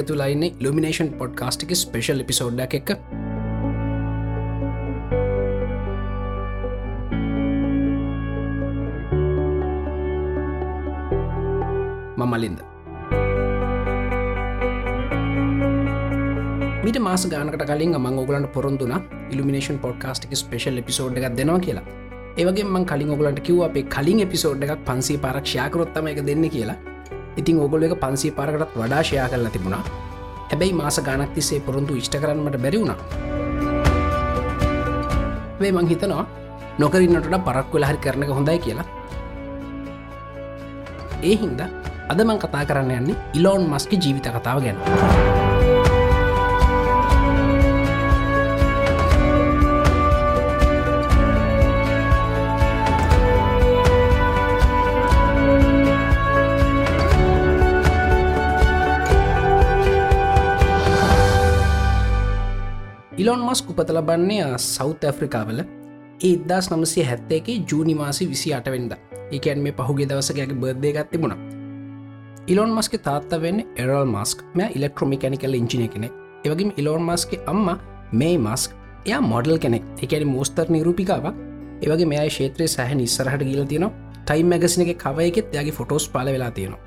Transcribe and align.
ඕගල 0.00 0.02
දෙක 0.02 0.08
තුලායින්න 0.08 0.44
ලුමිනේෂන් 0.60 1.08
පොඩ්කාස්ටික 1.18 1.72
ස්පේෂල් 1.76 2.20
එපිසෝඩ්ඩ 2.20 2.60
එක 2.60 2.90
මමලින්ද 12.16 12.60
මීට 16.84 16.98
මාස 16.98 17.26
ගානකට 17.28 17.64
කලින් 17.70 17.96
මං 17.98 18.20
ඔගලන්ට 18.22 18.52
පොරොන්දුන 18.52 18.94
ඉල්ිනේෂන් 19.30 19.78
පොඩ්කාස්ටික 19.78 20.32
ස්පේෂල් 20.34 20.78
එපිසෝඩ් 20.78 21.18
එකක් 21.18 21.36
දෙනවා 21.36 21.60
කියලා. 21.66 21.84
ඒවගේ 22.36 22.64
මං 22.64 22.86
කලින් 22.86 23.12
ඔගලන්ට 23.16 23.42
කිව් 23.42 23.60
අපේ 23.66 23.84
කලින් 23.96 24.24
එපිසෝඩ් 24.26 24.64
එකක් 24.64 24.86
පන්සේ 24.88 25.18
පරක්ෂයාකරොත්තම 25.18 26.08
එක 26.12 26.24
දෙන්න 26.26 26.48
කියලා. 26.56 26.89
ඉතින් 27.40 27.58
ඔගොල 27.64 27.82
එක 27.86 27.96
පන්සේ 28.04 28.36
පාරකටත් 28.38 28.76
වඩා 28.82 29.02
ෂයා 29.08 29.28
කරලා 29.32 29.52
තිබුණා. 29.56 29.82
හැබැයි 30.50 30.78
මාස 30.80 31.00
ගානක් 31.06 31.34
තිසේ 31.34 31.60
පොරොන්තු 31.66 31.98
ඉෂ්ට 32.00 32.16
කරන්නට 32.22 32.56
බැරි 32.64 32.78
වුණා. 32.82 32.98
වේ 35.60 35.72
මං 35.72 35.90
හිතනවා 35.92 36.24
නොකරන්නට 36.78 37.28
පරක් 37.48 37.74
වෙලා 37.74 37.90
හරි 37.90 38.00
කරන 38.04 38.24
එක 38.26 38.32
හොඳයි 38.38 38.58
කියලා. 38.66 38.86
ඒ 41.28 41.36
හින්ද 41.42 41.60
අද 42.10 42.20
මං 42.28 42.38
කතා 42.44 42.64
කරන්න 42.70 42.96
යන්නේ 43.00 43.20
ඉලෝන් 43.40 43.68
මස්ක 43.72 43.92
ජීවිත 44.02 44.32
කතාව 44.38 44.64
ගැන. 44.64 45.29
ඉලොන් 63.20 63.42
මස් 63.46 63.60
උපත 63.68 63.90
ලබන්නේ 63.90 64.48
සෞත් 64.66 65.04
ඇෆ්‍රිකාවල 65.04 65.60
ඒ 65.60 66.28
ඉදදාස් 66.28 66.70
නමසේ 66.70 67.04
හැත්තේකේ 67.04 67.56
ජූනි 67.70 67.94
මාසි 67.94 68.28
විසි 68.28 68.54
අටවෙන්ද 68.54 68.92
ඒකැන් 69.32 69.62
මේ 69.64 69.76
පහුගේ 69.78 70.08
දවසකගේ 70.08 70.60
බර්ධය 70.62 70.92
ගත්තිබුණ 70.96 71.36
ඉලොන් 72.48 72.72
මස්ක 72.76 73.02
තාත්ත 73.02 73.32
වෙන්න 73.42 73.60
එරල් 73.76 74.04
මස්ක් 74.06 74.44
මෙ 74.54 74.72
ඉලෙක්ට්‍රොමිකැනිකල් 74.76 75.54
ඉංජිනය 75.54 75.88
කෙනෙ 75.88 76.10
ඒවගේම 76.44 76.70
ඉලෝන් 76.76 77.02
මස්ගේ 77.02 77.40
අම්ම 77.46 77.66
මේ 78.12 78.36
මස්ක් 78.38 78.70
එයා 79.06 79.20
මොඩල් 79.22 79.58
කෙනෙක්. 79.58 79.84
එකැනි 80.02 80.26
මෝස්තර් 80.26 80.66
නිරූපිකාවක්. 80.68 81.34
ඒවගේ 81.82 82.06
මෙයා 82.06 82.30
ශේත්‍රය 82.30 82.68
සැහ 82.68 82.94
නිස්සරහට 82.94 83.44
ගිල 83.44 83.64
තියෙන 83.64 83.86
ටයිම් 84.24 84.46
මැගසින 84.46 84.84
එක 84.84 84.98
කවයකෙත් 84.98 85.54
යාගේ 85.54 85.72
ෆොටෝස් 85.72 86.08
පල 86.08 86.28
වෙලා 86.28 86.50
තියෙනවා. 86.50 86.80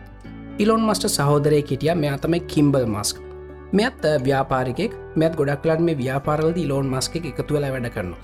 ඉලොන් 0.59 0.81
මස්ට 0.81 1.09
සහෝදරය 1.09 1.61
කිටිය 1.64 1.94
මෙයා 1.95 2.17
තමයි 2.17 2.39
කිම්බල් 2.48 2.86
මස්ක් 2.88 3.33
මෙත් 3.78 4.04
ව්‍යාපාරිකෙක් 4.26 4.92
මෙත් 5.16 5.36
ගොඩක්ලන් 5.38 5.82
මේ 5.86 5.98
ව්‍යාපාරලද 6.02 6.58
ඉලෝන් 6.64 6.89
මස්ක 6.94 7.16
එකතු 7.30 7.56
වෙලා 7.56 7.72
වැඩ 7.76 7.88
කරනවා. 7.95 8.20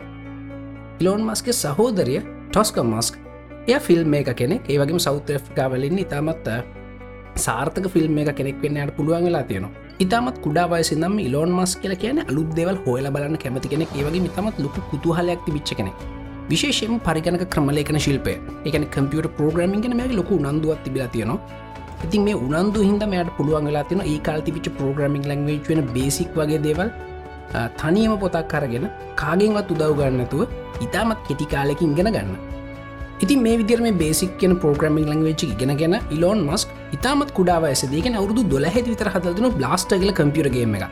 ඉලෝන් 1.01 1.23
මස්ක 1.27 1.47
සහෝදරය 1.61 2.17
ටොස්ක 2.51 2.77
මස්ක් 2.83 3.15
එය 3.67 3.79
ෆිල්ම් 3.87 4.13
එක 4.19 4.29
කෙනෙක්. 4.41 4.69
ඒවගේ 4.69 4.99
සෞත 5.05 5.31
ෆ්කාවලින් 5.45 5.97
ඉතාමත් 6.05 6.49
සාර්ථක 7.45 7.87
ෆිල්ම් 7.93 8.19
එක 8.23 8.29
කෙනෙක් 8.39 8.61
වෙන්නට 8.63 8.93
පුළුවන් 8.97 9.25
වෙලා 9.27 9.43
තියෙනවා. 9.49 9.73
ඉතාමත් 10.05 10.37
කුඩා 10.45 10.67
වයසිදම් 10.73 11.17
ඉලෝන් 11.27 11.51
මස් 11.57 11.73
කියල 11.81 11.95
කියන 12.03 12.19
අලුත් 12.29 12.51
දෙවල් 12.59 12.77
හොල 12.85 13.09
බලන්න 13.15 13.37
කැමති 13.43 13.73
කෙනෙක්. 13.73 13.89
ඒවගේ 13.97 14.25
ඉතාමත් 14.29 14.59
ලොකු 14.65 14.81
කුතුහලයක්ති 14.91 15.55
විච්ච 15.55 15.73
කෙනෙක්. 15.79 15.97
විශේෂයෙන් 16.51 16.99
පරිගණක 17.07 17.43
ක්‍රමලේකන 17.53 17.99
ශිල්පය. 18.05 18.35
එකන 18.67 18.85
කම්පියට 18.95 19.33
පෝග්‍රමින් 19.39 19.81
ගෙන 19.81 19.97
මේ 19.97 20.13
ලොකු 20.19 20.37
නන්දුවත් 20.45 20.83
තිබිලා 20.83 21.09
තියෙනවා. 21.15 21.41
ඉතින් 22.05 22.21
මේ 22.27 22.35
උනන්දු 22.47 22.81
හිද 22.87 23.03
මෙයට 23.13 23.31
පුළුවන් 23.37 23.69
වෙලා 23.69 23.85
තින 23.89 24.01
ඒ 24.03 24.17
කාල්තිවිච 24.27 24.67
පෝග්‍රමික් 24.79 25.25
ලංවේජ් 25.31 25.59
වෙන 25.69 25.81
බේසික් 25.95 26.29
වගේ 26.39 26.61
දේවල් 26.67 26.89
තනියම 27.81 28.13
පොතක් 28.23 28.47
කරගෙන 28.53 28.85
කාගෙන්වත් 29.15 29.73
උදව් 29.75 29.91
ගන්නතුව 29.99 30.41
ඉතාමත් 30.85 31.19
කෙටි 31.27 31.45
කාලෙකින් 31.53 31.93
ගෙන 31.99 32.11
ගන්න. 32.15 32.37
ඉතින් 33.23 33.43
මේ 33.45 33.57
විදිර 33.61 33.79
මේ 33.85 33.97
බේසික් 34.03 34.31
කියන 34.39 34.55
පෝග්‍රමික් 34.63 35.11
ලංවේච් 35.11 35.43
ගෙන 35.61 35.73
ගෙන 35.81 35.95
ඉලෝන් 36.15 36.41
මස්ක් 36.47 36.69
ඉතාමත් 36.97 37.35
කුඩාව 37.39 37.69
ඇසදගෙන 37.69 38.19
අවුදු 38.21 38.43
දොලහෙ 38.53 38.81
විතර 38.89 39.09
හදන 39.13 39.47
බ්ලාස්ටගල 39.57 40.13
කම්පියරගේම 40.19 40.75
එක 40.79 40.85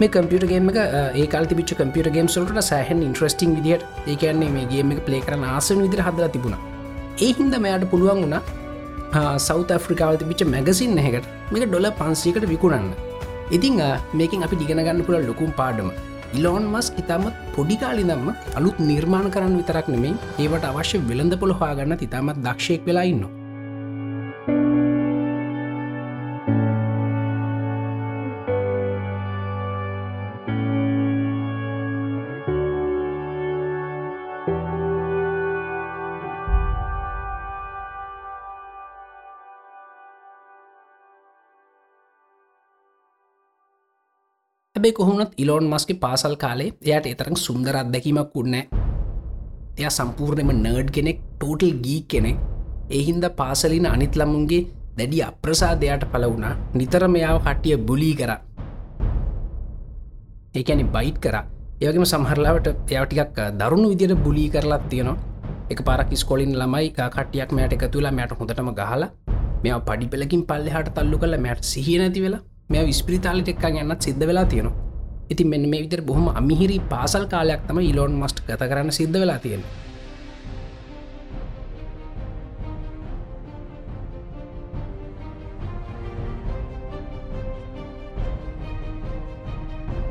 මේ 0.00 0.08
කම්පියටගේම 0.08 0.70
එක 0.70 0.78
ඒ 1.20 1.26
කාල්ති 1.34 1.58
පිච 1.58 1.72
කම්පියරගේම් 1.80 2.28
සොල්ට 2.28 2.60
සෑහන් 2.68 3.02
ඉන්ට්‍රස්ටිං 3.08 3.56
විදිට 3.58 3.82
ඒකන්නේ 4.06 4.50
මේ 4.56 4.66
ගේම 4.72 4.94
එක 4.94 5.00
පලේ 5.06 5.22
කරන 5.26 5.44
ආසන 5.46 5.82
විදිර 5.84 6.02
හදලා 6.06 6.30
තිබුණ. 6.34 6.56
ඒ 7.24 7.32
හින්ද 7.38 7.54
මෙයාට 7.64 7.90
පුළුවන් 7.92 8.22
වුණා 8.22 8.42
සෞත 9.46 9.70
ඇෆ්‍රිකාවල 9.76 10.18
තිබිච 10.22 10.42
මැගසින් 10.54 10.92
නැකට 10.98 11.26
මේක 11.52 11.64
ඩොල 11.68 11.88
පන්සීකට 12.00 12.46
විකුණන්න. 12.52 12.90
ඉතිං 13.56 13.80
මේකින් 14.20 14.44
අපි 14.46 14.56
දිගෙනගන්න 14.62 15.02
පුළ 15.08 15.26
ලොකුම් 15.30 15.52
පාඩම. 15.60 15.90
ඉලෝන් 16.36 16.64
මස් 16.72 16.88
ඉතාමත් 17.00 17.36
පොඩිකාලිදම්ම 17.56 18.28
අලුත් 18.58 18.78
නිර්මාණ 18.88 19.28
කරන්න 19.34 19.58
විතරක් 19.60 19.88
නෙමේ 19.94 20.14
ඒවට 20.44 20.70
අවශ්‍ය 20.70 20.98
වෙළඳ 21.10 21.34
පොළ 21.42 21.54
හාගන්න 21.60 21.98
ඉතාමත් 22.06 22.40
දක්ෂයෙක් 22.46 22.82
වෙලා 22.88 23.06
හැබේ 44.86 44.94
කොහොමත් 44.94 45.32
ඉලෝන් 45.36 45.64
මස්ගේ 45.64 45.98
පාසල් 45.98 46.34
කාලේ 46.36 46.70
එයට 46.86 47.06
එතරම් 47.06 47.36
සුන්දර 47.36 47.76
අත්දැකීමක් 47.76 48.34
වුන්නෑ 48.34 48.64
එය 49.78 49.90
සම්පූර්ණයම 49.90 50.50
නර්ඩ් 50.54 50.90
කෙනෙක් 50.90 51.18
ටෝටල් 51.32 51.72
ගී 51.84 52.00
කෙනෙක්. 52.04 52.38
එහින්ද 52.90 53.24
පාසලින 53.36 53.86
අනිත් 53.86 54.14
ළමුන්ගේ 54.14 54.62
දැඩි 54.98 55.22
අප්‍රසාදයට 55.22 56.06
පල 56.12 56.24
වුණා. 56.24 56.54
නිතර 56.74 57.02
මෙයාව 57.08 57.38
කට්ටිය 57.40 57.76
බුලී 57.78 58.14
කර. 58.14 58.32
ඒකැනි 60.54 60.84
බයිට් 60.86 61.18
කර. 61.18 61.36
ඒවගේම 61.80 62.06
සමහරලාවට 62.06 62.68
එයවටිකක් 62.90 63.38
දරුණු 63.60 63.88
විදිර 63.92 64.14
බුලී 64.18 64.48
කරලත් 64.48 64.84
තියෙනවා. 64.88 65.18
එක 65.70 65.80
පාරක් 65.82 66.10
ස්කොලින් 66.14 66.52
ළමයි 66.54 66.90
කට්ටියක් 66.92 67.50
මෑට 67.52 67.76
එකතුලා 67.78 68.12
මෑට 68.12 68.38
හොඳටම 68.38 68.70
ගහලා 68.72 69.10
මෙ 69.62 69.78
පඩි 69.80 70.06
පෙලකින් 70.08 70.42
පල්ලෙහට 70.44 70.94
තල්ලු 70.96 71.16
කල 71.18 71.34
මැට 71.38 71.64
සිහිය 71.64 71.98
නැති 71.98 72.22
වෙලා 72.22 72.44
මෙ 72.70 72.86
විස්පිරිතාලිට 72.86 73.48
එක්කා 73.48 73.70
යන්නත් 73.72 74.02
සිද්ධ 74.02 74.26
වෙලා 74.26 74.46
තියෙනවා. 74.46 74.86
ඉති 75.30 75.44
මෙන්න 75.44 75.66
මේ 75.70 75.82
විතර 75.84 76.00
බොහොම 76.02 76.26
අමිහිරි 76.30 76.78
පාසල් 76.90 77.24
කාලයක් 77.26 77.62
තම 77.66 77.78
ඉලෝන් 77.82 78.12
මස්ට් 78.14 78.38
ගත 78.46 78.68
කරන්න 78.70 78.92
සිද්ධ 78.92 79.18
වෙලා 79.22 79.38
තියෙන 79.38 79.62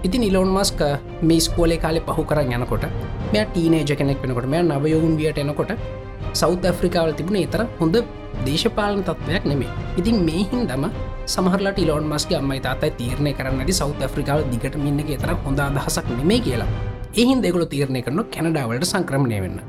ඉතින් 0.06 0.24
ඉලෝන් 0.24 0.50
මස්ක 0.50 0.82
මේ 1.24 1.40
ස්කෝලේ 1.40 1.78
කාලෙ 1.78 2.02
පහු 2.08 2.26
කරන්න 2.26 2.56
යනකොට 2.58 2.86
මෙ 3.32 3.46
ටීනේජ 3.46 3.96
කෙනෙක් 3.96 4.22
වෙනකොට 4.24 4.48
මෙ 4.48 4.62
නවයවුන් 4.64 5.16
වියට 5.18 5.40
එනකොට 5.40 5.72
සෞත් 6.34 6.66
ඇෆ්‍රිකාවල 6.66 7.14
තිබුණ 7.14 7.42
එතර 7.42 7.64
හොඳ 7.80 7.98
දේශපාලන 8.46 9.04
තත්වයක් 9.04 9.46
නෙමේ 9.46 9.72
ඉතින් 9.98 10.18
මේහින් 10.28 10.68
දම 10.68 10.86
සමහරලට 11.26 11.80
ඉලෝන් 11.80 12.06
මස්ගේ 12.06 12.38
අම්මයි 12.38 12.60
තාතයි 12.62 12.92
තීරණය 12.98 13.32
කරන්නට 13.34 13.72
සෞත් 13.74 14.02
ඇෆ්‍රිකාව 14.02 14.44
දිගට 14.52 14.76
මින්න 14.78 15.00
තර 15.22 15.32
හොඳ 15.46 15.60
අදහසක් 15.60 16.10
නෙමේ 16.12 16.40
කියලා. 16.40 16.68
එහින් 17.16 17.42
දෙගොල 17.42 17.66
තීරණය 17.66 18.02
කරන 18.06 18.22
කැනඩාවලට 18.34 18.86
සංක්‍රමණය 18.86 19.40
වෙන්න. 19.42 19.60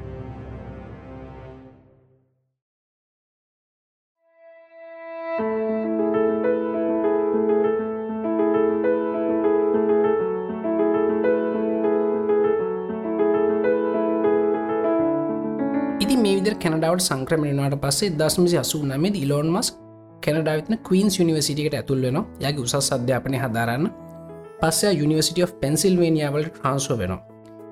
කැනඩාවට 16.66 17.02
සංක්‍රමණයට 17.02 17.76
පස්සේ 17.82 18.14
දස්මසි 18.20 18.56
අසු 18.58 18.78
නමද 18.84 19.16
ඉලෝන් 19.16 19.48
මස් 19.48 19.68
කැනඩාවිතන 20.22 20.78
කවීන්ස් 20.82 21.16
යනිවසිටියට 21.22 21.76
ඇතුල් 21.78 22.02
වෙන 22.02 22.18
යගේ 22.40 22.60
උසස් 22.60 22.90
අධ්‍යාපනය 22.92 23.38
හදාරන්න. 23.38 23.86
පස්ස 24.60 24.82
යනිවසිට 24.96 25.38
of 25.44 25.52
පෙන්සිල්වේනියාවලට 25.60 26.50
ට්‍රන්ස්ෝ 26.52 26.96
වෙනවා. 26.98 27.20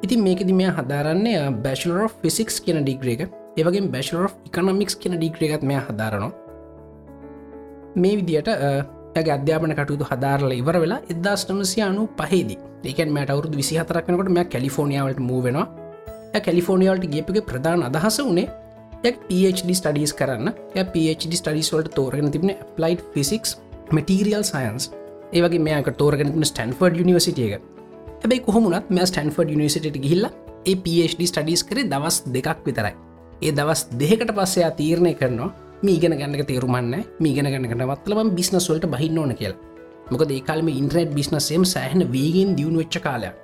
ඉතින් 0.05 0.23
මේකෙද 0.23 0.51
මෙයා 0.53 0.75
හදාරන්නේ 0.79 1.51
බැශලර 1.65 2.09
ෆිසික්ස් 2.23 2.61
කියන 2.61 2.81
ඩිග්‍රේක 2.81 3.23
ඒවගේ 3.57 3.85
බැශලර 3.91 4.27
ඉකනමික්ස් 4.49 4.97
කියන 4.97 5.19
ඩිග්‍රේගත් 5.19 5.63
මෙයා 5.65 5.85
හදාරනවා. 5.89 6.33
මේ 7.97 8.17
විදියට 8.19 8.51
ඇගේ 8.51 9.35
අධ්‍යාපන 9.39 9.75
කටයුතු 9.75 10.11
හදාරල 10.11 10.53
ඉවර 10.53 10.77
වෙලා 10.81 11.01
එදදාස් 11.13 11.49
නමසය 11.49 11.81
අනු 11.83 12.09
පහේදී 12.21 12.59
ඒකන් 12.85 13.11
මට 13.11 13.31
අවුරුදු 13.31 13.57
විසි 13.57 13.79
හතරක්නකට 13.79 14.31
මෙ 14.31 14.45
කැලිෆෝනියාවලට 14.47 15.23
මූවෙනවා 15.23 15.67
කැලිෆෝනිියල්ට 16.41 17.07
ගේපගේ 17.15 17.49
ප්‍රධාන 17.51 17.83
අදහස 17.89 18.19
වනේ 18.23 18.53
PhD 19.05 19.75
ස්ටඩිස් 19.81 20.13
කරන්න. 20.19 20.49
PhD 20.95 21.33
ස්ටඩිස් 21.41 21.71
වලට 21.75 21.95
තෝරගෙන 21.99 22.33
තිබන 22.33 22.53
ප්ලයි් 22.77 22.99
ෆිසික්ස් 23.15 23.59
මටීරියල් 23.93 24.45
සයන්ස් 24.45 24.91
ඒවගේ 25.33 25.65
මේක 25.69 25.91
තෝරගෙන 26.01 26.33
ස්ටන්ෆර්ඩ් 26.51 27.05
නිවසිටියක 27.09 27.61
හැබයි 28.23 28.41
කොහොමුණත් 28.47 28.89
මෙ 28.97 29.05
ස්ටන්ෆර්ඩ් 29.11 29.57
නිසිට 29.61 29.87
ගිහිල්ල 30.05 30.27
ඒ 30.71 30.77
PhD 30.85 31.27
ස්ටඩිස් 31.31 31.63
කරේ 31.69 31.89
දවස් 31.93 32.17
දෙකක් 32.37 32.65
විතරයි. 32.67 32.95
ඒ 33.45 33.53
දවස් 33.53 33.81
දෙකට 34.01 34.31
පස්සයා 34.39 34.71
තීරණය 34.81 35.13
කරනවා 35.21 35.51
මීගෙන 35.87 36.17
ගන්නක 36.21 36.47
තේරුමන්න 36.51 36.95
මීගෙන 37.25 37.49
ගන්නකට 37.53 37.85
වත්ලබම් 37.91 38.31
බිස්නස් 38.39 38.69
වලට 38.71 38.89
බහින්න 38.95 39.19
ඕන 39.23 39.35
කියලා. 39.41 39.61
මොක 40.11 40.25
ඒකාලම 40.37 40.69
ඉන්ට්‍රට් 40.81 41.13
බිස්නසේම 41.19 41.65
සෑහන 41.75 42.07
වේගෙන් 42.15 42.57
දියුණු 42.57 42.81
වෙච්ච 42.83 42.97
කාලයක්. 43.07 43.35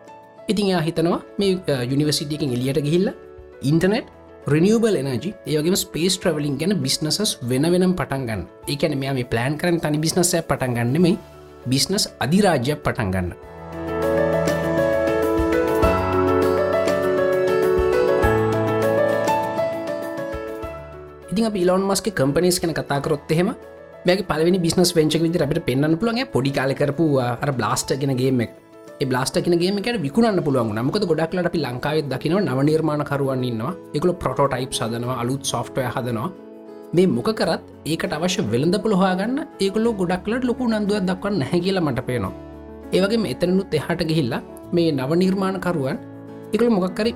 ඉතින් 0.48 0.72
යා 0.72 0.80
හිතනවා 0.88 1.20
මේ 1.38 1.84
යුනිවසිටියකින් 1.92 2.56
එලියට 2.56 2.80
ගිහිල්ල 2.86 3.12
ඉන්ටනෙට් 3.62 4.08
රනිියබල් 4.48 4.96
එනජි 4.96 5.30
ඒවගේම 5.44 5.76
ස්පේස් 5.76 6.16
ට්‍රවලින් 6.16 6.56
ගැන 6.56 6.72
බිස්නසස් 6.80 7.36
වෙන 7.42 7.64
වෙනම් 7.66 7.92
පටන්ගන්න 7.92 8.42
ඒකැන 8.66 8.96
මෙයා 8.96 9.12
මේ 9.12 9.28
ප්ලෑන් 9.28 9.58
කරන 9.60 9.76
තනි 9.76 10.00
බිස්නසය 10.00 10.40
පටන්ගන්න 10.42 10.96
මේ 10.98 11.18
බිස්නස් 11.66 12.08
අධිරාජ්‍යයක් 12.18 12.80
පටන්ගන්න 12.80 13.28
ඉතින් 21.30 21.52
පිලොන් 21.52 21.84
මස්ක 21.84 22.08
කම්පනිස් 22.12 22.56
කන 22.58 22.72
කතාකරොත් 22.72 23.28
එහෙම 23.28 23.52
මේක 24.06 24.24
පලවනි 24.24 24.58
බිස්නස් 24.58 24.96
වෙන්ච 24.96 25.20
විදි 25.20 25.36
අපට 25.38 25.60
පෙන්න්න 25.62 26.00
පුළුවන් 26.00 26.24
පොඩි 26.26 26.50
කාල 26.50 26.72
කරපු 26.72 27.20
අර 27.20 27.52
බ්ලාස්ට 27.52 27.92
ගෙන 28.00 28.16
ගේමක් 29.00 29.10
බ්ලාස්ට 29.10 29.36
ගෙනගේමකට 29.44 29.96
විකුණන්න 30.04 30.40
පුළුවන් 30.46 30.74
නමකද 30.76 31.04
ගොඩක්ලට 31.10 31.46
අපි 31.48 31.58
ලංකාවේ 31.58 32.02
දකින 32.12 32.34
නව 32.38 32.58
නිර්මාණ 32.68 33.02
කරුවන් 33.10 33.44
ඉන්නවා. 33.44 33.72
එකකු 33.96 34.12
ප්‍රොටෝටයිප් 34.22 34.72
සදනවා 34.78 35.16
අලුත් 35.22 35.44
සොෆ්ටය 35.50 35.84
හදනවා. 35.94 36.28
මේ 36.94 37.06
මොක 37.06 37.30
කරත් 37.38 37.62
ඒකට 37.86 38.12
අවශ්‍ය 38.16 38.42
වෙළඳ 38.52 38.76
පොළොහාගන්න 38.84 39.38
ඒකුලෝ 39.64 39.92
ගොඩක්ලට 40.00 40.44
ලොකු 40.44 40.68
නන්දුව 40.68 41.00
දක්වන්න 41.08 41.38
නැහැ 41.42 41.60
කියලා 41.64 41.84
මට 41.86 42.06
පේනවා. 42.08 42.32
ඒවගේ 42.92 43.30
එතනනුත් 43.32 43.74
එහට 43.80 44.04
ගිහිල්ලා 44.10 44.42
මේ 44.74 44.92
නව 44.92 45.10
නිර්මාණකරුවන් 45.22 45.98
එකළ 46.54 46.70
මොකක්කරි 46.76 47.14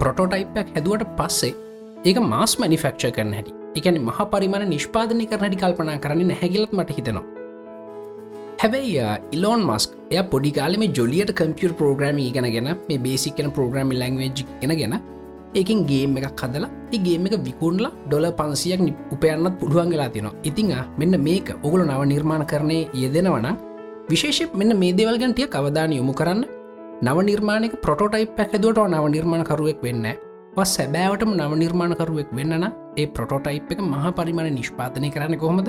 ප්‍රොටෝටයිපයක් 0.00 0.76
හැදුවට 0.76 1.08
පස්සේ 1.20 1.54
ඒක 2.04 2.20
මාස් 2.34 2.58
මනිෆක්ෂ 2.60 3.14
කරන 3.16 3.32
හැටි. 3.38 3.56
එකන 3.78 3.96
මහ 4.04 4.20
පරිමාණ 4.34 4.68
නිෂ්පාදනය 4.74 5.26
කරනටි 5.32 5.62
කල්පනා 5.64 5.98
කරන්න 6.04 6.38
හැකිලත් 6.42 6.78
මට 6.78 6.98
හිතනවා. 7.00 7.37
හැබැයි 8.62 9.02
ඉලෝන් 9.36 9.60
මස්ක් 9.68 9.90
එය 10.12 10.22
පොඩිකාලම 10.32 10.82
ජොලියට 10.96 11.30
කම්පියර් 11.40 11.72
ප්‍රෝග්‍රම 11.78 12.18
ගෙනගෙන 12.36 12.68
මේ 12.88 12.98
බේසිකන 13.04 13.48
ප්‍රෝග්‍රම 13.56 13.92
ලංවේජ් 14.00 14.42
ගෙනගෙන 14.62 14.94
ඒකින් 15.54 15.80
ගේම් 15.90 16.16
එකක් 16.20 16.42
හදලා 16.42 16.70
ඒගේම 16.92 17.26
එක 17.28 17.36
විකුණලා 17.46 17.92
ඩොල 18.06 18.26
පන්සියක් 18.40 18.82
උපයන්නත් 19.14 19.56
පුළුවන් 19.60 19.94
වෙලා 19.94 20.10
තිනවා 20.16 20.36
ඉතිං 20.42 20.74
මෙන්න 21.00 21.22
මේක 21.28 21.48
ඔගුල 21.62 21.82
නව 21.86 22.02
නිර්මාණ 22.12 22.46
කරණය 22.52 22.78
යෙදෙනවන 23.02 23.48
විශේෂ 24.10 24.54
මෙන්න 24.54 24.78
මේ 24.82 24.92
දේවල්ගන්ටිය 24.92 25.46
කවදාන 25.54 25.92
යොමු 25.92 26.12
කරන්න. 26.12 26.44
නව 27.02 27.18
නිර්මාණක 27.22 27.74
පොටයිප් 27.82 28.30
පැහැදුවට 28.36 28.88
නව 28.88 29.04
නිර්මාණකරුවෙක් 29.14 29.82
වෙන්න. 29.82 30.06
පස් 30.56 30.70
සැබෑවටම 30.76 31.32
නව 31.36 31.52
නිර්මාණකරුවෙක් 31.62 32.30
වෙන්නන 32.38 32.64
ඒ 32.96 33.06
ප්‍රොටෝටයිප් 33.08 33.70
එක 33.72 33.80
මහ 33.82 34.06
පරිමාණ 34.18 34.56
නිෂ්පාතනය 34.56 35.10
කරන්න 35.10 35.38
කොහොමද? 35.38 35.68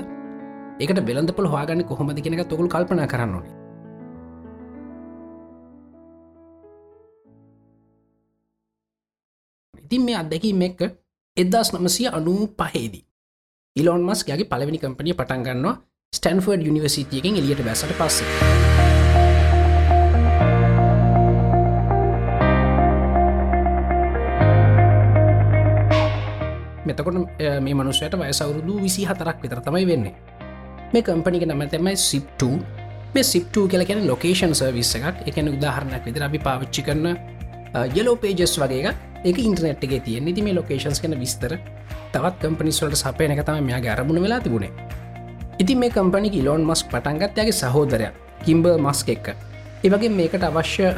එකට 0.80 1.00
බෙලඳපොල 1.02 1.46
හවාගන්න 1.46 1.84
කොහොමද 1.84 2.16
කෙනෙක 2.18 2.48
තොකුල් 2.48 2.64
කල්පනා 2.66 3.06
කරන්න 3.06 3.34
ඕනේ. 3.36 3.54
ඉතින් 9.82 10.02
මේ 10.02 10.16
අත්දැකීම 10.16 10.62
එක්ක 10.62 10.80
එදදාස් 11.36 11.74
නමසය 11.74 12.08
අනූ 12.08 12.48
පහේදී 12.54 13.04
ඉලොන් 13.76 14.02
මස් 14.02 14.24
ගේ 14.24 14.44
පලවෙනි 14.46 14.78
කම්පනිය 14.78 15.14
පටන්ගන්නවා 15.14 15.76
ස්ටන්ෆර්ඩ් 16.12 16.64
යනිවසිතියකින් 16.64 17.36
එලියට 17.36 17.60
බැසට 17.60 17.92
පස්සේ. 17.92 18.30
මෙතකොට 26.86 27.14
මේ 27.60 27.74
මනුස්සයට 27.74 28.14
වයසවුරුදු 28.16 28.80
විසි 28.80 29.04
හතරක් 29.04 29.38
විතර 29.38 29.60
තමයි 29.60 29.86
වෙන්නේ. 29.86 30.29
මේ 30.92 31.02
කම්පනික 31.06 31.44
නමතමයි 31.46 31.96
සිප්ට 31.96 32.42
මේ 33.14 33.22
සිප්ට 33.32 33.56
කියල 33.72 33.82
කියෙන 33.88 34.06
ලොකේෂන් 34.10 34.54
සර්විස් 34.60 34.90
එකක්. 34.98 35.16
එකන 35.30 35.48
උදාහරණයක් 35.56 36.02
විදිර 36.06 36.22
අපි 36.26 36.38
පාවිච්චි 36.46 36.82
කරන 36.86 37.06
යලෝ 38.00 38.16
පේජස් 38.22 38.54
වගේ 38.62 38.94
එක 39.30 39.36
ඉන්ටනෙට්ගේ 39.48 40.00
තිය 40.06 40.20
නිති 40.20 40.42
මේ 40.46 40.54
ලොකේෂන්ස් 40.58 41.00
කන 41.02 41.14
විස්තර. 41.22 41.52
තවත් 42.14 42.40
කම්පනිස්වලට 42.42 42.98
සපයන 43.02 43.34
එක 43.34 43.42
තම 43.46 43.62
මෙයාගේ 43.68 43.92
අරමුණ 43.94 44.22
වෙලා 44.24 44.40
තිබුණේ. 44.46 44.72
ඉති 45.62 45.74
මේ 45.82 45.90
කම්පනි 45.96 46.30
ඉලෝන් 46.40 46.66
මස් 46.70 46.82
පටන්ගත්යාගේ 46.92 47.58
සහෝදරයක් 47.60 48.14
කිම්බ 48.46 48.66
මස්ක 48.86 49.08
එක්ක. 49.16 49.28
ඒවගේ 49.84 50.10
මේකට 50.18 50.46
අවශ්‍ය 50.48 50.90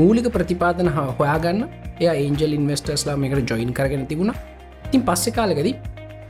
මූලික 0.00 0.28
ප්‍රතිපාදන 0.36 0.88
හා 0.96 1.08
හොයාගන්න. 1.18 1.66
එය 2.00 2.06
ඒන්ජල් 2.12 2.54
ඉන්වස්ටර්ස්ලා 2.58 3.16
මේකට 3.22 3.50
ජොයින් 3.50 3.74
කරගෙන 3.78 4.06
තිබුණා. 4.06 4.38
ඉතින් 4.86 5.02
පස්සෙ 5.08 5.30
කාලෙකද 5.38 5.68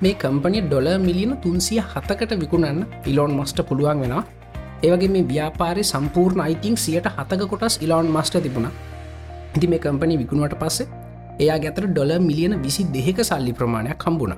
මේ 0.02 0.14
කම්පනිය 0.14 0.62
ඩොල 0.62 0.88
මිලියන 0.98 1.36
තුන්සිය 1.36 1.80
හතකට 1.82 2.32
විකුණන්න 2.40 2.80
ඉලෝන් 3.06 3.32
මස්ට 3.38 3.60
පුළුවන් 3.68 4.00
වෙනවා. 4.02 4.24
ඒවගේ 4.82 5.08
මේ 5.08 5.28
ව්‍යාපාරය 5.28 5.84
සම්පූර්ණ 5.84 6.44
අයිතින් 6.46 6.76
සියට 6.76 7.06
හතක 7.06 7.48
කොටස් 7.52 7.78
ඉලෝන් 7.80 8.10
මස්ට 8.10 8.42
තිබුණ. 8.42 8.68
ඉති 9.56 9.66
මේ 9.66 9.78
කම්පනි 9.78 10.18
විකුණුවට 10.18 10.58
පස්සේ 10.58 10.88
එයා 11.40 11.58
ගැතර 11.58 11.86
ඩොල 11.86 12.12
මිලියන 12.20 12.62
විසි 12.62 12.84
දෙක 12.94 13.18
සල්ලි 13.24 13.52
ප්‍රමාණයක් 13.52 13.98
කම්බුණ 13.98 14.34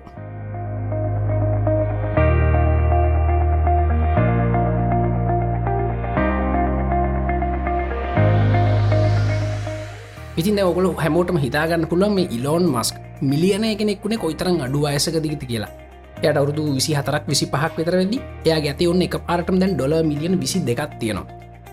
ඉතින් 10.37 10.61
ඔගොල 10.61 10.93
හැමෝටම 10.95 11.39
හිතාගන්න 11.41 11.89
පුළුවන් 11.89 12.15
මේ 12.15 12.29
ඉලෝන් 12.31 12.65
මස්ක් 12.69 12.97
මිලියන 13.23 13.65
කෙනෙක්ුණේ 13.79 14.19
කොයිතරම් 14.19 14.61
අඩු 14.61 14.85
අයසක 14.85 15.17
දිගති 15.25 15.47
කියලා. 15.47 15.73
යට 16.21 16.37
අවුදු 16.37 16.63
විසි 16.77 16.93
හතරක් 16.93 17.25
විසි 17.27 17.47
පහක් 17.47 17.73
විතර 17.79 17.97
වෙදි 17.97 18.19
එයා 18.45 18.61
ගැති 18.61 18.89
ඔන්න 18.89 19.03
එක 19.03 19.17
පාරටම 19.29 19.57
දැන් 19.59 19.73
ඩොල 19.75 19.95
මිලියන 20.05 20.37
විසි 20.39 20.61
දෙකක් 20.61 20.93
තියෙනවා. 21.01 21.27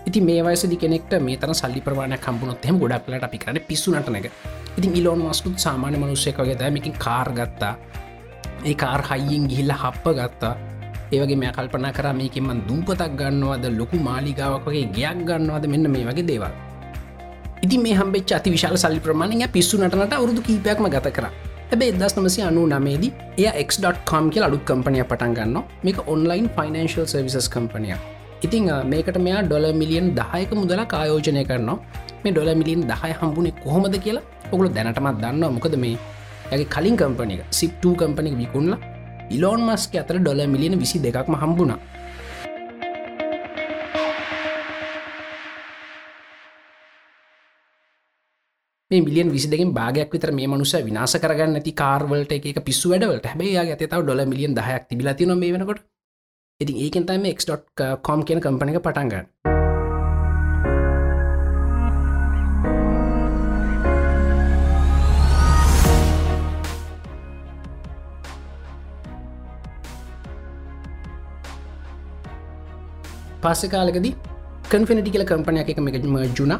ඉති 0.06 0.20
මේ 0.20 0.40
වයසදි 0.42 0.76
කෙනෙක්ට 0.76 1.12
මේ 1.20 1.36
තන 1.36 1.54
සල්ලි 1.54 1.80
ප්‍රමාණ 1.80 2.16
කම්පුනොත් 2.18 2.64
හෙම 2.64 2.80
ගොඩක්ලට 2.80 3.28
අපි 3.28 3.38
කරන 3.38 3.60
පිස්සුනට 3.68 4.08
නැක 4.08 4.32
ඉතින් 4.78 4.92
ඉලෝන් 4.94 5.20
මස්කුත් 5.20 5.58
සාමාන්‍ය 5.58 5.96
මනුස්සයකගේ 5.96 6.56
දෑමකින් 6.58 6.96
කාර් 6.98 7.28
ගත්තා. 7.30 7.74
ඒ 8.64 8.74
කාර් 8.74 9.02
හයියෙන් 9.04 9.44
ගිහිල්ල 9.46 9.72
හප්ප 9.74 10.04
ගත්තා. 10.18 10.54
ඒවගේ 11.12 11.36
මේ 11.36 11.52
කල්පනා 11.52 11.92
කර 11.92 12.06
මේකෙන්මන් 12.12 12.64
දූපතක් 12.68 13.12
ගන්නවාද 13.14 13.64
ලොකු 13.78 13.96
මාලිගාවක් 14.00 14.64
වගේ 14.66 14.86
ගයක් 14.96 15.18
ගන්නවාද 15.28 15.66
මෙන්න 15.66 15.90
මේ 15.90 16.06
වගේ 16.06 16.26
දේවල්. 16.26 16.54
ඉති 17.64 17.76
මේ 17.84 17.96
හම්බෙච් 17.98 18.32
අති 18.38 18.48
විශාල 18.54 18.76
සල්ලි 18.76 19.00
ප්‍රමාණය 19.04 19.46
පිස්සු 19.54 19.76
නටනට 19.80 20.14
අවුදු 20.16 20.42
කීපයක්ම 20.48 20.86
ගත 20.94 21.08
කර. 21.16 21.26
හැබේ 21.70 21.90
එදස් 21.92 22.14
නමසි 22.18 22.40
අනු 22.48 22.62
නමේදී 22.72 23.12
එය 23.38 23.46
එක්.com 23.62 24.24
කියල 24.32 24.44
අඩුත් 24.48 24.64
කම්පනය 24.70 24.98
පටන් 25.10 25.32
ගන්න 25.38 25.56
මේක 25.86 25.98
ඔන්ලයින් 26.14 26.48
ෆයිනන්ශල් 26.56 27.06
සර්විසස් 27.12 27.48
කම්පනය 27.54 27.88
ඉතිං 28.42 28.66
මේකට 28.92 29.18
මෙයා 29.26 29.42
ඩොල 29.46 29.66
මිලියන් 29.80 30.08
දහයක 30.18 30.50
මුදල 30.60 30.82
කායෝජනය 30.92 31.44
කරනවා. 31.50 31.78
මේ 32.22 32.32
ඩොල 32.34 32.50
මිලියන් 32.60 32.82
දහය 32.90 33.12
හම්බුණේ 33.20 33.54
කොහොමද 33.64 33.96
කියලා 34.04 34.24
ඔගුල 34.52 34.68
දැනටමත් 34.76 35.16
දන්න 35.22 35.44
මොකද 35.56 35.76
මේ 35.84 35.96
ඇගේ 36.52 36.68
කලින් 36.74 36.96
කම්පනික 37.00 37.42
සිප්ටූ 37.60 37.94
කම්පනික 38.02 38.34
විකුණලා 38.42 38.80
ඉලෝන් 39.30 39.60
මස්ක 39.68 39.94
අතර 40.02 40.18
ඩොල 40.20 40.40
මිලියන 40.54 40.76
විසි 40.82 40.98
දෙකක්ම 41.06 41.36
හම්බුණා. 41.42 41.78
මිලියන් 49.00 49.32
විසිදකින් 49.32 49.72
භාගයක් 49.72 50.12
විතර 50.14 50.30
මේ 50.32 50.46
මනුස 50.46 50.74
විනාස 50.86 51.16
කරගන්න 51.22 51.58
ඇති 51.58 51.72
කාර්වලට 51.72 52.32
එක 52.32 52.62
පිස්සු 52.64 52.92
වැඩවලට. 52.92 53.26
හැබේ 53.26 53.56
ඇතතාව 53.58 54.04
ඩොල 54.04 54.24
මිලියන් 54.26 54.54
දහයක් 54.54 54.88
තිබිලති 54.88 55.26
නො 55.26 55.36
මේ 55.36 55.52
වෙනකොට. 55.52 55.82
ඉතින් 56.60 56.76
ඒකෙන් 56.78 57.06
තම 57.06 57.24
එක්.කොම් 57.26 58.20
කියන 58.22 58.40
කම්පනක 58.40 58.78
පටන්ගන්න 58.80 59.26
පස්සෙ 73.42 73.68
කාලකදී 73.68 74.14
කන්ෆිනිටි 74.70 75.10
කියල 75.10 75.26
කම්පනයක් 75.26 75.68
එක 75.68 75.80
එක 75.80 76.06
මජුණ 76.06 76.54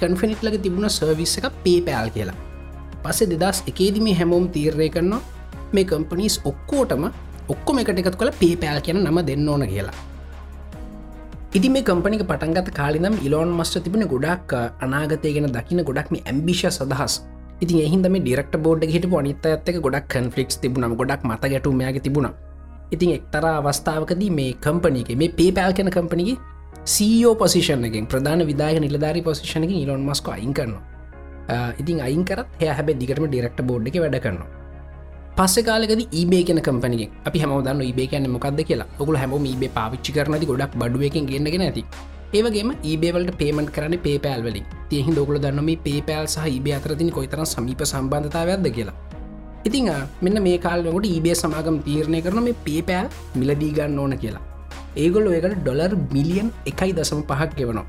කන්ෆිනිට් 0.00 0.42
ලක 0.46 0.62
තිබුණ 0.62 0.88
සර්විස් 0.90 1.34
එක 1.38 1.50
පේපෑල් 1.64 2.08
කියලා. 2.14 2.38
පස්සේ 3.04 3.30
දෙදස් 3.32 3.62
එකේදි 3.72 4.00
මේ 4.06 4.16
හැමෝම් 4.20 4.46
තීරණය 4.54 4.88
කරනවා 4.94 5.20
මේ 5.74 5.84
කම්පනීස් 5.90 6.38
ඔක්කෝටම 6.50 7.04
ඔක්කොම 7.48 7.82
එකට 7.82 8.00
එකත් 8.02 8.16
කළ 8.20 8.32
පේපෑල් 8.40 8.80
කියන 8.86 8.98
නම 9.04 9.20
දෙන්න 9.28 9.48
ඕන 9.48 9.66
කියලා. 9.72 9.94
ඉති 11.56 11.68
මේ 11.68 11.84
කම්පනික 11.88 12.24
පටන්ගත 12.30 12.70
කාලිනම් 12.78 13.16
ඉලෝන් 13.26 13.50
මස්ට 13.58 13.84
තිබෙන 13.84 14.06
ගොඩක් 14.14 14.52
අනාගතය 14.84 15.32
ගෙන 15.36 15.52
දකින 15.56 15.84
ගොඩක් 15.88 16.08
මේ 16.14 16.22
ඇම්බිෂ 16.30 16.62
සදහස් 16.70 17.16
ඉතින් 17.62 17.78
එහින්ද 17.86 18.06
මේ 18.12 18.22
ඩිරක්ට 18.22 18.54
බෝඩ් 18.64 18.84
හිට 18.94 19.04
අනිත 19.18 19.44
ඇත්තක 19.48 19.76
ගොඩක් 19.84 20.06
කන්ෆලික්ස් 20.12 20.56
තිබුණ 20.62 20.96
ගොඩක් 21.00 21.22
මත 21.28 21.42
ගැටුමයාග 21.52 21.98
තිබුණ. 22.06 22.28
ඉතින් 22.94 23.10
එක්තර 23.16 23.44
අවස්ථාවකදී 23.50 24.30
මේ 24.38 24.52
කම්පනීගේ 24.64 25.16
මේ 25.20 25.34
පේපෑල් 25.38 25.72
කෙන 25.78 25.90
කම්පනගේ 25.96 26.36
සීෝ 26.84 27.34
පසිෂන් 27.40 27.84
එකින් 27.88 28.06
ප්‍රධාන 28.12 28.40
විදාය 28.48 28.78
නිලධාරි 28.84 29.20
පසිෂණකින් 29.26 29.78
ඉලොන් 29.82 30.02
මස්ක 30.08 30.28
අයින් 30.34 30.54
කරනවා. 30.58 30.82
ඉතින් 31.80 32.00
අයින් 32.06 32.24
කරත් 32.24 32.48
හැ 32.60 32.74
හැබ 32.78 32.90
දිගටම 33.02 33.26
ඩිරක්ට 33.28 33.62
බෝඩ් 33.68 33.86
එක 33.90 33.98
වැඩ 34.04 34.18
කරනවා. 34.24 34.48
පස්ස 35.36 35.64
කාලකද 35.68 36.02
ඒබේ 36.20 36.42
කන 36.48 36.60
කම්පනි 36.68 37.06
අපි 37.28 37.42
හමදන්න 37.44 37.84
ඒබේ 37.86 38.08
කියන්න 38.12 38.26
මොකක්ද 38.34 38.64
කියලා. 38.70 38.88
ඔකුල 38.98 39.16
හැම 39.22 39.36
ඒබේ 39.52 39.70
පාවිච්චි 39.78 40.16
කරනති 40.18 40.50
ගොඩක් 40.50 40.74
බඩුවකින් 40.82 41.30
ගන්නගෙන 41.30 41.66
ඇති. 41.68 41.84
ඒවගේම 42.36 42.74
ඒබේවලට 42.90 43.32
පේමට 43.42 43.70
කරන 43.78 43.96
පේපෑල් 44.06 44.42
වලින්. 44.46 44.66
තියහි 44.90 45.16
දොකල 45.18 45.38
දන්නම 45.38 45.72
පේපෑල් 45.88 46.26
සහ 46.34 46.52
ඒබේ 46.52 46.76
අතරතින 46.80 47.14
කොයිතරම් 47.18 47.46
සමීප 47.54 47.84
සම්බන්ධතාවයක්ද 47.92 48.70
කියලා. 48.78 48.96
ඉතිං 49.68 49.92
මෙන්න 50.24 50.42
මේ 50.48 50.58
කාලකොට 50.66 51.06
ඒබේ 51.14 51.36
සමාගම් 51.42 51.78
තීරණය 51.86 52.22
කරන 52.26 52.42
මේ 52.48 52.62
පේපෑල් 52.68 53.06
මිලදී 53.42 53.76
ගන්න 53.78 54.00
ඕන 54.04 54.16
කියලා. 54.24 54.48
ඒගොල්ල 54.96 55.28
ඒකට 55.32 55.58
ඩොලර් 55.60 55.92
මිලියන් 56.14 56.48
එකයි 56.66 56.92
දසම 56.92 57.20
පහක් 57.28 57.50
ගෙවනවා. 57.58 57.86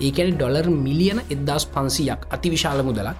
ඒකැන 0.00 0.34
ඩොලර් 0.36 0.66
මිලියන 0.86 1.20
එදදාස් 1.30 1.66
පන්සියක් 1.66 2.26
අති 2.30 2.50
විශාල 2.50 2.82
මුදලක්. 2.82 3.16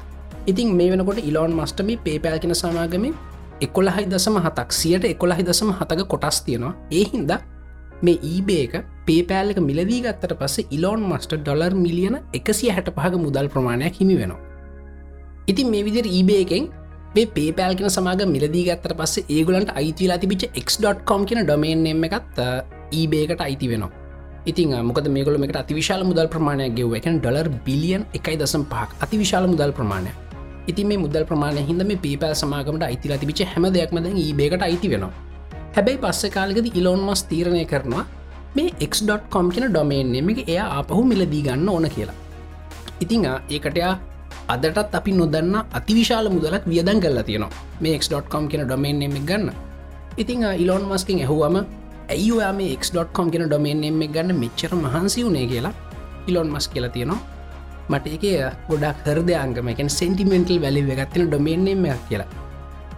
ඉතින් 0.46 0.74
මේ 0.76 0.90
වෙනකොට 0.90 1.20
ඉලෝන් 1.22 1.54
මස්ටම 1.54 1.90
පේපෑල් 2.04 2.38
කෙන 2.38 2.54
සමාගම 2.54 3.04
එකොළහයි 3.60 4.06
දසම 4.12 4.36
හතක් 4.44 4.78
සියට 4.80 5.04
එකොළහි 5.04 5.44
දසම 5.48 5.70
හතක 5.78 6.08
කොටස් 6.08 6.40
තියෙනවා. 6.42 6.74
ඒ 6.90 7.04
හින්දා 7.12 7.40
මේ 8.02 8.18
ඊබේක 8.30 8.72
පේපෑල්ලක 9.06 9.58
මිලදී 9.68 10.00
ගත්තට 10.04 10.38
පස්සේ 10.40 10.68
ඉලෝන් 10.70 11.02
මස්ට 11.10 11.38
ඩොලර් 11.40 11.74
මිලියන 11.84 12.16
එකසිය 12.38 12.70
හැට 12.70 12.90
පහක 12.96 13.14
මුදල් 13.24 13.48
ප්‍රමාණයක් 13.54 14.00
හිමි 14.00 14.16
වෙනවා. 14.20 14.40
ඉතින් 15.46 15.70
මේ 15.70 15.84
විදිර 15.84 16.06
ඊබේකෙන් 16.18 16.68
මේ 17.14 17.26
පේපෑල් 17.36 17.74
කෙන 17.78 17.90
සමාග 17.90 18.22
මිලදී 18.34 18.64
ගත්තර 18.68 18.94
පස්සේ 19.00 19.26
ඒගුලන්ට 19.28 19.74
අයිතිලා 19.80 20.18
තිබිච 20.18 20.44
x.com 20.66 21.26
කියෙන 21.26 21.46
ඩොමේන් 21.46 21.86
එම 21.86 22.04
එකත් 22.08 22.40
ඊබේකට 22.98 23.40
අයිති 23.48 23.68
වෙනවා. 23.72 23.90
ඉතින් 24.50 24.74
මොකද 24.88 25.06
මේකල 25.16 25.36
එකට 25.46 25.58
අතිවිශාල 25.64 26.02
මුදල් 26.10 26.28
ප්‍රමාණයක් 26.34 26.74
ගෙව 26.78 26.94
එකන 26.98 27.18
ඩොලර් 27.20 27.48
බිලියන් 27.66 28.04
එකයි 28.18 28.36
දසම් 28.40 28.64
පහක්. 28.72 28.90
අතිවිශාල 29.04 29.46
මුදල් 29.52 29.72
ප්‍රමාණය 29.78 30.12
ඉති 30.70 30.84
මේ 30.84 30.98
මුදල් 31.04 31.24
ප්‍රමාණය 31.30 31.62
හිද 31.68 31.82
මේ 31.90 32.00
පේපෑල් 32.04 32.34
සමාගමට 32.42 32.84
අයිතිලා 32.88 33.18
තිබිච 33.22 33.40
හැම 33.52 33.64
දෙයක්මද 33.76 34.06
ඒබේකට 34.14 34.62
අයිති 34.68 34.90
වෙනවා. 34.92 35.12
හැබැයි 35.76 36.02
පස්ස 36.04 36.22
කාලෙකද 36.36 36.66
ඉලොන් 36.80 37.02
මස් 37.08 37.22
තීරණය 37.30 37.64
කරනවා 37.72 38.04
මේ 38.56 38.70
x.com 38.90 39.46
කියෙන 39.54 39.70
ඩොමේන් 39.70 40.14
එක 40.32 40.40
එයා 40.48 40.68
ආපහු 40.78 41.02
මිලදී 41.10 41.42
ගන්න 41.46 41.68
ඕන 41.68 41.86
කියලා. 41.94 42.16
ඉතිං 43.02 43.26
ඒකටයා 43.26 43.92
අදටත් 44.54 44.94
අපි 44.98 45.12
නොදන්න 45.12 45.54
අතිවිශාල 45.78 46.28
මුදලක් 46.36 46.64
වියදන් 46.72 46.98
කල්ලා 47.04 47.26
තියෙනවා. 47.28 47.52
මේ 47.82 47.94
x.com 47.98 48.48
කියෙන 48.48 48.66
ඩොමේන් 48.66 49.02
එම 49.02 49.16
ගන්න. 49.28 49.50
ඉතිං 50.18 50.42
ඉලොන් 50.62 50.84
මස්කින් 50.90 51.22
ඇහුවම 51.24 51.56
ඇයිවා 52.12 52.52
මේ 52.58 52.70
x.com 52.78 53.26
කියෙන 53.32 53.44
ඩොමේන් 53.48 53.82
එම 53.88 54.00
ගන්න 54.14 54.40
මෙච්චර 54.42 54.72
මහන්සි 54.84 55.24
වුණේ 55.26 55.46
කියලා 55.52 55.74
ඉලොන් 56.30 56.50
මස් 56.54 56.66
කියලා 56.74 56.92
තියෙනවා. 56.96 57.20
මට 57.90 58.06
එක 58.16 58.24
ගොඩක් 58.70 59.06
හරදයංගමකෙන් 59.06 59.90
සෙන්ටිමෙන්ටල් 59.98 60.58
වැලි 60.64 60.82
ගත්තින 61.00 61.28
ඩොමේන් 61.28 61.68
එම 61.74 61.84
කියලා. 62.08 62.30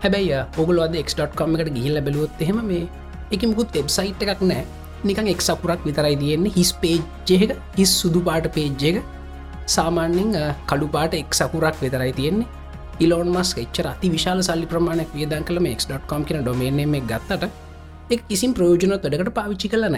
හැබැයි 0.02 0.38
ඔගුලද 0.62 0.96
එක්.com 1.02 1.56
එකට 1.56 1.74
ගිහිල්ල 1.76 2.00
බැලුවොත් 2.06 2.42
එහෙම 2.46 2.58
මේ 2.70 2.84
එක 3.32 3.44
මුකුත් 3.50 3.76
වෙබ්සයිට් 3.78 4.24
එකක් 4.24 4.42
නෑ 4.50 4.64
නිකං 5.08 5.30
එක් 5.34 5.42
සපුරක් 5.48 5.80
විතරයි 5.88 6.16
තියෙන්නේ. 6.22 6.54
හිස් 6.56 6.72
පේජ්ජයක 6.82 7.56
හිස් 7.78 7.92
සුදු 8.02 8.20
පාට 8.28 8.48
පේජ්ජක 8.56 9.02
සාමාන්‍යෙන් 9.76 10.30
කඩු 10.70 10.88
පාට 10.96 11.20
එක් 11.22 11.30
සකුරක් 11.40 11.76
විතරයි 11.84 12.12
තියෙන්නේ. 12.20 12.48
ඉලෝන් 13.00 13.28
මස් 13.34 13.50
එච්චර 13.64 13.86
අති 13.92 14.08
විශාල 14.16 14.40
සල්ලි 14.48 14.66
ප්‍රමාණයක් 14.72 15.12
වියදන් 15.18 15.44
කළ 15.48 15.60
ක්.com 15.66 16.24
කියන 16.24 16.42
ඩොමේන 16.42 16.80
එක 16.80 17.06
ගත්තට 17.12 17.63
එක් 18.10 18.28
කිසිම් 18.28 18.52
ප්‍රයෝජනොත් 18.52 19.04
වැඩකට 19.04 19.34
පාවිච්චි 19.34 19.68
කල 19.68 19.88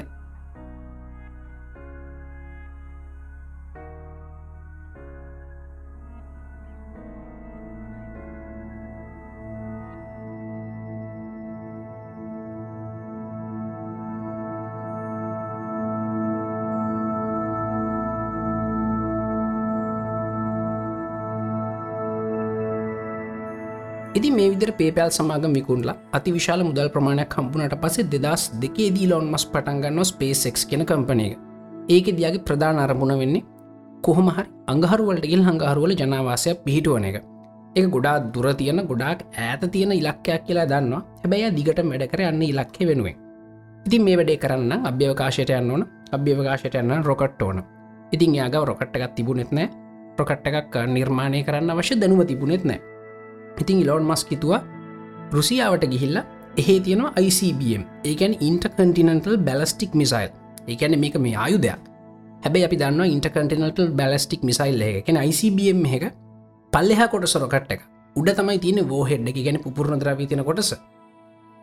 නෑ 24.16 24.18
ඉදි 24.18 24.30
මේ 24.30 24.50
විදර 24.52 24.70
පේපෑල් 24.72 25.10
සමාගම 25.10 25.52
විකුණලා 25.52 25.96
අති 26.12 26.30
විශාල 26.32 26.60
මුදල් 26.64 26.88
ප්‍රමාණයක් 26.88 27.28
කම්පුනට 27.28 27.74
පසේ 27.82 28.04
දෙදස් 28.04 28.42
දෙකේ 28.62 28.88
දී 28.90 29.08
ලොන් 29.08 29.26
මස් 29.32 29.44
පටන්ගන්න 29.44 30.04
ස්පේසෙක් 30.04 30.56
කියෙන 30.70 30.84
කම්පනයක 30.84 31.34
ඒක 31.88 32.06
දියගේ 32.18 32.44
ප්‍රධාන 32.48 32.78
අරමුණ 32.78 33.12
වෙන්නේ 33.18 33.44
කොහොමහරි 34.02 34.46
අංගහරුවලට 34.66 35.26
ගිල් 35.32 35.42
හඟහරුවල 35.42 35.92
ජනවාසයක් 35.92 36.64
පිහිටුවන 36.64 37.04
එක. 37.04 37.16
එක 37.76 37.86
ගොඩා 37.90 38.16
දුර 38.34 38.46
තියන 38.54 38.80
ගොඩාක් 38.82 39.20
ඇත 39.38 39.62
තියෙන 39.72 39.92
ඉලක්කයක් 39.92 40.40
කියලා 40.46 40.66
දන්නවා. 40.66 41.02
හැබැයි 41.22 41.52
දිගට 41.58 41.80
වැඩකර 41.82 42.20
යන්න 42.30 42.42
ඉලක්කය 42.44 42.82
වෙනුවෙන්. 42.88 43.16
ඉතින් 43.86 44.02
මේ 44.02 44.16
වැඩේ 44.16 44.38
කරන්න 44.38 44.72
අභ්‍යවකාශයට 44.90 45.50
යන්න 45.50 45.70
ඕන. 45.70 45.82
අභ්‍යවකාශයට 46.12 46.74
යන්න 46.74 47.04
රොකට් 47.04 47.42
ඕන. 47.42 47.64
ඉතින් 48.12 48.34
යාගව 48.34 48.64
රොකට් 48.64 48.96
එකක් 48.96 49.14
තිබුණෙත් 49.14 49.52
නෑ 49.52 49.68
ප්‍රොකට් 50.16 50.46
එකක් 50.50 50.74
නිර්මාණය 50.88 51.44
කරන්න 51.44 51.70
අවශ්‍ය 51.70 51.94
දැනුව 51.94 52.24
තිබුණෙත් 52.24 52.64
නෑ 52.64 52.95
ඉතින් 53.60 53.82
ඉලෝන් 53.84 54.04
මස් 54.10 54.24
කිතුවා 54.24 54.62
රුසියාවට 55.32 55.86
ගිහිල්ල 55.94 56.20
එහේ 56.56 56.78
තියෙනවා 56.80 57.12
ICBM 57.20 57.82
ඒකැන් 58.04 58.36
ඉන්ටකටිනටල් 58.40 59.36
බැලස්ටික් 59.48 59.94
මිසයිල් 59.94 60.30
ඒකැන 60.68 61.00
මේක 61.00 61.18
මේ 61.18 61.36
ආයුදයක් 61.36 61.82
හැබැයි 62.44 62.68
අපි 62.68 62.78
දන්න 62.78 63.12
ඉන්ටකටිනටල් 63.16 63.90
බැලස්ටික් 63.98 64.42
මිසයිල් 64.42 64.80
එකෙන 64.82 65.20
ICBM 65.24 65.84
එක 65.98 66.06
පල්ලෙහ 66.72 67.02
කොටස 67.10 67.36
රොකට් 67.36 67.70
එක 67.70 67.82
උඩ 68.16 68.32
තමයි 68.32 68.58
තියෙන 68.58 68.88
වෝහෙඩ් 68.88 69.28
එක. 69.28 69.36
ගැන 69.36 69.60
පුරණ 69.60 70.00
ද්‍රවී 70.00 70.26
තින 70.26 70.44
කොටස. 70.44 70.74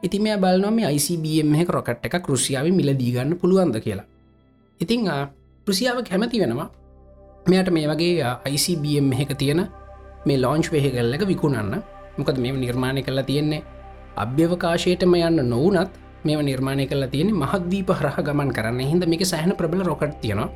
ඉතිම 0.03 0.25
බලනොම 0.37 0.77
ICBM 0.79 1.55
එක 1.55 1.69
රොකට් 1.69 2.05
එක 2.05 2.21
කෘසියාව 2.21 2.69
මිල 2.69 2.93
දීගන්න 2.93 3.37
පුළුවන්ද 3.37 3.81
කියලා. 3.81 4.05
ඉතිං 4.79 5.09
රුසියාව 5.67 6.03
කැමති 6.05 6.39
වෙනවා. 6.39 6.69
මෙයට 7.47 7.69
මේ 7.71 7.87
වගේ 7.87 8.25
ICBM 8.45 9.13
එක 9.13 9.37
තියෙන 9.37 9.65
මේ 10.25 10.37
ලෝංච් 10.43 10.71
වෙහෙකල්ල 10.73 11.13
එක 11.15 11.25
විකුණන්න. 11.31 11.83
මොකද 12.17 12.37
මේ 12.37 12.51
නිර්මාණය 12.51 13.01
කරලා 13.03 13.25
තියෙන්නේ 13.29 13.63
අභ්‍යවකාශයටම 14.23 15.15
යන්න 15.17 15.49
නොවනත් 15.49 15.91
මේ 16.25 16.41
නිර්මාණය 16.49 16.85
කල 16.87 17.05
තියෙන 17.13 17.33
මහක්දීප 17.35 17.89
හරහ 17.99 18.17
ගමන් 18.27 18.51
කරන්න. 18.57 18.79
හිද 18.91 19.05
මේක 19.11 19.25
සෑහන 19.25 19.55
ප්‍රබල 19.59 19.83
රොකට් 19.89 20.21
තියෙනවා. 20.21 20.49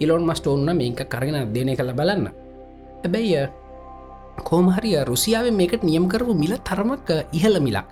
ඉලොන් 0.00 0.24
මස්ට 0.28 0.46
ඔන්න 0.46 0.70
මේක 0.80 1.02
කරගෙන 1.12 1.36
අධ්‍යනය 1.42 1.76
කළ 1.76 1.92
බලන්න. 2.00 2.26
ඇබැයි 3.04 3.42
කෝමහරිය 4.48 4.98
රුසියාව 5.10 5.52
මේකට 5.60 5.82
නියම් 5.90 6.08
කරපු 6.08 6.34
මිල 6.34 6.56
තරමක් 6.68 7.10
ඉහල 7.32 7.60
මිලක්. 7.60 7.88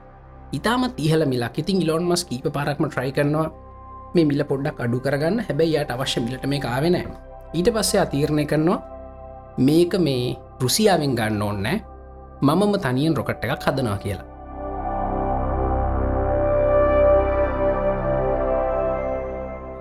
ඉතාමත් 0.53 0.99
ඉහල 1.07 1.27
මිලක්. 1.27 1.55
ඉතින් 1.59 1.83
ඉලොන් 1.85 2.05
මස් 2.11 2.25
කීප 2.25 2.49
පාරක්ම 2.57 2.89
ට්‍රයි 2.89 3.13
කරනවා 3.13 3.49
මේ 4.15 4.25
මිල 4.25 4.43
පොඩ්ඩක් 4.51 4.81
අඩු 4.85 5.01
කරගන්න. 5.05 5.45
හැබැයි 5.49 5.81
යට 5.83 5.91
අවශ්‍ය 5.91 6.21
මිලට 6.27 6.47
මේ 6.47 6.63
ආවෙනෑ 6.65 7.07
ඊට 7.55 7.69
පස්සේ 7.75 8.01
අතීරණය 8.05 8.47
කරනවා 8.47 8.96
මේක 9.59 9.95
මේ 9.99 10.37
රුසියාවෙන් 10.61 11.13
ගන්න 11.17 11.43
ඕන්නෑ 11.43 11.77
මමම 12.43 12.73
තනියෙන් 12.87 13.17
රොකට් 13.17 13.45
එකක් 13.45 13.63
හදනවා 13.67 13.99
කියලා. 14.03 14.27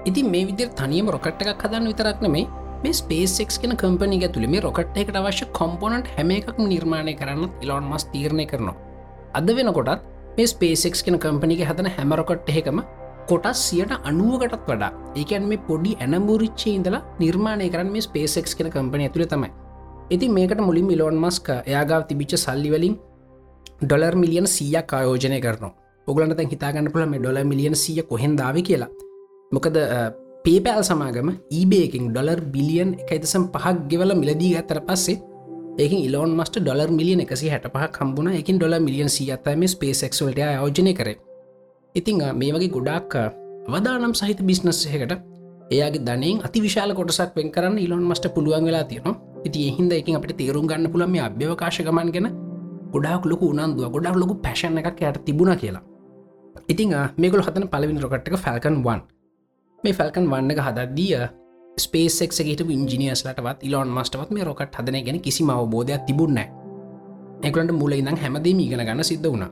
ඉතින් 0.05 0.29
මේ 0.31 0.45
විදිර 0.47 0.69
තනියම 0.79 1.11
රොකට් 1.15 1.41
එකක් 1.43 1.63
හදන්න 1.65 1.87
විතරක්න 1.91 2.31
මේ 2.31 2.47
මේ 2.83 2.93
ස්පේසෙක් 2.93 3.51
කෙන 3.61 3.75
කම්පනි 3.81 4.21
ඇතුළ 4.23 4.47
මේ 4.53 4.63
රොකට් 4.67 4.97
එකට 5.01 5.19
අවශ්‍ය 5.21 5.47
කොම්පොනට 5.59 6.07
හැම 6.17 6.31
එකක් 6.31 6.55
නිර්මාණය 6.71 7.15
කරන්න 7.21 7.49
ඉලොන් 7.61 7.91
මස් 7.91 8.07
තීරණය 8.13 8.45
කරනවා. 8.51 8.77
අද 9.33 9.47
වෙනකොටත් 9.57 10.07
මේ 10.37 10.47
ස්පේසෙක් 10.53 11.03
කෙන 11.05 11.19
කම්පනික 11.19 11.65
හදන 11.67 11.91
හැමරොකට් 11.97 12.55
එකම 12.61 12.79
කොටස් 13.27 13.67
සියට 13.67 13.91
අනුවකටත් 14.09 14.71
වඩා 14.71 14.91
ඒකන් 15.19 15.51
මේ 15.51 15.63
පොඩි 15.67 15.97
ඇනමුරිච්චේ 15.99 16.75
ඉඳලා 16.79 17.05
නිර්මාණය 17.19 17.69
කරන්න 17.75 17.93
මේ 17.97 18.07
ස්පේසෙක් 18.07 18.47
කෙන 18.57 18.71
කම්පනය 18.71 19.09
ඇතුළ 19.09 19.27
තමයි. 19.35 19.64
ඉති 20.09 20.29
මේකට 20.29 20.59
මුලින් 20.61 20.85
මිලෝන් 20.85 21.17
මස්ක 21.17 21.47
එයාගාව 21.65 22.03
තිබිච්ච 22.09 22.33
සල්ලිවලින් 22.37 22.95
ඩොලර් 23.81 24.15
මිලියන 24.15 24.47
සියක් 24.47 24.93
ආයෝජනය 24.93 25.39
කරන 25.45 25.71
ඔගලන්ට 26.07 26.41
හිතාගන්න 26.53 26.91
පුළ 26.93 27.05
මේ 27.05 27.19
ඩොල 27.19 27.39
මිලියන 27.51 27.75
සිය 27.75 28.01
කොහෙන් 28.03 28.35
දාව 28.37 28.57
කියලා. 28.67 28.91
මොකද 29.51 29.77
පේපෑල් 30.45 30.83
සමාගම 30.83 31.29
ඊබේකින් 31.51 32.11
ඩොලර් 32.11 32.41
බිලියන් 32.53 32.91
එකයිතසම් 33.01 33.49
පහක් 33.53 33.75
ගෙවල 33.89 34.13
මිලදී 34.21 34.53
ගත්තර 34.55 34.81
පස්සේ 34.87 35.17
ඒක 35.77 35.93
ඉලෝන් 35.97 36.37
මස්ට 36.37 36.61
ඩොලර් 36.61 36.91
මිලියන 36.99 37.25
එකසි 37.25 37.49
හැට 37.49 37.67
පහ 37.73 37.89
කම්බුණ 37.97 38.33
එකින් 38.41 38.57
ඩොල 38.59 38.77
මිලියන් 38.79 39.09
සියත්තම 39.09 39.61
ස්පේසෙක්වලට 39.73 40.39
යෝජනය 40.39 40.93
කර. 40.93 41.09
ඉතිං 41.95 42.21
මේ 42.39 42.53
වගේ 42.53 42.73
ගොඩක් 42.77 43.13
අවදානම් 43.69 44.13
සහිත 44.13 44.39
බිස්නස්සයකට 44.49 45.13
එයාගේ 45.71 46.05
ධනයෙන් 46.07 46.45
අති 46.47 46.61
විශාල 46.61 46.93
කොටසක් 46.93 47.31
වෙන් 47.37 47.49
කරන්න 47.55 47.79
ඉලොන් 47.79 48.05
මස්ට 48.09 48.35
පුළුවන් 48.35 48.67
වෙලා 48.69 48.89
තියෙනවා. 48.91 49.34
ඉති 49.45 49.69
එහින්ද 49.69 49.93
එකින් 49.93 50.17
අපට 50.17 50.33
තේරුම් 50.33 50.65
ගන්න 50.65 50.89
පුළම 50.89 51.09
මේ 51.09 51.21
අභ්‍යවකාශ 51.21 51.79
ගමන් 51.79 52.09
ගැන 52.11 52.27
ගොඩක් 52.91 53.25
ලොකු 53.25 53.53
උනන්දුව 53.53 53.91
ගොඩක් 53.91 54.15
ලොකු 54.15 54.33
පැශන 54.41 54.77
එකක් 54.77 55.01
යට 55.01 55.21
තිබුණ 55.25 55.53
කියලා. 55.55 55.83
ඉතිං 56.65 56.93
මේකල 57.17 57.41
හතන 57.41 57.67
පලවිනි 57.67 57.99
රොකට්ක 57.99 58.37
ෆැල්කන් 58.37 58.77
1 58.83 59.01
මේ 59.83 59.93
ෆැල්කන් 59.93 60.25
වන්න 60.25 60.51
එක 60.51 60.59
හදත්දිය 60.59 61.15
ස්පේසෙක්ට 61.77 62.61
ඉංජිනියස්ලටවත් 62.69 63.59
ඉලොන් 63.61 63.89
මස්ටවත් 63.89 64.31
මේ 64.31 64.43
රොකට් 64.43 64.73
හදන 64.73 64.97
ගැන 65.05 65.19
කිසි 65.21 65.43
අවබෝධයක් 65.45 66.05
තිබුන්න 66.07 66.39
එකට 67.43 67.71
මුල 67.73 67.93
ඉඳම් 67.93 68.17
හැමදේම 68.17 68.59
ඉගෙන 68.59 68.81
ගන්න 68.81 69.03
සිද්ධ 69.03 69.27
වුණා. 69.27 69.51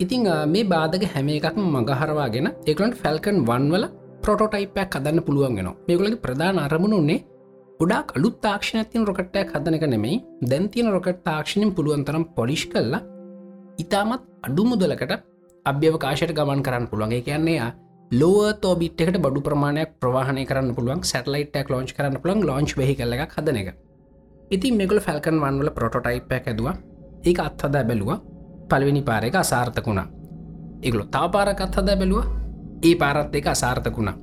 ඉතිං 0.00 0.24
මේ 0.46 0.64
බාධක 0.64 1.04
හැම 1.14 1.28
එකක්ම 1.30 1.64
මගහරවාගෙන 1.74 2.46
ඒකලට 2.66 2.94
ෆැල්කන් 3.02 3.38
වන්වල 3.48 3.84
පොටෝටයිපයක් 4.24 4.94
හදන්න 4.96 5.20
පුළුවන්ගෙන 5.26 5.68
මේකලගේ 5.88 6.22
ප්‍රධාන 6.24 6.58
අරමුණුන්නේ 6.58 7.18
ගොඩක් 7.80 8.14
අලුත් 8.16 8.36
තාක්ෂණතින් 8.40 9.04
රොකට්ටයක් 9.08 9.52
හදන 9.54 9.76
එක 9.78 9.84
නෙමෙයි. 9.86 10.16
දැන්තියන 10.42 10.88
රොකට් 10.94 11.20
තාක්ෂණින් 11.28 11.74
පුළුවන්තරම් 11.76 12.24
පොලිෂ් 12.36 12.64
කල්ලා 12.66 13.02
ඉතාමත් 13.78 14.24
අඩු 14.46 14.64
මුදලකට 14.70 15.14
අභ්‍යවකාශයට 15.66 16.34
ගමන් 16.38 16.64
කරන්න 16.66 16.90
පුළුවන්ගේ 16.90 17.22
කියන්නේ 17.28 17.70
ලෝව 18.10 18.40
තෝබිට් 18.62 19.00
එකට 19.00 19.20
බඩු 19.20 19.40
ප්‍රමාණයක් 19.42 19.94
ප්‍රවාහණය 20.02 20.44
කරන්න 20.46 20.74
පුළුවන් 20.76 21.04
සැටලයිටක් 21.04 21.68
ලෝච් 21.68 21.94
කරන්න 21.96 22.20
පුළන් 22.22 22.46
ලෝච් 22.48 22.76
වෙහි 22.78 22.96
කල්ල 22.96 23.16
එකක් 23.16 23.36
හදන 23.36 23.62
එක. 23.62 23.70
ඉතින් 24.50 24.76
මෙකල 24.76 24.98
ෆැල්කන් 24.98 25.40
වන්වල 25.44 25.70
පොටෝටයිපයක් 25.76 26.44
ඇදවා. 26.48 26.76
ඒ 27.24 27.40
අත්හදා 27.40 27.84
බැලුවා. 27.84 28.20
පළවෙනි 28.70 29.02
පාරක 29.02 29.34
අසාර්ථකුණා 29.36 30.08
එගලො 30.82 31.04
තා 31.06 31.28
පාරකත් 31.28 31.76
හද 31.76 31.96
බැලුව. 32.00 32.24
ඒ 32.82 32.94
පාරත් 32.96 33.34
එක 33.34 33.46
අසාර්ථකුණා 33.48 34.16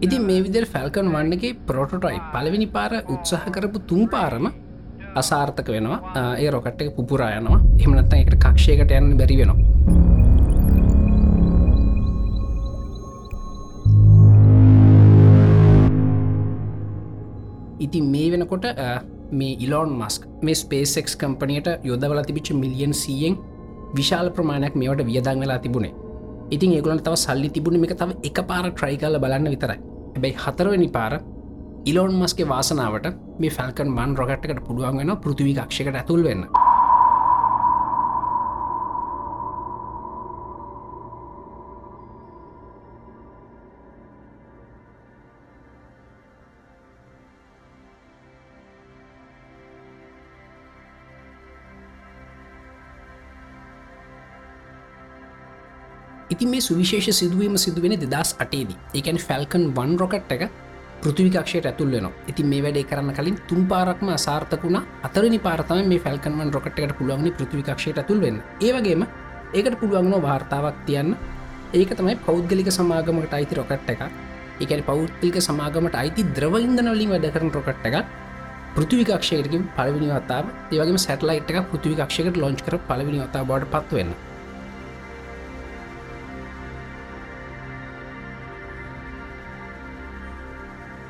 ඉතින් 0.00 0.22
මේ 0.22 0.42
විදිර 0.42 0.66
ෆැල්කන් 0.66 1.08
වන්නගේ 1.12 1.54
පොටොටයි 1.66 2.20
පලවෙනි 2.32 2.66
පාර 2.68 2.92
උත්සාහ 3.08 3.44
කරපු 3.48 3.78
තුන් 3.80 4.04
පාරම 4.08 4.46
අසාර්ථක 5.14 5.68
වෙනවා. 5.68 5.98
ඒ 6.36 6.50
රොකට්ට 6.50 6.94
පුපුරා 6.96 7.32
යනවා. 7.38 7.60
එහමනත්ත 7.78 8.14
එකට 8.14 8.38
කක්ෂයකට 8.38 8.92
යන්න 8.92 9.16
බැරි 9.18 9.38
වෙනවා. 9.38 10.07
ඉති 17.86 18.00
මේ 18.12 18.28
වෙනකොට 18.32 18.66
මේ 19.30 19.56
ඉලෝන් 19.64 19.90
මස්ක් 20.00 20.26
මේ 20.46 20.58
ස්පේසෙක්ස් 20.62 21.16
කම්පනයට 21.22 21.68
යොදවල 21.84 22.20
තිබිච්ච 22.28 22.50
මිලියන් 22.62 22.94
සියෙන් 23.02 23.34
විශාල 23.98 24.30
ප්‍රමාණයක් 24.30 24.76
මේවට 24.82 25.06
වියදං 25.08 25.40
වෙලා 25.44 25.58
තිබුණේ. 25.58 25.94
ඉතින් 26.50 26.72
ඒගලන් 26.76 27.02
තව 27.06 27.16
සල්ලි 27.24 27.50
තිබුණ 27.56 27.84
එක 27.84 27.94
තව 28.02 28.16
එක 28.30 28.38
පාර 28.50 28.64
ට්‍රයිකල්ල 28.70 29.18
බලන්න 29.24 29.50
විතරයි. 29.54 29.78
හැබැයි 30.14 30.40
හතරවනි 30.44 30.88
පාර 30.96 31.12
ඉලෝන් 31.86 32.14
මස්ගේ 32.20 32.48
වාසනාවට 32.48 33.06
මේ 33.40 33.50
ෆැල්කන් 33.50 33.90
මන් 33.96 34.16
රොගට්කට 34.20 34.64
පුළුවන් 34.68 34.98
වෙන 35.00 35.14
පෘතිවිකක්ෂකට 35.24 36.00
ඇතුල් 36.00 36.24
වෙන්න. 36.28 36.44
ඉතින් 56.38 56.50
මේ 56.50 56.60
සුවිශේෂ 56.60 57.18
සිදුවීම 57.18 57.56
සිදුවෙන 57.58 57.98
දෙදස් 58.00 58.30
අටේදී. 58.38 58.76
එකැන 58.94 59.18
ෆැල්කන් 59.18 59.62
වන් 59.74 59.92
රොකට් 59.98 60.32
එක 60.32 60.42
පෘතිවිකක්ෂයට 61.02 61.66
ඇතුල් 61.66 61.90
වෙන 61.90 62.06
ඉතින් 62.28 62.46
මේ 62.46 62.62
වැඩේ 62.62 62.84
කරන්න 62.84 63.10
කලින් 63.12 63.38
තුම් 63.48 63.66
පාරක්ම 63.66 64.08
අසාර්ථකුණ 64.08 64.78
අතරනි 65.02 65.38
පාරතම 65.38 65.88
මේ 65.88 65.98
ෆැල්කන්වන් 65.98 66.52
රොකට්කට 66.52 66.94
පුළුවන්නි 66.98 67.32
පෘතිවිකක්ෂයට 67.32 67.98
ඇතුල් 67.98 68.20
වෙන්න. 68.20 68.38
ඒවගේම 68.60 69.02
ඒකට 69.52 69.80
පුළුවන්න 69.80 70.22
වාර්තාවක් 70.22 70.78
තියන්න. 70.86 71.16
ඒක 71.74 71.90
තමයි 71.92 72.14
පෞද්ගලික 72.28 72.70
සමාගමට 72.70 73.34
අයිති 73.34 73.58
රොකට් 73.58 73.90
එක 73.90 74.06
එකන 74.60 74.82
පෞද්ගලික 74.84 75.42
සමාගමට 75.48 76.00
අයිති 76.02 76.22
ද්‍රවඉන්දනවලින් 76.38 77.12
වැඩ 77.14 77.28
කරන 77.34 77.50
රොකට් 77.50 77.90
එක 77.90 77.98
පෘතිවිකක්ෂයටකින් 78.76 79.68
පලවිනි 79.76 80.14
වතාව. 80.14 80.46
ඒවගේ 80.72 81.04
සැටලයිට් 81.06 81.50
එක 81.50 81.70
පෘතිවිකක්ෂයකට 81.72 82.42
ලොංච් 82.44 82.62
කර 82.62 82.78
පලවිනි 82.88 83.26
වතා 83.26 83.44
බඩ 83.44 83.72
පත්වවෙන්න 83.74 84.14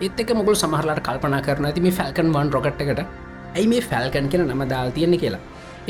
ඒත් 0.01 0.21
එක 0.23 0.31
මුගල් 0.39 0.55
සමහරලාට 0.55 1.01
කල්පනා 1.07 1.41
කරන 1.43 1.65
ඇති 1.69 1.81
මේ 1.85 1.95
ෆැල්කන් 1.95 2.29
වන් 2.35 2.51
රොකට් 2.55 2.83
එකට 2.83 3.01
ඇයි 3.55 3.67
මේ 3.71 3.81
ෆැල්කන් 3.83 4.29
කෙන 4.33 4.45
නම 4.45 4.63
දාල් 4.73 4.91
තියෙන්නේ 4.91 5.19
කියලා? 5.19 5.41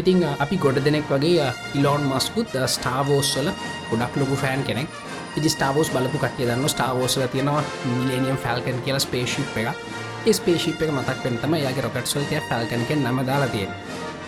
ඉතිං 0.01 0.23
අපි 0.45 0.57
ගොඩ 0.57 0.79
දෙනෙක් 0.85 1.11
වගේ 1.11 1.49
ඉලෝන් 1.75 2.07
මස්කුත් 2.11 2.55
ස්ටාවෝස්සල 2.75 3.49
ගොඩක් 3.91 4.17
ලොකු 4.17 4.37
ෆෑන් 4.43 4.63
කෙනෙක්. 4.65 4.89
ඉදි 5.37 5.49
ස්ටාවෝස් 5.49 5.91
බලපු 5.91 6.19
කටිය 6.19 6.47
දන්න 6.47 6.73
ස්ටාවෝසල 6.75 7.27
තියෙනවා 7.35 7.63
මිලනියම් 7.89 8.39
ෆැල්කන් 8.45 8.79
කියලා 8.85 9.05
ස්පේශිප් 9.07 9.59
එක 9.63 10.33
ස්පේශිප් 10.33 10.83
එක 10.83 10.91
මතක් 10.91 11.19
පෙන්තම 11.25 11.57
යාගේ 11.57 11.85
රොකට්සල්තිය 11.87 12.41
ෆැල්කන් 12.49 12.87
කෙන් 12.89 13.05
නම 13.05 13.21
දාලා 13.27 13.49
තියෙන 13.49 13.75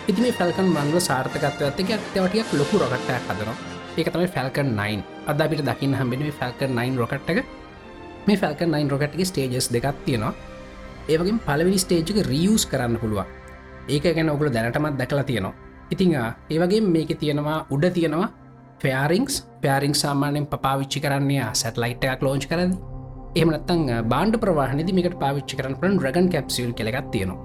ඉති 0.07 0.21
මේ 0.21 0.31
ෆැල්කන් 0.33 0.69
වන්ල 0.75 0.99
සාර්ථකත්ව 0.99 1.65
ඇත්තක 1.69 1.89
ඇත්තවටියක් 1.89 2.53
ලොකු 2.53 2.83
රොකට්ටයක් 2.83 3.25
හදනවා. 3.29 3.57
ඒක 3.97 4.13
තමයි 4.13 4.29
ෆැල්කන් 4.35 4.69
9 4.75 5.03
අද 5.27 5.41
අපිට 5.41 5.65
දකින්න 5.67 5.97
හම්බෙන 5.99 6.31
ෆැල්කන් 6.39 6.71
9 6.75 7.01
රොකට් 7.01 7.33
එක. 7.33 7.60
මේ 8.27 8.37
ෆැල්ක 8.41 8.61
9 8.67 8.89
රොකට්ගේ 8.93 9.25
ස්ටේජස් 9.25 9.67
දෙකක් 9.73 9.97
තියෙනවා. 10.05 10.33
ඒවගේ 11.09 11.39
පලවෙනි 11.47 11.79
ස්ටේජ්ක 11.83 12.21
රියස් 12.31 12.65
කරන්න 12.65 12.99
පුළුවන්. 13.01 13.25
ඒක 13.87 14.03
ගැන 14.15 14.29
ඔගුල 14.29 14.53
දැනටමත් 14.55 14.97
දැකලා 14.99 15.23
තියෙනවා. 15.23 15.53
ඉතිං 15.91 16.13
ඒවගේ 16.15 16.81
මේක 16.93 17.11
තියෙනවා 17.19 17.65
උඩ 17.75 17.85
තියෙනවා 17.97 18.29
ෆෑරිංස් 18.81 19.35
පෑරිං 19.63 19.95
සාමානයෙන් 20.03 20.47
පවිච්චි 20.47 20.99
කරන්නේ 21.03 21.47
සැටලයිට්යක් 21.61 22.21
ලෝච් 22.25 22.45
කරද 22.51 22.73
එමනත්තං 23.41 23.81
බාණ්ඩ 24.11 24.37
ප්‍රවාහනදි 24.43 24.93
මේකට 24.97 25.17
පාවිච්චි 25.19 25.57
කරන 25.59 25.75
පන 25.81 25.99
රගන් 26.05 26.27
කැප්සිල් 26.33 26.71
කෙලගත් 26.79 27.11
තියෙනවා. 27.11 27.39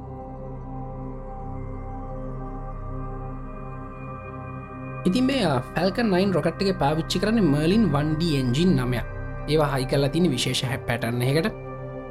ඉතින් 5.08 5.24
මේ 5.24 5.50
ෆැල්කන් 5.74 6.08
9 6.14 6.32
රොකට්ගේ 6.36 6.78
පාවිච්චි 6.82 7.22
කරන 7.22 7.38
මර්ලින් 7.52 7.84
වන්ඩ 7.94 8.22
එන්ජින් 8.40 8.72
නමයක්. 8.78 9.15
ඒවා 9.48 9.70
හයි 9.72 9.86
කල්ලා 9.90 10.12
තින 10.14 10.28
විශේෂ 10.34 10.62
හැ 10.70 10.78
පැටන්න 10.88 11.22
එකට 11.22 11.48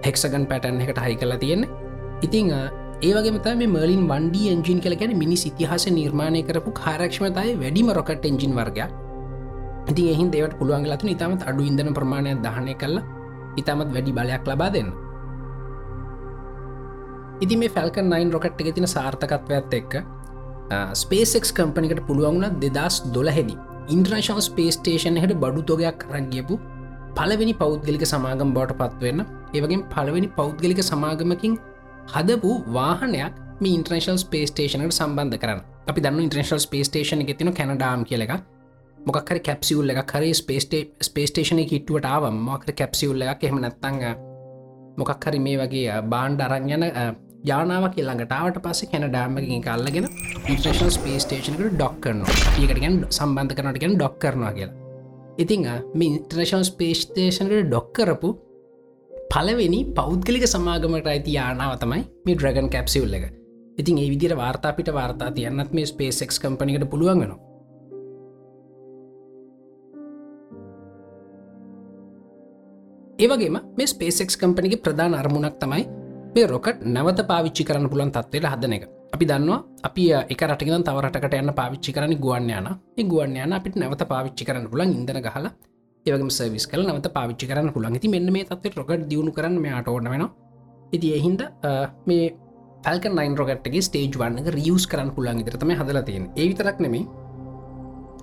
හෙක්සගන් 0.06 0.46
පැටන් 0.52 0.82
එකට 0.82 1.00
හයි 1.06 1.16
කලා 1.16 1.38
තියෙන්නේ. 1.38 1.70
ඉතිං 2.22 2.52
ඒවගේ 3.02 3.32
මත 3.32 3.56
මේ 3.62 3.68
මර්ලින් 3.68 4.04
වන්ඩ 4.12 4.36
එන්ජින් 4.52 4.80
කල 4.84 4.96
ගැන 5.02 5.18
මිනි 5.22 5.38
ඉතිහාස 5.50 5.86
නිර්මාණය 5.98 6.42
කරපු 6.50 6.72
කාරක්ෂමතයි 6.74 7.56
වැඩිම 7.62 7.90
රොකට 7.98 8.26
එන්ජින් 8.26 8.54
වර්ග 8.60 8.80
ඉති 9.92 10.04
එහින් 10.14 10.30
දේවට 10.32 10.58
පුළුවන් 10.60 10.88
ලතු 10.92 11.12
ඉතාමත් 11.16 11.44
අඩු 11.50 11.64
ඉදන 11.70 11.92
ප්‍රමාණය 11.98 12.36
දහනය 12.46 12.76
කල්ලා 12.76 13.04
ඉතාමත් 13.58 13.90
වැඩි 13.96 14.14
බලයක් 14.14 14.48
ලබා 14.52 14.70
දෙන්න. 14.76 14.90
ඉති 17.44 17.56
මේ 17.58 17.74
ෆැල්කන් 17.76 18.08
9 18.10 18.36
රොකට් 18.36 18.62
එක 18.62 18.70
තින 18.76 18.88
සාර්ථකත්වඇත් 18.88 19.74
එක්ක 19.80 19.94
ස්පේසෙක්ස් 20.96 21.52
කම්පනිකට 21.52 22.02
පුළුවන්ුණ 22.08 22.60
දෙදස් 22.62 22.96
දොලහෙදි 23.16 23.56
ඉන්ද්‍රශල් 23.88 24.42
ස්පේස්ටේෂන් 24.42 25.20
හට 25.22 25.38
බඩු 25.44 25.62
තොගයක් 25.72 26.00
කරගියපු 26.04 26.56
පලවෙනි 27.18 27.54
පෞද්ගලික 27.54 28.04
සමාගම් 28.06 28.50
බවට 28.56 28.76
පත්වවෙන්න 28.80 29.22
ඒවගේ 29.56 29.80
පළවෙනි 29.94 30.28
පෞද්ගලික 30.38 30.82
සමාගමකින් 30.84 31.54
හදපු 32.14 32.52
වාහනයක් 32.76 33.34
මේ 33.62 33.76
ඉන්ට්‍රේශල් 33.78 34.18
ස්පේස්ටේෂනට 34.18 34.96
සම්බන්ධ 34.98 35.40
කරන්න. 35.44 35.62
අපි 35.90 36.04
දන්න 36.04 36.26
ඉන්ට්‍රේශල් 36.26 36.62
ස්පේස්ටේෂන 36.66 37.24
එක 37.24 37.32
තින 37.40 37.52
කැනඩාම් 37.54 38.04
කියල 38.10 38.26
එක 38.26 38.34
මොකක්හර 38.98 39.40
කැප්සිවල්ල 39.48 39.94
එක 39.94 40.02
කරේ 40.12 40.34
ස්පේස්ටේ 40.34 40.84
ස්පේස්ටේෂන 41.10 41.64
කිට්ටුවට 41.72 42.12
ආවම් 42.14 42.38
මොකර 42.50 42.74
කැප්සිවල්ල 42.74 43.28
එකක් 43.28 43.46
එහෙම 43.46 43.62
නැත්තංග 43.64 44.04
මොකක් 45.00 45.26
හරි 45.26 45.40
මේ 45.40 45.58
වගේ 45.62 46.00
බාන්්ඩ 46.14 46.48
අරංයන 46.48 46.88
ජානාව 47.50 47.86
කියල්ලඟටාවට 47.96 48.64
පස්සේ 48.64 48.92
කැන 48.92 49.08
ඩාම්මකින් 49.10 49.68
කල්ලගෙන 49.68 50.10
ඉන්ට්‍රේෂන් 50.48 50.92
ස්පේ 50.92 51.20
ස්ටේෂනකට 51.20 51.70
ඩොක් 51.74 52.02
කරන 52.04 52.26
ඒකටගෙන් 52.32 53.06
සම්බන්ධ 53.10 53.56
කරනටගෙන් 53.60 53.96
ඩොක් 53.96 54.18
කරනවා 54.20 54.58
කියලා. 54.58 54.85
ඉතිං 55.38 55.66
මේ 55.94 56.10
ඉන්ට්‍රේෂන් 56.10 56.64
ස්පේස්ටේෂනට 56.64 57.56
ඩොක් 57.62 57.90
කරපු 57.94 58.30
පලවෙනි 59.32 59.82
පෞද්ගලික 59.96 60.46
සමාගමට 60.48 61.08
අයිති 61.08 61.36
යානාව 61.38 61.80
තමයි 61.80 62.04
මේ 62.26 62.36
ඩ්‍රගන් 62.36 62.70
කැප්සිවල් 62.70 63.14
එක. 63.14 63.26
ඉතින් 63.78 63.98
ඒ 63.98 64.10
විදිර 64.10 64.38
වාර්තාපිට 64.38 64.94
වාර්තා 64.94 65.32
තියන්නත් 65.32 65.74
මේ 65.74 65.86
ස්පේසෙක්ස් 65.86 66.40
කම්පනිකට 66.40 66.90
පුළුවන්ගනවා 66.90 67.56
ඒවගේම 73.20 73.58
මේ 73.78 73.88
ස්පේසෙක්ස් 73.88 74.38
කම්පනිගේ 74.38 74.80
ප්‍රධාන 74.80 75.14
අරමුණක් 75.14 75.60
තමයි 75.60 75.84
මේ 76.36 76.48
රොකට 76.48 76.84
නැවත 76.86 77.22
පාවිච්චි 77.28 77.64
කරන්න 77.64 77.90
පුළන් 77.90 78.12
තත්වයට 78.12 78.48
හදන 78.52 78.74
එක. 78.74 78.84
අපි 79.16 79.26
දන්නවා 79.26 79.60
අපි 79.88 80.04
එක 80.34 80.42
රටගෙන 80.46 80.84
තවරටකට 80.88 81.36
යන්න 81.38 81.52
පාවිච්චි 81.60 81.92
කරන 81.96 82.14
ගුවන්යන 82.24 82.68
ගුවන්යන 83.12 83.54
අපිට 83.58 83.76
නැවත 83.82 84.04
පාවිච්චි 84.14 84.48
කරන්න 84.48 84.68
පුළන් 84.72 84.92
ඉදන 84.94 85.20
ගහලා. 85.28 85.52
ඒවගේම 86.06 86.32
සවිස් 86.38 86.66
කල 86.72 86.82
නවත 86.84 87.12
පාවිච්චි 87.18 87.48
කරන්න 87.50 87.72
පුළන් 87.76 87.96
ති 88.04 88.12
මෙන්න 88.16 88.32
මේ 88.36 88.48
තත්ව 88.50 88.74
රොකට 88.80 89.06
දියුණු 89.12 89.32
කරන්න 89.38 89.56
මෙයාට 89.66 89.88
ඕන 89.88 90.10
වෙන 90.14 90.26
ඉති 90.92 91.14
එහින්ද 91.18 91.42
මේ 92.10 92.26
ෆල්ක 92.86 93.14
නයින් 93.18 93.38
රොකට්ගේ 93.40 93.86
ස්ටේජ් 93.88 94.18
වන්න 94.22 94.52
රියස් 94.58 94.86
කරන්න 94.92 95.12
පුළන් 95.18 95.40
ඉතරතම 95.44 95.72
හදලතියෙන් 95.80 96.26
ඒ 96.36 96.48
විතරක් 96.52 96.84
නෙමේ 96.86 97.06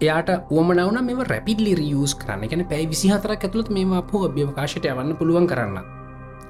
එයාට 0.05 0.31
ඕමනවන 0.53 1.05
මෙම 1.09 1.21
රැපිඩලි 1.33 1.77
රියස් 1.83 2.15
කරන්න. 2.21 2.45
එකන 2.47 2.65
පැයි 2.71 2.91
විසිහතරක් 2.95 3.47
ඇතුළත් 3.47 3.71
මේ 3.77 3.93
අපහ 4.01 4.17
අභ්‍යවකාශයට 4.29 4.91
යවන්න 4.93 5.17
පුළුවන් 5.21 5.49
කරන්න. 5.53 5.79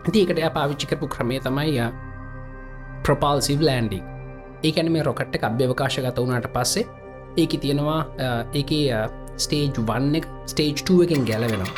ඇති 0.06 0.24
එකට 0.24 0.38
එය 0.38 0.50
පාවිච්චිකරපු 0.58 1.14
ක්‍රමේ 1.14 1.40
තමයි 1.46 1.84
ප්‍රපාල්සිව් 3.06 3.62
ලෑන්ඩි 3.68 3.98
ඒකැන 4.68 4.92
මේ 4.94 5.02
රොකට්ට 5.08 5.44
අභ්‍යවකාශගත 5.48 6.18
වුණට 6.22 6.48
පස්සේ 6.56 6.84
ඒක 7.42 7.52
තියෙනවා 7.62 8.00
ඒක 8.60 8.72
ස්ටේජ් 9.44 9.80
වන්න 9.88 10.14
එක 10.18 10.26
ස්ටේජ් 10.52 10.72
එකෙන් 11.04 11.24
ගැලවෙනවා. 11.30 11.70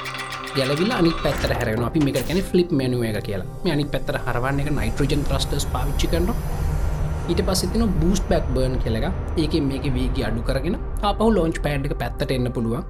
ගැලවිල 0.56 0.92
අනි 0.96 1.12
පැත්තර 1.22 1.52
හැරෙන 1.58 1.84
අපි 1.88 2.00
මේක 2.06 2.18
කැන 2.28 2.40
ෆලිප් 2.50 2.70
මනුව 2.80 3.04
එක 3.10 3.18
කියලා. 3.28 3.46
මේ 3.64 3.72
අනි 3.76 3.84
පැත්තර 3.94 4.18
හරවන්න 4.26 4.60
එක 4.62 4.70
නයිට්‍රජන් 4.78 5.22
්‍රස්ටස් 5.30 5.66
පාවිච්චි 5.74 6.10
කරනවා. 6.12 6.36
ඊට 7.30 7.40
පස්සෙතින 7.46 7.86
බූස් 8.00 8.20
බැක් 8.30 8.44
බර්න් 8.56 8.76
කෙලක 8.84 9.06
ඒක 9.42 9.54
මේක 9.70 9.86
වේගේ 9.96 10.26
අඩු 10.28 10.42
කරගෙන 10.50 10.76
අපහු 11.10 11.30
ලෝංච් 11.36 11.58
පෑඩ්ක 11.64 11.96
පැත්තට 12.02 12.36
එන්න 12.36 12.52
පුළුවන්. 12.58 12.84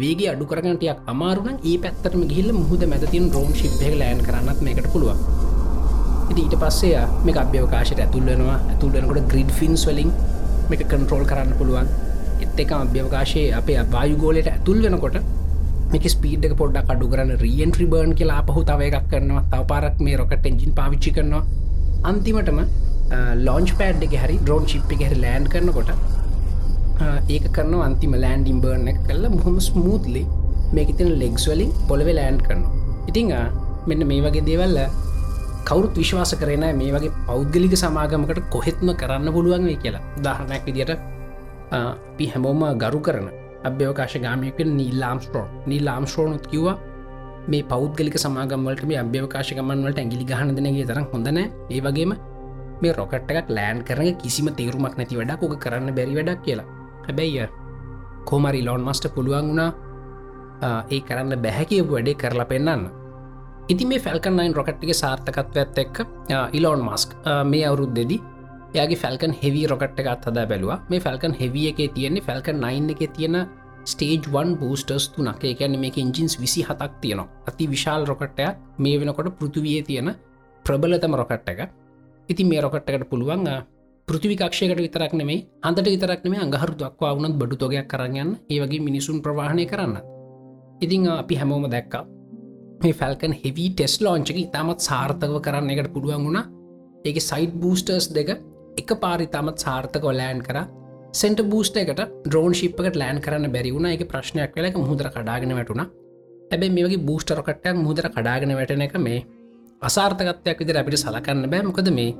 වේගේ 0.00 0.30
අඩු 0.32 0.46
කරගටයක් 0.50 1.04
අමාරුන 1.12 1.60
ඒ 1.70 1.76
පැත්තරම 1.84 2.24
ගිල්ල 2.32 2.50
මුහද 2.62 2.82
මැතින් 2.94 3.28
රෝම් 3.36 3.52
ශිප්ය 3.60 3.92
ලෑන් 4.02 4.24
කරන්නත් 4.28 4.60
මේකට 4.68 4.90
පුළුවන්. 4.94 5.20
ඉති 6.32 6.40
ඊට 6.44 6.56
පස්සේ 6.62 7.02
මේ 7.26 7.38
අභ්‍යවකාශයට 7.44 8.00
ඇතුල්ලනවා 8.04 8.58
ඇතුල්ලනකොට 8.72 9.28
ග්‍රිඩ් 9.32 9.50
ෆින්ස් 9.58 9.84
වලින් 9.88 10.10
මේක 10.70 10.82
කන්ට්‍රෝල් 10.92 11.24
කරන්න 11.30 11.52
පුළුවන්. 11.60 11.88
එත් 12.44 12.58
එක 12.64 12.72
අභ්‍යවකාශයේ 12.78 13.54
අපේ 13.60 13.78
අවායුගෝලයට 13.82 14.50
ඇතුල් 14.54 14.80
වෙනකොට 14.86 15.16
මේක 15.92 16.06
ස්පීඩ් 16.14 16.44
පොඩ්ඩක් 16.60 16.90
අඩු 16.94 17.06
කරන්න 17.12 17.40
රියන් 17.44 17.72
්‍රිබර්න් 17.78 18.12
කියලා 18.18 18.42
පහු 18.48 18.62
තව 18.70 18.90
එකක් 18.90 19.08
කරනවා. 19.12 19.42
තව 19.52 19.62
පාරක් 19.72 19.96
මේ 20.06 20.18
රොකට 20.20 20.46
එජින් 20.50 20.72
පාවිච්චි 20.78 21.12
කරනවා. 21.16 21.44
අන්තිමටම 22.10 22.60
ලෝන්ච් 23.46 23.70
පෑඩ් 23.80 24.04
එක 24.06 24.14
හරි 24.24 24.36
ඩ්‍රෝන් 24.42 24.66
චිප් 24.72 24.92
එක 24.96 25.02
හරි 25.08 25.18
ලෑන්් 25.24 25.46
කරනකොට 25.54 25.90
ඒක 27.34 27.46
කරන 27.56 27.74
අන්තිම 27.88 28.14
ලෑන්ඩ 28.24 28.52
ඉම්බර්න 28.52 28.88
එක 28.92 29.00
කල්ල 29.08 29.24
මුහම 29.38 29.56
ස්මූත්ලි 29.68 30.22
මේක 30.76 30.90
තින 30.98 31.10
ලෙක්ස් 31.22 31.44
වලින් 31.50 31.72
පොළවෙ 31.88 32.12
ලෑන්් 32.20 32.38
කරනවා. 32.46 32.72
ඉතිං 33.10 33.32
මෙන්න 33.88 34.08
මේ 34.10 34.22
වගේ 34.26 34.46
දේවල්ල 34.48 34.78
කවුරුත් 35.64 35.94
විශ්වාස 35.96 36.32
කරන 36.40 36.64
මේ 36.80 36.92
වගේ 36.94 37.12
පෞද්ගලික 37.26 37.74
සමාගමකට 37.82 38.40
කොහෙත්ම 38.50 38.88
කරන්න 39.00 39.32
පුළුවන් 39.32 39.64
වේ 39.68 39.78
කියලා. 39.82 40.02
දාහනයක් 40.24 40.62
විදිට 40.66 40.92
පි 42.16 42.24
හැමෝම 42.32 42.62
ගරු 42.82 43.00
කරන 43.00 43.28
අභ්‍යවකාශ 43.64 44.16
ගාමයක 44.24 44.58
නීල්ලාම්ස්ට්‍රෝන් 44.78 45.48
නීල්ලාම්ස්ට්‍රෝනුත් 45.66 46.46
කිව්වා 46.52 46.76
මේ 47.48 47.62
පෞද්ගලික 47.62 48.16
සමාගමවලට 48.24 48.84
මේ 48.90 48.98
අභ්‍යවකාශකමන්වලට 49.04 49.98
ඇගිලි 49.98 50.24
ගහනදනගේ 50.30 50.86
තරම් 50.90 51.06
හොඳන 51.12 51.38
ඒ 51.38 51.80
වගේම 51.86 52.12
මේ 52.82 52.92
රොකට් 52.92 53.30
එකක් 53.32 53.48
ලෑන් 53.56 53.78
කරන 53.88 54.14
කිසිම 54.22 54.48
තේරුමක් 54.58 54.94
නැති 54.98 55.18
වැඩක් 55.20 55.42
ඕක 55.42 55.56
කරන්න 55.64 55.94
බැරි 55.98 56.14
වැඩක් 56.18 56.40
කියලා. 56.46 56.66
හැබැයිය 57.06 57.48
කෝමරි 58.28 58.62
ලොන් 58.66 58.82
මස්ට 58.86 59.14
පුළුවන් 59.14 59.48
වුණා 59.50 59.70
ඒ 60.90 61.00
කරන්න 61.00 61.42
බැහැ 61.44 61.64
කියපු 61.70 61.92
වැඩේ 61.94 62.20
කරලා 62.22 62.48
පෙන්න්න 62.52 62.84
ඉති 63.68 63.84
මේ 63.84 64.00
ෆැල්කන්නයින් 64.00 64.54
රොකට්ගේ 64.56 64.94
සාර්ථකත්වත් 64.96 65.78
එක්ක 65.82 65.96
ඉලෝන් 66.56 66.80
මස්ක් 66.86 67.10
මේ 67.44 67.66
අවුරුද් 67.68 67.92
දෙදි 67.96 68.16
යාගේ 68.74 68.96
ෆැල්කන් 69.02 69.34
හෙවි 69.42 69.66
රොකට් 69.66 70.00
එකත් 70.00 70.24
හදා 70.28 70.46
බැලවා. 70.46 70.78
මේ 70.90 71.00
ෆැල්කන් 71.00 71.34
හෙවිය 71.40 71.68
එකේ 71.72 71.88
තියෙන්නේ 71.88 72.24
ෆැල්කන් 72.28 72.64
9 72.64 72.94
එක 72.94 73.12
තියෙන 73.16 73.36
ස්ටේජ් 73.84 74.24
වන් 74.32 74.56
බූස්ටර්ස් 74.60 75.08
තුනක්. 75.08 75.44
එකැන 75.44 75.78
මේ 75.80 75.92
ඉංජින්ස් 75.96 76.40
විසි 76.40 76.62
හතක් 76.62 76.92
තියෙනවා. 77.00 77.28
අති 77.48 77.68
විශාල් 77.68 78.06
රොකට්ටයක් 78.06 78.56
මේ 78.78 79.00
වෙනකොට 79.00 79.32
පෘතුවිය 79.38 79.82
තියෙන 79.82 80.14
ප්‍රබලතම 80.64 81.14
රොකට් 81.14 81.48
එක 81.48 81.60
ඉති 82.28 82.44
මේ 82.44 82.60
රොකට්ටකට 82.60 83.08
පුළුවන් 83.10 83.48
පෘතිවිකක්ෂයකට 84.08 84.80
විතරක් 84.80 85.12
නෙමේ 85.12 85.46
අන්තට 85.62 85.84
විතරක්නම 85.86 86.34
අඟහරු 86.44 86.74
දක්වා 86.74 87.16
වුණත් 87.16 87.36
බඩු 87.36 87.56
තොගයක් 87.56 87.88
කරගන්න 87.88 88.30
ඒවගේ 88.48 88.80
මිනිසුන් 88.80 89.20
ප්‍රවාහණය 89.22 89.66
කරන්න. 89.66 89.98
ඉතිං 90.80 91.08
අපි 91.08 91.34
හැමෝම 91.36 91.68
දැක්කා 91.70 92.17
මේ 92.82 92.94
ෆැල්කන් 93.00 93.34
හෙවි 93.42 93.66
ටෙස් 93.70 93.94
ලෝංචක 94.00 94.36
ඉතාමත් 94.44 94.84
සාර්ථකව 94.88 95.38
කරන්න 95.46 95.70
එකට 95.74 95.92
පුළුවන් 95.94 96.26
වුණා. 96.26 96.44
ඒක 97.04 97.18
සයිඩ් 97.20 97.54
බූස්ටර්ස් 97.62 98.06
දෙක 98.16 98.30
එක 98.80 98.90
පාරිතාමත් 99.04 99.64
සාර්ථකව 99.64 100.06
ලෑන් 100.20 100.42
කර. 100.42 100.58
සෙන්ට 101.12 101.42
බූස්ට 101.52 101.80
එකට 101.82 102.02
ඩ්‍රෝන් 102.26 102.54
ශිප්කට 102.54 103.00
ලෑන් 103.02 103.20
කරන්න 103.24 103.52
බැරි 103.56 103.74
වුණ. 103.74 103.90
එක 103.94 104.04
ප්‍රශ්නයක් 104.12 104.54
වෙලක 104.56 104.78
මුහදර 104.78 105.10
කඩාගෙන 105.16 105.56
වැටුණ. 105.58 105.84
ඇබැ 106.52 106.70
මේ 106.70 106.86
වගේ 106.86 107.04
බූස්ටරකටයක් 107.08 107.82
මුහදර 107.84 108.08
කඩාගෙන 108.14 108.56
වැටන 108.60 108.86
එක 108.86 108.96
මේ 109.06 109.26
අසාර්ථකත්වයක් 109.82 110.58
විදිර 110.62 110.80
අපිට 110.80 111.02
සලකන්න 111.02 111.50
බෑ. 111.50 111.66
මොකද 111.68 111.92
මේ 111.98 112.14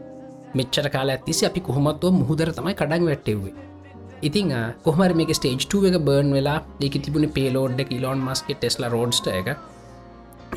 මෙච්චර 0.54 0.90
කාල 0.90 1.08
ඇතිසි 1.10 1.46
අපි 1.46 1.60
කොහොමත්ව 1.60 2.12
මුහදර 2.20 2.52
තමයි 2.52 2.74
කඩන් 2.74 3.08
වැටෙව්වේ. 3.10 3.54
ඉතිං 4.22 4.54
කොහමර 4.84 5.14
මේ 5.14 5.34
ස්ටේජ් 5.34 5.56
එක 5.88 5.98
බර්න් 6.06 6.32
වෙලා 6.32 6.60
දෙක 6.80 7.02
තිබුණ 7.04 7.30
පේලෝඩ් 7.30 7.80
එක 7.80 7.92
ඉලොන් 7.92 8.18
මස්ක 8.18 8.54
ටෙස්ල 8.54 8.88
රෝඩ්ස්ට 8.88 9.28
එක. 9.30 9.56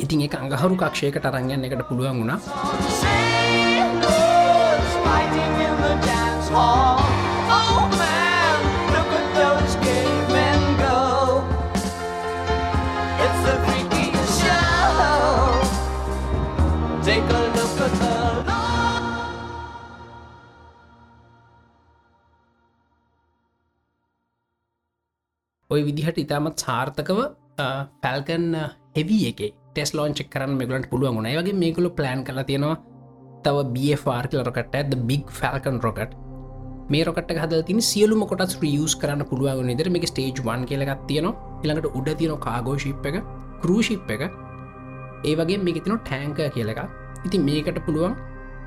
ඉතින් 0.01 0.25
එක 0.25 0.33
අඟහරු 0.37 0.75
කක්ෂයකට 0.81 1.25
අරංගන්න 1.29 1.65
එකට 1.67 1.83
පුළුවන් 1.89 2.17
වුණා 2.21 2.39
Oh 7.53 7.83
man, 7.99 8.57
look 8.93 9.11
at 9.17 9.27
those 9.35 9.75
cavemen 9.83 10.63
go. 10.79 10.97
It's 13.25 13.39
the 13.45 13.55
freakiest 13.65 14.33
show. 14.41 14.91
Take 17.01 17.29
a 17.29 17.41
look 17.55 17.77
at 17.87 17.93
the 18.01 18.15
ඔය 25.69 25.81
විදිහට 25.87 26.17
ඉතාමත් 26.19 26.59
සාර්ථකව 26.59 27.19
පැල්කන් 28.03 28.47
හෙවී 28.97 29.23
එක 29.31 29.39
ටෙස් 29.75 29.93
ලෝන්ච් 29.97 30.21
කරන්න 30.33 30.57
මෙගලට 30.61 30.89
පුළුවන් 30.91 31.15
ගුණ 31.17 31.31
වගේ 31.37 31.59
මේකලු 31.61 31.91
ප්ලෑන් 31.99 32.25
කලා 32.27 32.47
තියෙනවා 32.49 32.75
තව 33.45 33.57
බෆාර්කල 33.75 34.43
රොකට 34.47 34.75
ඇද 34.79 34.99
බික් 35.09 35.29
ෆැල්කන් 35.39 35.79
රොකට 35.85 36.17
මේ 36.91 37.03
රොකට 37.07 37.31
හද 37.41 37.59
තින 37.67 37.79
සියලුම 37.89 38.23
කොටස් 38.31 38.57
රියස් 38.63 38.93
කරන්න 39.01 39.23
පුළුවන් 39.29 39.69
නිදර 39.71 39.89
මේ 39.95 40.09
ස්ටේජ් 40.11 40.41
වන් 40.47 40.65
කියලගත් 40.69 41.03
තියනවා. 41.09 41.35
ඉළඟට 41.63 41.95
උඩ 41.99 42.09
තියන 42.19 42.33
කාගෝශිප් 42.45 43.05
එක 43.09 43.17
කරූශිප් 43.61 44.11
එක. 44.15 44.23
ඒ 45.27 45.35
වගේ 45.39 45.61
මේක 45.67 45.79
තින 45.85 45.95
ටෑංක 45.99 46.41
කියලක 46.55 46.81
ඉති 47.25 47.39
මේකට 47.47 47.79
පුළුවන් 47.85 48.17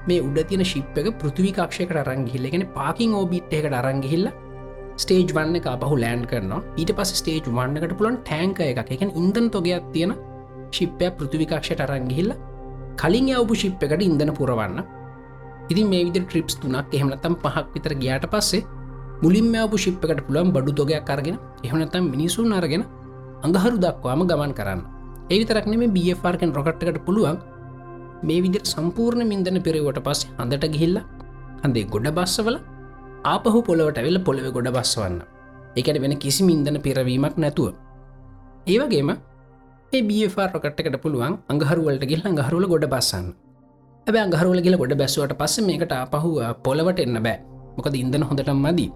මේ 0.09 0.25
උඩ 0.29 0.41
තියන 0.51 0.65
ශිප් 0.73 0.99
එක 1.01 1.11
පෘතිවිකාක්ෂයකට 1.23 2.01
අරංගිල්ලගෙන 2.03 2.67
පාකින් 2.79 3.17
ඕබිට් 3.21 3.53
එකට 3.59 3.77
අරංගිහිල්ලා 3.81 4.35
ස්ටේජ් 4.97 5.35
වන්න 5.37 5.59
එක 5.61 5.69
පහු 5.83 5.97
ලෑන්් 6.05 6.25
කරනවා. 6.31 6.63
ඊට 6.81 6.95
පස 6.99 7.13
ස්ටේජ් 7.21 7.43
වන්නකට 7.49 7.99
පුළන් 7.99 8.23
ටෑංක 8.23 8.65
එකක්. 8.71 8.95
එකෙන් 8.97 9.13
ඉන්දන් 9.21 9.51
තොගයක් 9.51 9.93
තියෙන 9.93 10.17
ශිප්පය 10.77 11.09
පෘතිවිකාක්ෂයට 11.19 11.85
අරංගිහිල්ල 11.85 12.33
කලින් 13.01 13.29
යවපු 13.35 13.55
ශිප් 13.63 13.83
එකට 13.87 14.03
ඉඳන 14.09 14.33
පුරවන්න. 14.39 14.79
ඉතින් 15.71 15.87
මේ 15.93 16.05
විදි 16.07 16.21
ට්‍රිප්ස් 16.23 16.57
තුනක් 16.63 16.95
එහෙමනතම් 16.97 17.35
පහක් 17.43 17.67
විතර 17.75 17.95
ගියාට 18.03 18.27
පස්සේ 18.33 18.65
මුලින් 19.23 19.47
මෑපු 19.55 19.77
ශිප් 19.79 20.05
එකට 20.05 20.23
පුළන් 20.29 20.53
බඩු 20.57 20.73
තොගයක් 20.81 21.11
අරගෙන 21.15 21.39
එහනතම් 21.65 22.05
මිනිසුන් 22.15 22.53
අරගෙන 22.53 22.85
අඟහරු 23.47 23.77
දක්වාම 23.85 24.23
ගමන් 24.31 24.53
කරන්න. 24.59 24.81
ඒවිතරක්න 25.27 25.75
මේ 25.83 25.93
බFාර්කෙන් 25.97 26.55
රොකට්කට 26.57 26.99
පුළුවන් 27.07 27.39
මේ 28.23 28.43
විදිර 28.45 28.63
සම්පූර්ණ 28.73 29.29
මින්දන 29.31 29.59
පිරවට 29.67 30.01
පස්සේ 30.07 30.33
හඳට 30.39 30.67
ගිහිල්ල 30.75 30.99
හඳේ 31.63 31.87
ගොඩ 31.95 32.09
බස්සවල 32.19 32.57
ආපහු 33.27 33.59
පොළොවට 33.69 34.01
ඇවෙල 34.01 34.19
පොළොව 34.27 34.49
ගොඩ 34.57 34.69
බස්වන්න 34.77 35.19
එකට 35.77 35.99
වෙන 36.03 36.15
කිසි 36.17 36.43
මින්දන 36.49 36.79
පිරවීමක් 36.81 37.37
නැතුව. 37.37 37.73
ඒවගේම 38.67 39.11
ඒ 39.95 40.03
බියෆාර් 40.03 40.49
රොකට්කට 40.55 40.97
පුළුවන් 41.03 41.35
අඟහරුවලට 41.53 42.05
ගෙල් 42.11 42.23
අඟහරුල 42.29 42.65
ගොඩ 42.71 42.85
බස්සන්න. 42.93 43.27
ඇබ 44.07 44.17
අඟහරුල 44.23 44.61
කියල 44.65 44.77
ගොඩ 44.81 44.95
බැස්සුවට 45.01 45.35
පස්ස 45.41 45.63
මේකට 45.69 45.93
පහු 46.13 46.31
පොලවට 46.67 47.03
එන්න 47.05 47.19
බෑ. 47.27 47.37
මොකද 47.77 47.95
ඉදන 48.01 48.25
හොඳටම් 48.31 48.59
මදී. 48.65 48.91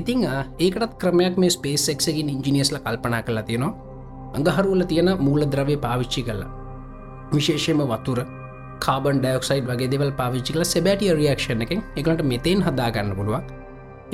ඉතිං 0.00 0.22
ඒකටත් 0.26 0.94
ක්‍රමයක් 1.02 1.36
මේ 1.36 1.52
ස්පේස් 1.56 1.84
එක්සකින් 1.94 2.30
ඉංජිනියස්ල 2.34 2.78
කල්පනා 2.86 3.20
කලා 3.26 3.42
තියෙනවා. 3.42 3.72
අඟහරුවල 4.36 4.84
තියෙන 4.92 5.10
මූල 5.26 5.44
ද්‍රවය 5.46 5.76
පාවිච්චි 5.84 6.22
කල්ලා 6.22 6.48
විශේෂයම 7.34 7.84
වතුර 7.92 8.18
කාබන් 8.80 9.20
ඩයක්සයිඩ් 9.20 9.68
වගේ 9.70 9.90
දෙවල් 9.92 10.14
පාවිච්චි 10.22 10.56
කල 10.56 10.64
සැබැටිය 10.72 11.12
රියක්ෂණ 11.20 11.66
එකෙන් 11.66 11.84
එකට 11.96 12.24
මෙතෙන් 12.32 12.64
හදාගන්න 12.66 13.12
පුළුවන්. 13.18 13.44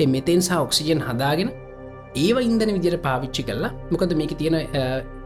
එ 0.01 0.05
මෙතෙන් 0.15 0.41
සහ 0.41 0.59
ඔක්සිජන් 0.59 1.07
හදාගෙන 1.07 1.55
ඒව 2.17 2.37
ඉන්දන 2.41 2.75
විදිර 2.77 2.99
පාවිච්චි 3.07 3.47
කල්ලා 3.47 3.73
මොකද 3.91 4.19
මේක 4.21 4.35
තියෙන 4.37 4.61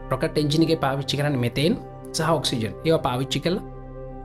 ප්‍රොකට 0.08 0.38
එංජිනික 0.42 0.72
පාවිච්චි 0.84 1.20
කරන්න 1.20 1.38
මෙතෙන් 1.44 1.78
සහ 2.12 2.32
ඔක්සිජන්. 2.38 2.72
ඒවා 2.86 3.02
පාවිච්චි 3.08 3.40
කල්ලා 3.44 3.64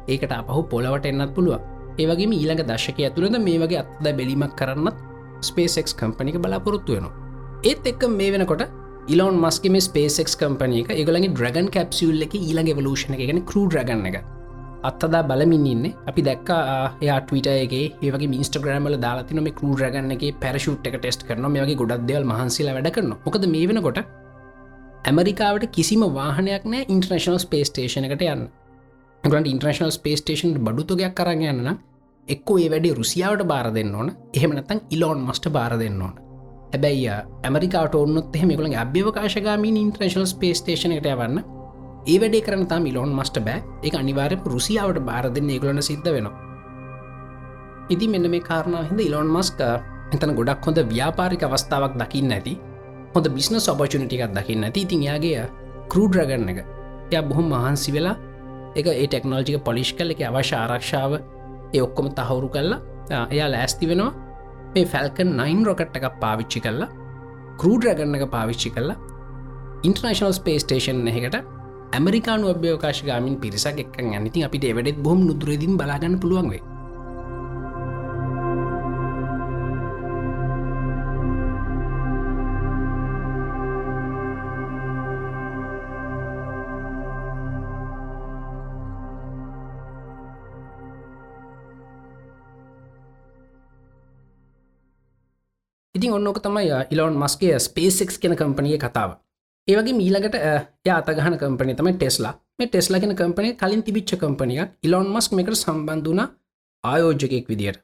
ඒකට 0.07 0.33
අපහු 0.39 0.61
පොලවට 0.73 1.07
එන්නත් 1.11 1.33
පුළුව 1.37 1.61
ඒවගේ 1.99 2.33
ඊළඟ 2.33 2.63
දශක 2.71 2.99
ඇතුළද 3.07 3.37
මේ 3.47 3.61
වගේ 3.63 3.81
අත්ද 3.83 4.05
බැලීමක් 4.09 4.53
කරන්නත් 4.59 4.99
ස්පේසෙක් 5.41 5.89
කම්පනික 5.99 6.37
බලාපොරොත්තු 6.43 6.95
වෙනවා. 6.95 7.15
ඒත් 7.63 7.89
එක්ක 7.91 8.03
මේ 8.19 8.31
වෙනකොට 8.35 8.63
ඉලොන් 9.07 9.35
මස්කම 9.43 9.75
ස්පේසෙක් 9.87 10.29
කම්පනක 10.41 10.91
එකගලගේ 10.93 11.31
ඩ්‍රගන් 11.31 11.67
කැප්සිල් 11.75 12.21
එක 12.27 12.35
ඊළඟ 12.39 12.71
වලූෂණ 12.79 13.17
එක 13.17 13.25
ගෙන 13.29 13.41
කරු 13.51 13.63
්‍රගන්න 13.75 14.07
එක. 14.11 14.17
අත්තදා 14.83 15.23
බලමින් 15.23 15.65
ඉන්න. 15.73 15.85
අපි 16.09 16.21
දැක්ක 16.27 16.49
යා 17.07 17.19
ටවිටගේ 17.21 17.83
ඒවගේ 18.05 18.31
මිස්ටග්‍රමල 18.33 18.97
දාලාතින 19.05 19.43
මේ 19.47 19.57
කරු 19.59 19.75
රගන්නගේ 19.81 20.37
පැරශුට් 20.43 20.89
එක 20.89 20.97
ටෙස්ට 20.97 21.27
කරන 21.27 21.47
මේ 21.53 21.63
වගේ 21.65 21.79
ගොඩක් 21.81 22.07
දෙවල් 22.09 22.25
මහන්සිලා 22.31 22.75
වැඩ 22.77 22.91
කරන 22.95 23.13
මොකද 23.25 23.45
මේ 23.55 23.67
වෙනකොට 23.71 24.01
ඇමරිකාවට 25.09 25.63
කිසිම 25.75 26.01
වාහනයක් 26.15 26.65
නෑ 26.71 26.85
ඉන්ටර්නශනල් 26.93 27.39
ස්පේස් 27.43 27.71
ටේෂන 27.71 28.05
එකට 28.07 28.25
යන්න. 28.25 28.43
ගට 29.23 29.53
ඉන්ටර්නශනල් 29.53 29.93
ස්පේස් 29.95 30.21
ටේෂන් 30.21 30.53
බඩුතුගයක් 30.65 31.15
කරන්න 31.17 31.47
යන්න 31.51 31.79
එක්කෝ 32.27 32.57
ඒ 32.57 32.67
වැඩි 32.73 32.93
රුසියාවට 32.99 33.47
බාර 33.51 33.71
දෙන්න 33.73 33.95
ඕන. 33.95 34.11
එහෙමනතන් 34.33 34.83
ඉලෝන් 34.89 35.23
මස්ට 35.25 35.49
බාර 35.57 35.77
දෙන්න 35.79 36.01
ඕන. 36.01 36.13
හැබැයි 36.73 37.09
ඇමරිකාට 37.47 37.95
ඔන්නොත් 37.95 38.35
එහෙමකුල 38.35 38.69
අභ්‍යවකාශගාමීන් 38.83 39.81
ඉන්ටර්නශනල් 39.83 40.29
ස්පේස් 40.35 40.61
ටේෂන 40.61 40.95
එකට 40.97 41.11
යවන්න. 41.15 41.43
ඒ 42.07 42.19
වැඩේ 42.21 42.45
කරන 42.45 42.67
තා 42.67 42.79
මිලෝන් 42.79 43.17
මස්ට 43.17 43.43
බෑ. 43.47 43.63
එක 43.83 43.95
අනිවාරය 43.95 44.37
රුසියාවට 44.45 45.05
බාර 45.09 45.33
දෙන්න 45.33 45.49
ඒගලන 45.49 45.81
සිද්ධ 45.81 46.13
වෙනවා. 46.13 46.37
ඉති 47.89 48.07
මෙන්න 48.07 48.29
මේ 48.31 48.39
කාරණා 48.41 48.83
හිද 48.89 48.99
ඉලොන් 49.09 49.27
මස්ක 49.27 49.61
එතන 50.15 50.35
ගොඩක් 50.37 50.65
හොඳ 50.65 50.79
ව්‍යාපාරික 50.91 51.43
අවස්ථාවක් 51.47 51.97
දකින්න 51.99 52.31
ඇති. 52.31 52.53
හොඳ 53.13 53.27
බිස්නස් 53.29 53.67
ඔපචනිටිකක් 53.67 54.31
දකින්න. 54.31 54.63
ඇති 54.63 54.81
ඉතින් 54.81 55.03
යාගේ 55.03 55.45
කරූඩ්‍රගන්න 55.89 56.49
එක. 56.53 56.59
ය 57.11 57.21
බොහොම 57.29 57.47
මහන්සි 57.49 57.91
වෙලා 57.91 58.15
එක 58.75 58.87
ඒ 58.87 59.07
ටෙක්නෝජික 59.07 59.63
පොලිෂ් 59.63 59.91
කල 59.93 60.13
එක 60.13 60.21
අවශ්‍ය 60.23 60.55
ආරක්ෂාව 60.55 61.13
ඒ 61.73 61.81
ඔක්කොම 61.81 62.07
තහවුරු 62.11 62.49
කල්ලා 62.49 62.79
එයා 63.27 63.49
ලෑස්ති 63.49 63.85
වෙනවා. 63.87 64.11
මේ 64.73 64.85
ෆැල්කන් 64.85 65.31
9 65.37 65.65
රොකට් 65.67 65.97
එකක් 65.99 66.07
පාවිච්චි 66.19 66.59
කල්ලා 66.59 66.89
කරූඩ්‍රගන්න 67.59 68.17
එක 68.17 68.25
පාවිච්චි 68.29 68.69
කල්ලා 68.69 68.97
ඉන්ටර්නශනල් 69.83 70.33
ස්පේස් 70.33 70.63
ටේෂන් 70.63 71.07
එකට 71.11 71.37
ඇමරිකානු 71.93 72.51
අභ්‍යවකාශ 72.53 73.01
ගාමින් 73.05 73.35
පිරිසක් 73.37 73.79
එක් 73.83 73.97
ඇනිති 73.99 74.45
අපිට 74.47 74.65
එවැඩෙත් 74.65 74.99
බොහම 75.05 75.25
නුදුරදින් 75.27 75.73
බලාගන්න 75.77 76.15
පුළුවන්වේ 76.19 76.61
ඉතින් 96.11 96.27
ඔන්නක 96.27 96.39
තමයි 96.43 96.91
ඉලොන් 96.91 97.15
මස්ගේ 97.15 97.59
ස්පේසෙක් 97.59 98.09
කෙන 98.21 98.35
කම්පනිය 98.35 98.77
කතාව. 98.77 99.11
ඒවගේ 99.67 99.95
මීලකට 99.95 100.35
යාතගහන 100.85 101.37
කම්පනය 101.39 101.75
තමයි 101.75 101.93
ටෙස්ලා 101.95 102.33
මේ 102.59 102.67
ටෙස්ලා 102.67 102.99
කෙන 102.99 103.15
කම්පනය 103.15 103.55
කලින් 103.55 103.83
තිබිච්ච 103.83 104.11
කම්පනියක් 104.17 104.69
ඉලොන් 104.83 105.07
මස්ක් 105.07 105.31
මෙකට 105.33 105.55
සම්බන්ධන 105.55 106.19
ආයෝජකයෙක් 106.83 107.47
විදියට. 107.47 107.79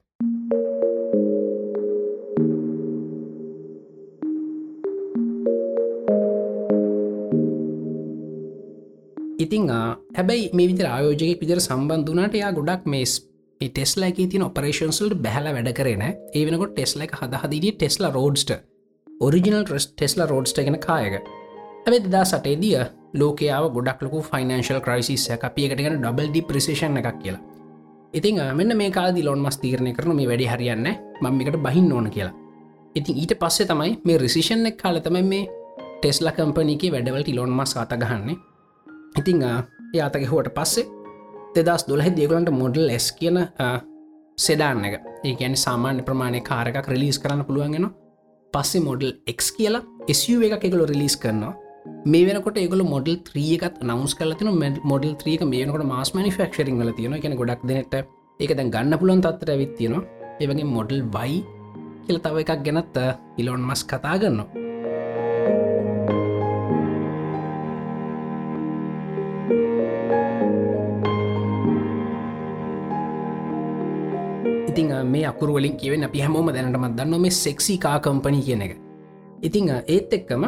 ඉතිං 9.39 9.71
හැබැයි 10.17 10.51
මේ 10.53 10.67
විතර 10.67 10.87
ආයෝජක 10.87 11.39
විදිර 11.41 11.59
සම්බන්ධනාට 11.61 12.35
යා 12.35 12.51
ගොඩක් 12.51 12.83
මේස් 12.85 13.13
ටෙස්ලා 13.61 14.09
එක 14.11 14.19
තින 14.31 14.43
ඔපරේෂන්සල්ට 14.43 15.17
බැහල 15.23 15.47
වැඩ 15.49 15.69
කරන 15.77 16.03
ඒ 16.05 16.43
වෙනකොට 16.47 16.73
ටෙස්ල 16.73 17.01
එක 17.05 17.13
හදහදිී 17.19 17.73
ටෙස්ලා 17.73 18.11
රෝඩ්ස්ට 18.11 18.51
ඔරිිනල් 19.21 19.63
ට්‍රස් 19.63 19.87
ටෙස්ලා 19.89 20.27
රෝඩ්ස්ට 20.27 20.61
ගෙන 20.65 20.79
කායක. 20.79 21.15
ඇබේ 21.85 22.11
දා 22.11 22.25
සටේදිය 22.25 22.77
ලෝකයාව 23.13 23.69
ගොඩක් 23.75 24.01
ලොකු 24.01 24.21
ෆයිනන්ශල් 24.21 24.79
ක්‍රයිසිස් 24.79 25.29
අපියකටගෙන 25.31 25.97
ඩබල් 25.97 26.29
ඩි 26.29 26.41
ප්‍රසේෂන් 26.41 26.97
එකක් 26.97 27.19
කියලා. 27.21 27.41
ඉතින් 28.13 28.41
මෙන්න 28.55 28.77
මේ 28.77 28.91
කාදි 28.91 29.23
ලොන් 29.23 29.39
මස් 29.39 29.57
තීරණය 29.57 29.93
කරන 29.93 30.15
මේ 30.15 30.27
වැඩි 30.27 30.47
හරියන්න 30.47 30.87
මම්මිකට 31.21 31.57
බහින්න 31.59 31.93
ඕන 31.93 32.09
කියලා. 32.09 32.35
ඉතින් 32.95 33.17
ඊට 33.17 33.33
පස්සේ 33.35 33.65
තමයි 33.65 33.97
මේ 34.03 34.17
රිසිෂන් 34.17 34.65
එක් 34.65 34.77
කාල 34.77 34.99
තමයි 34.99 35.23
මේ 35.23 35.47
ටෙස්ලා 35.97 36.31
කම්පනීක 36.31 36.83
වැඩවලට 36.91 37.27
ඉලොන් 37.27 37.51
මස් 37.51 37.77
අතගහන්නේ 37.77 38.37
ඉතිං 39.15 39.41
යාතක 39.93 40.23
හුවට 40.29 40.53
පස්සේ 40.53 40.85
දෙදස් 41.55 41.83
දොලහ 41.89 42.09
දියගලන්ට 42.17 42.51
මොඩල් 42.61 42.89
එස් 42.97 43.07
කියන 43.19 43.37
සෙඩාන්න 44.45 44.83
එක. 44.87 44.95
ඒකැන 45.29 45.55
සාමාන්‍ය 45.65 46.03
ප්‍රමාණය 46.07 46.41
කාරකක් 46.49 46.89
රිලිස් 46.93 47.17
කරන්න 47.23 47.45
පුළුවන්ගෙන 47.47 47.87
පස්සේ 48.53 48.83
මොඩල් 48.89 49.09
එක් 49.31 49.41
කියලා 49.57 49.85
SU 50.19 50.37
එක 50.47 50.65
එකගොල 50.67 50.85
රිලිස් 50.91 51.15
කරනවා. 51.23 51.53
මේ 52.11 52.27
වෙනකොට 52.27 52.59
ඒගොල 52.63 52.83
මොඩල් 52.93 53.17
ත්‍රියකත් 53.29 53.81
නවස් 53.87 54.13
කලතින 54.19 54.51
මොඩල් 54.91 55.13
ත්‍රියක 55.21 55.41
මේනකොට 55.53 55.85
මාස් 55.93 56.11
මනිෆක්ෂරිං 56.15 56.85
ල 56.87 56.93
තියෙන 56.99 57.19
කෙන 57.25 57.35
ගොඩක් 57.41 57.65
දෙනට 57.71 57.97
ඒක 58.39 58.51
දැන් 58.57 58.71
ගන්න 58.75 58.99
පුලන් 59.01 59.21
තත්තර 59.25 59.53
ඇවිත් 59.55 59.73
තියෙනවා. 59.79 60.05
ඒවගේ 60.41 60.71
මොඩල් 60.77 61.01
වයි 61.15 61.41
කියල 62.05 62.19
තව 62.25 62.45
එකක් 62.45 62.63
ගැනත් 62.67 62.97
ඉලොන් 63.41 63.61
මස් 63.69 63.81
කතා 63.91 64.15
ගන්නවා 64.21 64.66
ඉතිං 74.77 74.89
මේ 75.13 75.25
අකුරුවලින් 75.25 75.75
කිවෙන 75.81 76.03
අපි 76.07 76.19
හැමෝම 76.23 76.49
දැනටමත් 76.55 76.97
දන්න 76.97 77.21
මේ 77.21 77.33
සෙක්සි 77.43 77.75
කා 77.85 77.97
කම්පනි 78.05 78.41
කියන 78.47 78.61
එක. 78.65 78.73
ඉතිං 79.47 79.69
ඒත් 79.93 80.11
එක්කම 80.17 80.43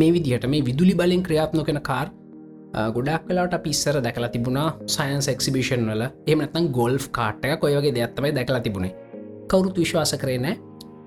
මේ 0.00 0.10
විදිහට 0.14 0.46
මේ 0.54 0.64
විදුලි 0.68 0.94
බලින් 1.00 1.22
ක්‍රියාත්නො 1.26 1.64
කෙන 1.68 1.80
කාර් 1.90 2.06
ගොඩක් 2.96 3.28
කලාට 3.28 3.54
පිස්සර 3.66 4.00
දැකලා 4.06 4.32
තිබුණා 4.34 4.66
සයින්ස් 4.94 5.28
එක්සිබිෂන් 5.34 5.86
වල. 5.90 6.02
එමනත්තන් 6.32 6.66
ගොල්් 6.78 6.98
කාට්ට 7.18 7.46
එක 7.46 7.60
කොයගේ 7.64 7.94
දෙයක්ත්තමයි 7.98 8.34
දැකලා 8.38 8.62
තිබුණේ. 8.66 8.94
කවුරුත් 9.50 9.78
විශ්වාස 9.82 10.14
කරනෑ 10.24 10.56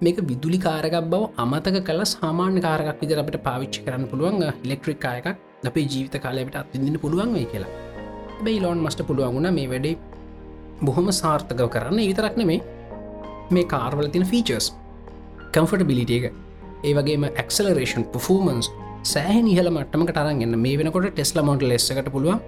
මේක 0.05 0.23
විදුලි 0.31 0.59
කාරකක් 0.67 0.97
බව 1.11 1.23
අමතක 1.45 1.81
කල 1.89 2.01
සාමාන්‍ය 2.15 2.63
කාරකක් 2.67 3.03
විදර 3.03 3.23
අපට 3.23 3.39
පාවිච්චි 3.49 3.85
කරන්න 3.85 4.07
පුළුවන් 4.13 4.47
ඉලෙක්ට්‍රික් 4.65 5.01
කායකක් 5.05 5.27
අපේ 5.71 5.85
ජීවිත 5.91 6.17
කාලයට 6.25 6.57
අත්තිදින්න 6.63 7.03
පුළුවන් 7.03 7.35
වේ 7.37 7.45
කියලා. 7.51 7.75
බැයි 8.43 8.65
ලෝන් 8.65 8.79
මස්ට 8.85 9.07
පුළුවන් 9.11 9.35
වුණ 9.35 9.53
මේ 9.59 9.69
වැඩේ 9.75 9.95
බොහොම 10.85 11.11
සාර්ථකව 11.11 11.67
කරන්න. 11.73 11.99
විතරක් 12.09 12.37
නෙමේ 12.41 12.61
මේ 13.51 13.65
කාර්වල 13.65 14.07
තින 14.09 14.25
ෆීචර්ස් 14.25 14.67
කම්ෆට 15.53 15.87
බිලිටියක 15.89 16.25
ඒවගේම 16.83 17.25
එක්සලරේෂන් 17.43 18.03
පෆෝමන්ස් 18.13 18.69
සෑහ 19.03 19.37
නිහල 19.47 19.69
මටමක 19.71 20.11
ටරන්ගන්න 20.11 20.55
මේ 20.57 20.77
වෙනකොට 20.79 21.09
ටෙස්ල 21.09 21.41
මොට 21.43 21.63
ලෙස්සකට 21.63 22.09
පුළුවන් 22.13 22.39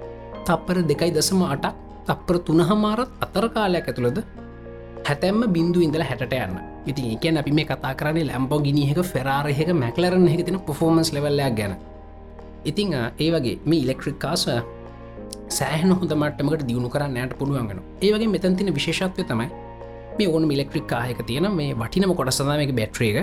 තප්පර 0.47 0.77
දෙකයි 0.91 1.11
දසම 1.11 1.41
අටක් 1.47 1.75
තප්පර 2.07 2.37
තුනහමාරත් 2.47 3.11
අතර 3.25 3.45
කාලයක් 3.55 3.89
ඇතුළද 3.91 4.19
හැතැම්ම 5.07 5.41
බින්දු 5.55 5.79
ඉඳල 5.85 6.03
හැට 6.03 6.23
යන්න. 6.27 6.55
ඉතින් 6.85 7.05
එකන 7.15 7.37
අපි 7.41 7.51
මේ 7.51 7.65
කතා 7.65 7.93
කරන්නේ 7.93 8.25
ලැම්පෝ 8.29 8.59
ගිනිහක 8.59 8.99
ෆෙරාරහක 9.03 9.69
මැකලරන 9.73 10.27
එක 10.27 10.45
තින 10.45 10.59
පොෆෝමන්ස් 10.61 11.11
ලෙවල්ලයක් 11.13 11.55
ගැන. 11.59 11.75
ඉතිං 12.65 12.93
ඒ 12.93 13.29
වගේ 13.31 13.59
මේ 13.65 13.81
ඉලෙක්ට්‍රික් 13.85 14.17
කාස 14.19 14.45
සෑහන 15.57 15.91
හොඳ 15.99 16.13
මටමකට 16.15 16.65
දියුණු 16.69 16.89
කරන්න 16.93 17.17
යට 17.23 17.33
පුළුවන්ගෙන 17.39 17.81
ඒවගේ 18.01 18.29
මෙතන්තින 18.35 18.73
විශේෂත්වය 18.77 19.25
තමයි 19.31 19.47
මේ 20.19 20.29
ඕන 20.33 20.47
මිලෙක්ට්‍රික් 20.51 20.87
කායක 20.93 21.19
තියෙන 21.29 21.49
මේ 21.59 21.73
වටිනම 21.81 22.13
කොටසදම 22.19 22.51
එක. 22.65 22.71
බැට්‍රේක 22.79 23.17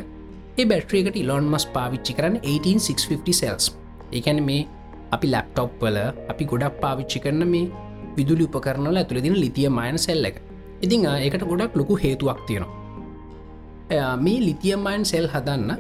ඒ 0.59 0.67
බැට්‍රේකට 0.73 1.17
ඉලොන් 1.23 1.49
මස් 1.53 1.67
පාවිච්චි 1.77 2.13
කරන්න 2.19 2.37
18650 2.45 3.39
සෙල්ස් 3.41 3.65
ඒකැන 4.13 4.43
මේ 4.49 4.69
අපි 5.15 5.27
ලැප්ටොප් 5.35 5.73
වල 5.83 5.99
අපි 6.33 6.45
ගොඩක් 6.53 6.77
පාවිච්චි 6.85 7.25
කරන 7.25 7.45
මේ 7.55 7.71
විදුලි 8.17 8.45
උපකරනල 8.49 9.01
ඇතුළදින 9.01 9.37
ලිතිය 9.43 9.69
මයන 9.79 9.99
සෙල්ල 10.07 10.31
එක. 10.31 10.37
ඉතිං 10.85 11.07
ඒකට 11.09 11.45
ගොඩක් 11.51 11.77
ලොකු 11.81 11.97
හේතුවක් 12.05 12.41
තියෙනවා. 12.49 14.17
මේ 14.17 14.41
ලිතියම්මයින් 14.49 15.05
සෙල් 15.05 15.27
හදන්න 15.29 15.71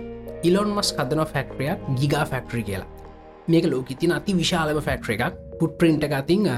ඉලොන් 0.42 0.70
මස් 0.76 0.88
හදන 0.98 1.24
ෆැක්ට්‍රියක් 1.32 1.78
ගිගා 2.00 2.24
ෆැක්ට්‍රි 2.24 2.62
කියලා. 2.62 2.91
මේක 3.48 3.64
ලෝක 3.66 3.88
තින 3.94 4.12
අති 4.12 4.34
විශාලව 4.34 4.82
ෆැක්ට්‍ර 4.82 5.14
එකක්. 5.16 5.34
පුට්ප්‍රින්ට 5.58 6.04
එක 6.04 6.12
අතිං 6.12 6.50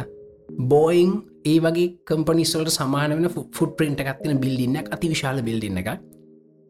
බෝයිං 0.49 1.13
ඒ 1.45 1.59
වගේ 1.59 1.89
කම්පනිස්වලට 2.07 2.71
සමාන 2.71 3.15
වෙන 3.17 3.29
ෆුට 3.53 3.77
පින්ට 3.77 4.01
එකත්තින 4.03 4.41
බිල්ඩින්න 4.41 4.77
අති 4.87 5.09
විශාල 5.09 5.41
බිල්ඩින්න 5.43 5.79
එක 5.79 5.91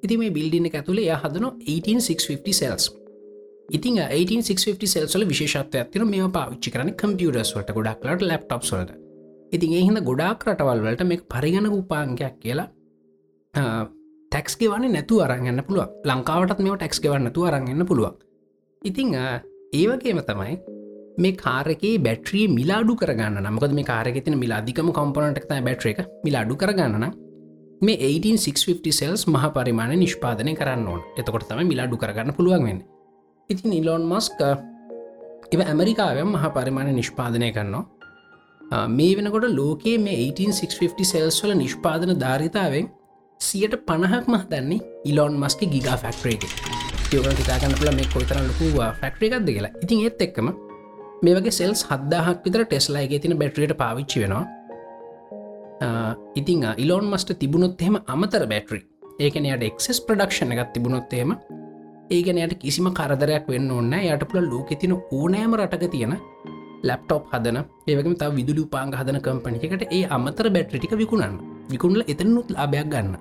ඉති 0.02 0.16
මේ 0.16 0.34
බිල්ඩින්න 0.36 0.68
ඇතුළේ 0.70 1.06
ය 1.06 1.16
හදන 1.16 1.46
18650 1.66 2.58
සෙල්ස් 2.60 2.90
ඉතින් 3.70 4.00
18650 4.00 4.92
සෙල්සල 4.94 5.26
විශේෂත්ව 5.32 5.80
ඇතින 5.82 6.06
මේ 6.08 6.28
පාවිච්චි 6.30 6.74
කරන 6.74 6.92
කම්පියටස්වට 6.94 7.74
ගොඩක්ලට 7.78 8.26
ලප්ටප් 8.28 8.70
සොල්ට 8.70 8.94
ඉතින් 9.52 9.76
එහිද 9.80 10.02
ගොඩාක් 10.02 10.46
රටවල්වලට 10.48 11.04
මේ 11.04 11.24
පරිගණ 11.30 11.70
උපාංකයක් 11.72 12.38
කියලා 12.40 12.68
ටැක්ස් 13.54 14.56
ගෙවන්න 14.60 14.92
නැතු 14.92 15.22
අරගන්න 15.22 15.64
පුළුව 15.66 15.90
ලංකාවටත් 16.04 16.62
මේ 16.66 16.76
ටැක්ස් 16.76 17.00
ගෙවන්නතු 17.00 17.44
අරගන්න 17.48 17.86
පුළුවන්. 17.86 18.14
ඉතිං 18.82 19.12
ඒවගේම 19.74 20.20
තමයි 20.28 20.54
මේ 21.18 21.36
කාරකේ 21.36 21.94
බැට්‍රිය 21.98 22.46
මිලාඩු 22.50 22.94
කරගන්න 22.96 23.38
නමකද 23.42 23.74
මේ 23.78 23.88
කාරගෙතින 23.90 24.36
මිලාධිකම 24.38 24.90
කොම්පනට 24.98 25.40
ත 25.42 25.60
බැට්‍ර 25.68 25.90
එක 25.92 26.00
මිලාඩු 26.26 26.56
කරගන්න 26.56 27.06
මේ 27.82 27.96
18650 28.00 28.92
සෙල්ස් 28.92 29.24
මහ 29.26 29.44
පරිමාණ 29.56 29.94
නිෂ්පාදනය 29.96 30.54
කරන්න 30.54 30.86
ඕන. 30.88 31.00
එතකොට 31.18 31.46
තම 31.48 31.64
මිලාඩු 31.64 31.96
කරගන්න 31.96 32.36
පුළුවන් 32.36 32.66
වෙන්න. 32.68 32.80
ඉතින් 33.50 33.72
ඉලොන් 33.72 34.06
මස්ක 34.06 34.40
එව 35.52 35.60
ඇමරිකාවම 35.62 36.30
මහ 36.30 36.44
පරිමාණ 36.56 36.94
නිෂ්පාදනය 36.94 37.50
කරනවා. 37.52 37.84
මේ 38.90 39.16
වෙනකොට 39.16 39.48
ලෝකයේ 39.52 39.98
මේ 39.98 40.16
18650 40.22 41.04
සෙල්ස් 41.04 41.42
වල 41.42 41.54
නිෂ්පාදන 41.56 42.14
ධාරිතාවෙන් 42.16 42.88
සියට 43.40 43.76
පණහක් 43.86 44.26
මහ 44.28 44.44
දන්නේ 44.50 44.84
ඉලොන් 45.04 45.38
මස්ක 45.38 45.70
ගිගා 45.70 45.96
ෆක්ටරේක 45.96 46.50
යෝගන 47.14 47.36
හිතාගන්න 47.40 47.74
පුල 47.80 47.90
මේ 47.98 48.08
කොයිතර 48.14 48.38
ලොකු 48.42 48.70
ෆක්ටරේ 49.00 49.30
එකක්ද 49.30 49.48
කියලා. 49.50 49.72
ඉතින් 49.84 50.04
ඒත් 50.06 50.22
එක්කම 50.26 50.48
මේ 51.24 51.34
වගේ 51.36 51.54
සෙල්ස් 51.60 51.82
හදදාහක් 51.90 52.44
විතර 52.46 52.62
ටෙස්ලාගේ 52.64 53.22
තින 53.24 53.38
බැට්‍රියට 53.40 53.74
පාවිච්චි 53.82 54.22
වෙනවා. 54.22 54.44
ඉතිං 56.40 56.64
ඉලොන් 56.76 57.06
මස්ට 57.12 57.38
තිබුණොත් 57.42 57.82
එහෙම 57.82 57.98
අමතර 58.06 58.46
බැටරි 58.52 58.80
ඒකන 59.20 59.46
යට 59.46 59.68
එක්සෙස් 59.70 60.00
ප්‍රඩක්ෂණ 60.06 60.54
එකත් 60.54 60.72
තිබුණොත්තේම 60.74 61.36
ඒගනයට 62.10 62.54
කිසිම 62.62 62.88
කරදරයක් 62.98 63.46
වෙන්න 63.48 63.70
ඔන්න 63.72 63.94
යට 64.00 64.24
පුළ 64.30 64.48
ලෝක 64.52 64.70
තින 64.80 64.94
ඕනෑම 64.94 65.54
රටක 65.58 65.92
තියෙන 65.94 66.16
ලැප්ටොප් 66.88 67.30
හදන 67.32 67.58
ඒවගේම 67.88 68.16
තාව 68.20 68.34
විදුලි 68.38 68.64
උපාංග 68.66 68.92
හදන 68.92 69.20
කම්පනිකට 69.26 69.86
ඒ 69.90 70.02
අමතර 70.16 70.50
බැට්‍රිටික 70.56 70.96
විකුණන්න. 71.02 71.38
විකුණල 71.70 72.02
එතනුත් 72.06 72.50
ලාභයක් 72.50 72.90
ගන්න. 72.92 73.16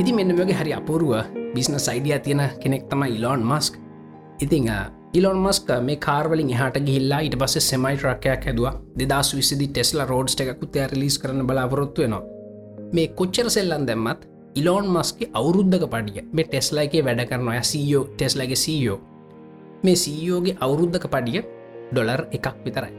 ඉති 0.00 0.12
මෙන්න 0.16 0.32
වගේ 0.36 0.56
හරි 0.60 0.72
අපුරුව 0.72 1.12
බිස්න 1.54 1.76
සයිඩිය 1.86 2.18
තියෙන 2.24 2.42
කෙනෙක් 2.62 2.88
තම 2.90 3.02
ඉලොන් 3.16 3.42
මස්ක් 3.44 3.74
ඉතිං 4.40 4.68
ඉලොන් 5.12 5.38
මස්ක 5.44 5.68
මේ 5.86 5.96
කාර්වලින් 6.06 6.50
එහට 6.54 6.76
ගිල්ලා 6.86 7.20
ඉට 7.26 7.36
පස 7.40 7.54
සෙමයි 7.70 7.96
ට්‍රක්කයක් 7.96 8.44
හැදවා. 8.48 8.72
දෙදස් 8.98 9.30
විසිදි 9.36 9.66
ටෙස්ලා 9.68 10.06
රෝඩ්ස් 10.12 10.36
එකකුත් 10.40 10.76
රිලිස් 10.92 11.18
කරන 11.18 11.46
බලාපොරොත්තු 11.48 12.02
වෙනවා. 12.02 12.22
මේ 12.94 13.08
කොච්චර 13.18 13.50
සෙල්ලන් 13.56 13.84
දැම්මත් 13.88 14.20
ඉලෝන් 14.54 14.86
මස්ගේ 14.94 15.30
අවුරුද්ධක 15.38 15.84
පඩිය. 15.92 16.22
මේ 16.32 16.44
ටෙස්ලයිගේ 16.44 17.04
වැඩ 17.04 17.22
කරනවා 17.30 17.62
සීෝ 17.72 18.04
ටෙස්ලගේ 18.14 18.60
සීෝ 18.64 18.98
මේ 19.84 19.96
සීයෝගේ 19.96 20.56
අවුරුද්ධක 20.64 21.06
පඩිය 21.14 21.42
ඩොලර් 21.92 22.22
එකක් 22.36 22.46
විතරයි. 22.64 22.92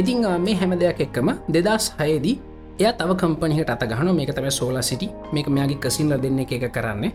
ඉතිං 0.00 0.28
මේ 0.44 0.58
හැම 0.60 0.78
දෙයක් 0.80 1.00
එක්කම 1.00 1.28
දෙදස් 1.52 1.94
හයේදී 2.00 2.36
එය 2.78 2.92
තව 2.92 3.10
කම්පනිහට 3.16 3.70
අත 3.72 3.82
ගහන 3.90 4.08
මේක 4.12 4.30
තම 4.36 4.48
සෝලා 4.50 4.82
සිටි 4.82 5.06
මේක 5.32 5.46
මෙයාගේ 5.48 5.80
කසිල්ල 5.80 6.12
දෙන්න 6.22 6.38
එක 6.38 6.52
එක 6.52 6.64
කරන්නේ. 6.74 7.12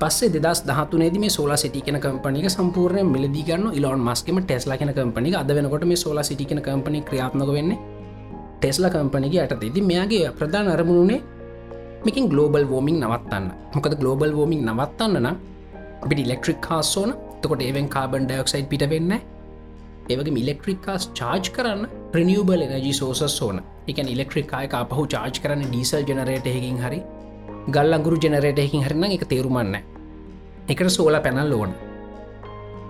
පස්සේ 0.00 0.30
දෙදස් 0.34 0.60
දහතුනේද 0.68 1.16
මේ 1.18 1.30
සෝලා 1.30 1.56
සිටි 1.56 1.80
කෙන 1.80 1.98
කම්පනික 2.00 2.46
සම්පූර්ණය 2.48 3.02
මිලදිගන්න 3.04 3.64
ඉලොන් 3.78 4.00
මස්කම 4.00 4.38
ටෙස්ලා 4.40 4.76
කෙන 4.76 4.92
කම්පනි 4.94 5.34
අද 5.34 5.50
වෙනකොට 5.56 5.84
මේ 5.84 5.96
සෝලා 5.96 6.22
සිටි 6.22 6.44
කෙන 6.44 6.62
කම්පනි 6.62 7.00
ක්‍රියාත්මක 7.08 7.50
වෙන්නේ 7.56 7.78
ටෙස්ලා 8.58 8.90
කම්පනික 8.90 9.34
යට 9.36 9.64
ඉදි 9.68 9.82
මෙයාගේ 9.82 10.30
ප්‍රධාන 10.38 10.70
අරමුණුනේ 10.74 11.20
මේකින් 12.04 12.28
ගලෝබල් 12.28 12.64
වෝමින් 12.70 13.00
නවත්තන්න. 13.00 13.46
මොකද 13.74 13.94
ගලෝබල් 14.00 14.36
වෝමින් 14.36 14.62
නවත්තන්න 14.66 15.18
නම් 15.22 15.36
අපිට 16.04 16.22
ඉලෙක්ට්‍රික් 16.26 16.60
කාස්සෝන 16.60 17.10
තකොට 17.42 17.62
ඒවෙන් 17.62 17.88
කාබන් 17.88 18.30
ඩයක්සයිඩ් 18.30 18.70
පිට 18.70 18.86
වෙන්න 18.92 19.12
ඒවගේ 20.10 20.36
මිලෙක්ට්‍රික්කාස් 20.38 21.10
චාර්ජ් 21.18 21.50
කරන්න. 21.56 22.01
ප්‍රනිියබල් 22.12 22.62
එනජි 22.64 22.92
සෝසස් 22.92 23.36
ඕන. 23.44 23.58
එකන් 23.90 24.08
ඉලෙක්ට්‍රික්කාය 24.14 24.66
අපහු 24.80 25.02
චාර්ජ් 25.12 25.36
කරන්න 25.42 25.62
ඩීසල් 25.70 26.02
ජනරේට 26.08 26.46
එකින් 26.50 26.78
හරි 26.84 26.98
ගල් 27.74 27.96
අගුරු 27.98 28.16
ජනරේට 28.24 28.60
එකින් 28.64 28.84
හරින්න 28.86 29.14
එක 29.16 29.24
තේරුමන්න 29.30 29.76
එකට 30.72 30.90
සෝල 30.96 31.16
පැනල් 31.26 31.54
ඕන. 31.58 31.72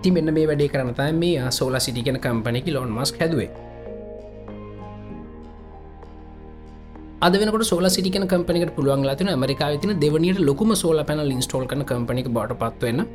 ති 0.02 0.10
මෙන්න 0.16 0.34
මේ 0.36 0.46
වැඩේ 0.50 0.72
කරනතයි 0.72 1.12
මේ 1.22 1.52
සෝල 1.58 1.78
සිටිගෙන 1.86 2.18
කම්පනයකි 2.24 2.74
ලොන් 2.76 2.90
මස් 2.96 3.14
හැදුවේ. 3.20 3.50
අද 7.22 7.34
වෙනකට 7.40 7.66
සෝල 7.72 7.86
සිටිකන 7.96 8.26
කම්පනිකට 8.30 8.74
පුළුවන් 8.76 9.06
ලතින 9.08 9.30
මරිකා 9.42 9.72
තින 9.82 10.00
දෙවනියට 10.04 10.40
ලොකුම 10.48 10.74
සෝල 10.74 11.04
පැනල් 11.08 11.30
ඉන්ස්ටෝල් 11.30 11.66
කන 11.70 11.84
කම්පනික 11.90 12.28
බට 12.36 12.58
පත්වන්න 12.62 13.06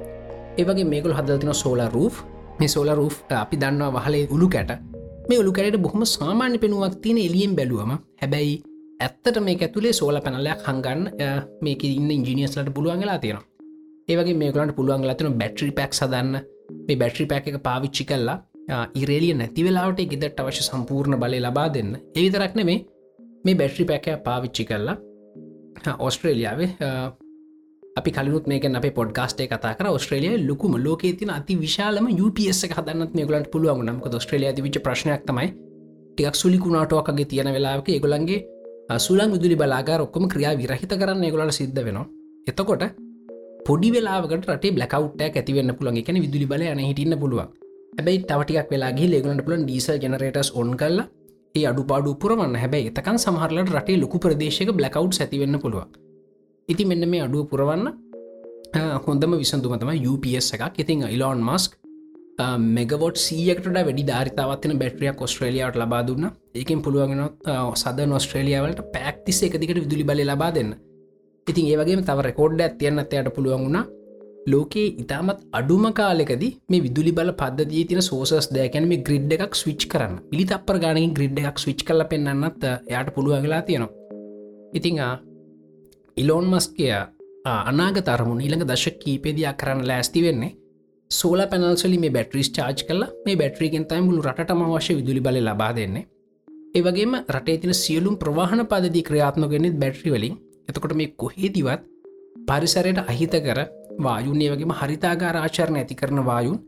ඒවගේ 0.58 0.91
මේකල් 0.93 1.13
හදතින 1.17 1.54
සෝල 1.63 1.82
රූ් 1.96 2.12
මේ 2.60 2.72
සෝල 2.76 2.89
රූ් 3.00 3.12
අපි 3.41 3.60
දන්නවා 3.63 3.96
වහලේ 3.98 4.28
උළු 4.36 4.48
කැට. 4.56 4.72
මේ 5.30 5.40
ඔලුකැට 5.42 5.78
බොහොම 5.86 6.04
සාමාන්‍ය 6.16 6.58
පෙනුවක් 6.63 6.94
තියෙන 7.04 7.18
එලියෙන් 7.28 7.54
බැලුවම 7.58 7.92
හැබැයි 8.22 8.54
ඇත්තට 9.06 9.40
මේ 9.48 9.58
ඇතුලේ 9.66 9.94
සෝල 10.00 10.20
පැනලයක් 10.26 10.62
හංගන්න 10.68 11.02
මේක 11.66 11.84
ඉන්න 11.90 12.12
ඉංජිනියස්ලට 12.18 12.70
පුළුවන්ගලා 12.78 13.18
තියෙනවා. 13.24 13.46
ඒවගේ 14.12 14.38
මේකලට 14.42 14.76
පුළුවන් 14.78 15.08
ලතින 15.10 15.38
බැට්‍රි 15.42 15.72
පැක් 15.80 15.94
සදන්න 16.00 16.38
මේ 16.88 16.98
බැට්‍රි 17.02 17.26
පැක් 17.32 17.48
එක 17.52 17.60
පාවිච්චි 17.68 18.06
කල්ලා 18.10 18.38
ඉරේලිය 19.02 19.34
නැති 19.42 19.68
වෙලාවට 19.68 20.02
ගෙදට 20.13 20.40
අවශ්‍ය 20.44 20.63
සම්පූර්ණ 20.70 21.20
බලය 21.24 21.40
ලබා 21.46 21.68
දෙන්න. 21.76 21.92
එවිතරක් 22.20 22.56
නෙමේ 22.60 22.80
මේ 23.46 23.56
බැට්‍රි 23.62 23.86
පැකය 23.92 24.18
පාවිච්චි 24.28 24.66
කරලා 24.70 24.98
ඔස්ට්‍රේලියාවේ 26.08 26.70
අපි 27.98 28.12
කලුත් 28.12 28.48
මේක 28.48 28.66
අප 28.66 28.86
පොඩ්ගස්ටේ 29.00 29.48
කතා 29.48 29.74
කර. 29.78 29.88
ස්ට්‍රලිය 29.98 30.36
ලොකුම 30.48 30.76
ලෝක 30.86 31.02
තින 31.20 31.30
අති 31.30 31.56
විශාලම 31.56 32.06
UPS 32.26 32.60
හදන්න 32.70 33.10
මේගලට 33.14 33.50
පුළුවන් 33.54 33.86
නමක 33.86 34.06
ස්ට්‍රලිය 34.20 34.54
විච 34.66 34.78
ප්‍රශ්නයක් 34.86 35.24
තමයි 35.28 35.50
ටියක් 36.14 36.36
සුලිකුණාටෝකගේ 36.36 37.26
තියෙන 37.26 37.50
වෙලාවක 37.56 37.90
ඒගොලන්ගේ 37.90 38.40
සුලන් 38.98 39.32
විදුලි 39.32 39.56
බලාග 39.56 39.90
ඔක්කොම 40.00 40.26
ක්‍රියා 40.30 40.56
විරහිත 40.58 40.94
කරන්න 40.94 41.24
ඒගොලට 41.24 41.58
සිද්ධ 41.60 41.82
වෙනවා. 41.88 42.06
එතකොට 42.48 42.84
පොඩි 43.68 43.90
වෙලාවට 43.92 44.34
රට 44.48 44.74
බ්ලකවට් 44.76 45.22
ඇතිවන්න 45.22 45.76
පුළන් 45.78 45.98
එකන 46.02 46.22
විදුලි 46.26 46.46
බල 46.46 46.64
යන 46.64 46.80
හිටන්න 46.80 47.20
පුළුවන්. 47.20 47.48
හැබයි 47.98 48.24
තවටියක් 48.30 48.72
වෙලාගේ 48.72 49.12
ලේගලට 49.14 49.46
පුලන් 49.46 49.64
ඩීසල් 49.66 49.98
ජනරටස් 50.04 50.52
ඔන් 50.56 50.74
කරලා 50.82 51.08
ඒ 51.56 51.66
අඩු 51.72 51.84
පාඩු 51.84 52.16
පුරවන්න. 52.22 52.56
හැබැයි 52.64 52.92
එතකන් 52.92 53.18
සමහරලට 53.24 53.74
රටේ 53.76 54.02
ලොකු 54.04 54.20
ප්‍රදේශක 54.20 54.72
බ්ලකව් 54.80 55.10
ඇතිවෙන්න 55.24 55.60
පුළුවන්. 55.64 56.07
ඉති 56.72 56.84
මෙන්න 56.86 57.04
මේ 57.12 57.24
අඩුව 57.26 57.44
පුරවන්න 57.52 57.86
හොඳම 59.06 59.34
විසඳුම 59.42 59.76
තම 59.82 59.92
UPS 60.12 60.48
එකක්. 60.56 60.80
ඉතින් 60.84 61.04
ඉලෝන් 61.16 61.40
මස්ක් 61.50 61.78
මෙගවොට් 62.78 63.18
සියකට 63.26 63.70
වැඩි 63.76 64.04
ධාරිතාවත්වන 64.10 64.80
බැට්‍රියක් 64.82 65.22
ඔස්ට්‍රලියාවට 65.26 65.80
ලබා 65.82 66.02
දුන්න. 66.08 66.26
ඒකින් 66.56 66.82
පුළුවන්ගෙන 66.86 67.22
සද 67.82 68.08
නොස්ට්‍රලියාවලට 68.14 68.82
පැක්තිස 68.96 69.40
එකදිකට 69.48 69.80
විදුලි 69.84 70.04
බල 70.10 70.22
ලබා 70.32 70.52
දෙන්න. 70.58 70.74
ඉතින් 71.48 71.70
ඒවගේ 71.72 72.04
තව 72.10 72.26
රෙකෝඩ් 72.28 72.66
ඇතියන්න 72.66 73.04
ඇයට 73.04 73.32
පුළුවන් 73.38 73.64
වුණා. 73.66 73.86
ලෝකයේ 74.52 74.92
ඉතාමත් 75.04 75.40
අඩුම 75.60 75.86
කාලෙකද 76.00 76.44
මේ 76.72 76.84
විදුලි 76.88 77.14
බල 77.18 77.32
පද්ධතිය 77.42 77.86
තින 77.90 78.02
සෝසස් 78.10 78.52
දෑකැන 78.58 78.90
මේ 78.92 79.06
ග්‍රිඩ් 79.08 79.32
එකක් 79.38 79.56
ස්විච් 79.62 79.88
කරන්න. 79.94 80.20
පිළි 80.32 80.46
තපර 80.52 80.84
ගානකින් 80.84 81.16
ග්‍රිඩ් 81.18 81.40
එකක් 81.46 81.64
ස්විච් 81.64 81.88
කල 81.88 82.04
පෙන්න්නත් 82.12 82.70
එයාට 82.74 83.16
පුළුවන්ගලා 83.16 83.63
තියෙනවා. 83.70 83.96
ඉතිං 84.78 85.02
ඉලෝන් 86.18 86.46
මස්කය 86.52 86.86
අනාගත 87.46 88.08
අරමුණ 88.10 88.40
ඊළඟ 88.42 88.63
දශ 88.70 88.94
කීපේදයක් 89.02 89.58
කරන්න 89.60 89.82
ලෑස්ති 89.90 90.22
වෙන්නේ. 90.26 90.56
සෝල 91.12 91.42
පැනල්සලි 91.52 91.98
මේ 92.04 92.13
බැටරිස් 92.15 92.50
චාර්ජ් 92.52 92.82
කල 92.88 93.04
මේ 93.26 93.36
බැටරිගෙන් 93.42 93.86
තයි 93.90 94.02
මුළු 94.06 94.22
රටම 94.24 94.63
අවශ්‍ය 94.65 94.96
විදුලි 95.00 95.22
බල 95.22 95.38
ලබා 95.42 95.72
දෙන්නේ. 95.78 96.08
ඒවගේම 96.76 97.13
රටේ 97.36 97.58
තින 97.62 97.74
සියලුම් 97.74 98.18
ප්‍රවාහන 98.18 98.65
පදදි 98.72 99.06
ක්‍රියාත්මගෙනෙත් 99.10 99.80
බැට්‍රි 99.80 100.10
වලින්. 100.12 100.36
එතකොට 100.70 100.98
මේ 101.00 101.13
කොහේදිවත් 101.15 101.82
පරිසරයට 102.48 103.00
අහිත 103.06 103.36
කර 103.46 103.60
වායුන්නේ 104.00 104.52
වගේම 104.52 104.74
හරිතාගා 104.82 105.32
රාචරණ 105.34 105.82
ඇති 105.82 105.96
කරන 105.96 106.26
වායුන් 106.26 106.60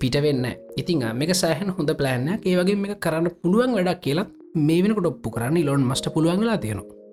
පිටවෙන්න 0.00 0.46
ඉතිං 0.76 1.06
මේක 1.14 1.32
සෑහන් 1.34 1.76
හොඳ 1.76 1.90
ප්ලෑන්න 2.00 2.28
ඒවගේ 2.42 2.82
මේ 2.82 3.00
කරන්න 3.04 3.36
පුළුවන් 3.40 3.74
වැඩක් 3.76 4.04
කියලා 4.04 4.30
මේ 4.66 4.82
වෙනකොට 4.82 5.10
ඔප්පු 5.12 5.34
කරන්න 5.36 5.56
ඉලොන් 5.56 5.88
මස්ට 5.90 6.14
පුළුවන්ලා 6.14 6.58
තියෙනවා. 6.58 7.03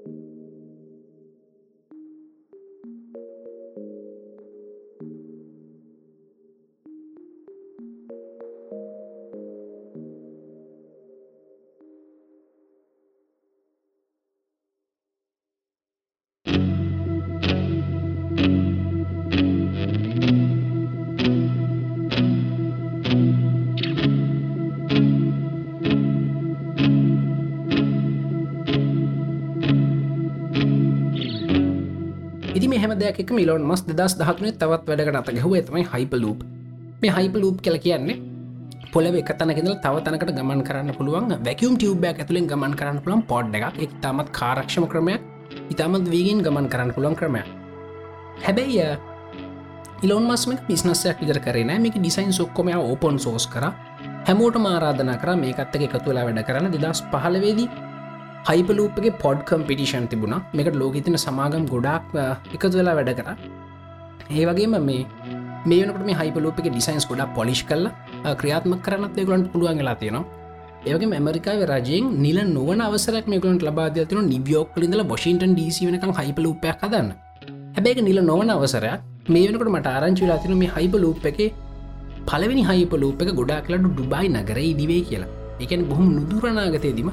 එක 33.20 33.32
මිලෝන් 33.32 33.64
මස් 33.70 33.82
දස් 33.90 34.18
දහතුනේ 34.20 34.58
තවත් 34.62 34.84
වැඩකට 34.88 35.22
අත 35.22 35.32
ගැහුව 35.36 35.56
තමයි 35.68 35.86
හයිපලූප් 35.94 36.40
මේ 37.02 37.12
හයිපලූප් 37.18 37.62
කල 37.66 37.78
කියන්නේ 37.86 38.18
පොලව 38.94 39.16
එක 39.16 39.30
තනකෙදල 39.40 39.76
තව 39.84 39.96
තනකට 40.06 40.34
ගමන් 40.38 40.62
කරන්න 40.68 40.96
පුළුවන් 40.98 41.30
වැැකම් 41.32 41.76
ටියබ්බයක් 41.80 42.18
ඇතුළින් 42.22 42.48
ගමන් 42.52 42.74
කරන්න 42.80 43.00
පුළන් 43.04 43.22
පොඩ් 43.32 43.56
එකක්. 43.56 43.80
එක 43.84 43.92
තමත් 44.04 44.28
කාරක්ෂම 44.40 44.86
ක්‍රමයක්. 44.92 45.22
ඉතාමත් 45.72 46.10
වීගෙන් 46.14 46.44
ගමන් 46.46 46.68
කරන්න 46.72 46.92
පුළන් 46.96 47.16
ක්‍රමයක්. 47.16 47.48
හැබැයි 48.46 48.98
ඉලොන් 50.04 50.28
මස්ම 50.28 50.58
පිස්නස්සයක් 50.68 51.24
විදර 51.24 51.40
කරන 51.40 51.72
මේක 51.84 51.96
ඩිසයින් 51.96 52.34
සොක්කොම 52.40 52.68
ඕපන් 52.76 53.20
සෝස් 53.20 53.48
කර. 53.48 53.72
හැමෝට 54.28 54.60
මාරාධන 54.66 55.14
කර 55.22 55.36
මේකත්තක 55.44 55.88
එකතු 55.88 56.12
වෙලා 56.12 56.26
වැඩ 56.28 56.44
කරන්න. 56.48 56.72
දෙදස් 56.76 57.04
පහලවේදී 57.12 57.70
හයිපලූපගේ 58.50 59.14
පොඩ් 59.24 59.40
කම්පිටිෂන් 59.50 60.06
තිබුණ. 60.12 60.36
මේකට 60.58 60.78
ලෝකතින 60.82 61.18
සමාගම් 61.26 61.66
ගොඩක් 61.74 62.16
එකතු 62.56 62.76
වෙලා 62.80 62.96
වැඩ 63.00 63.12
කර. 63.20 63.30
ඒ 64.38 64.46
වගේම 64.50 64.76
මේ 64.90 65.06
මේනකට 65.72 66.06
මේ 66.10 66.18
හයිපලූපක 66.22 66.62
ඩිසයින්ස් 66.68 67.06
ගොඩා 67.12 67.28
පොලිෂ් 67.38 67.62
කල්ල 67.70 67.88
ක්‍රියාත්ම 68.42 68.74
කරනත් 68.86 69.20
ඒගලන්ට 69.22 69.52
පුළුවන් 69.54 69.82
වෙලා 69.82 69.96
තියෙනවා. 70.02 70.26
ඒවගේ 70.88 71.12
ඇමරිකාව 71.20 71.64
රජයෙන් 71.72 72.06
නිල 72.26 72.40
නොවන 72.58 72.82
අවසරක් 72.88 73.26
මේකලට 73.34 73.68
ලබාද 73.70 74.00
තින 74.12 74.22
නිවියෝක් 74.34 74.78
ලින්දල 74.84 75.04
බොෂින්ටන් 75.14 75.54
ඩීසි 75.56 75.90
වෙනකම් 75.90 76.14
හයිපලූපයක් 76.20 76.86
හදන්න. 76.86 77.10
හැබැක 77.76 78.00
නිල 78.10 78.22
නොවන 78.32 78.56
අවසරයක්. 78.58 79.02
මේ 79.34 79.48
වෙනකට 79.48 79.74
මට 79.76 79.88
ආරංචි 79.88 80.24
වෙලා 80.26 80.44
තින 80.44 80.58
මේ 80.62 80.72
හයිපලූප් 80.78 81.26
එක 81.32 81.42
පලවෙනි 82.30 82.64
හයිපලූප 82.70 83.22
එක 83.24 83.36
ගොඩා 83.42 83.62
කලට 83.68 83.92
ඩුබයි 83.92 84.28
නගර 84.36 84.58
ඉදිවේ 84.70 85.04
කියලා. 85.10 85.36
එකන 85.64 85.84
බොහොම 85.92 86.08
නුදුරනාගතයේදීම 86.16 87.12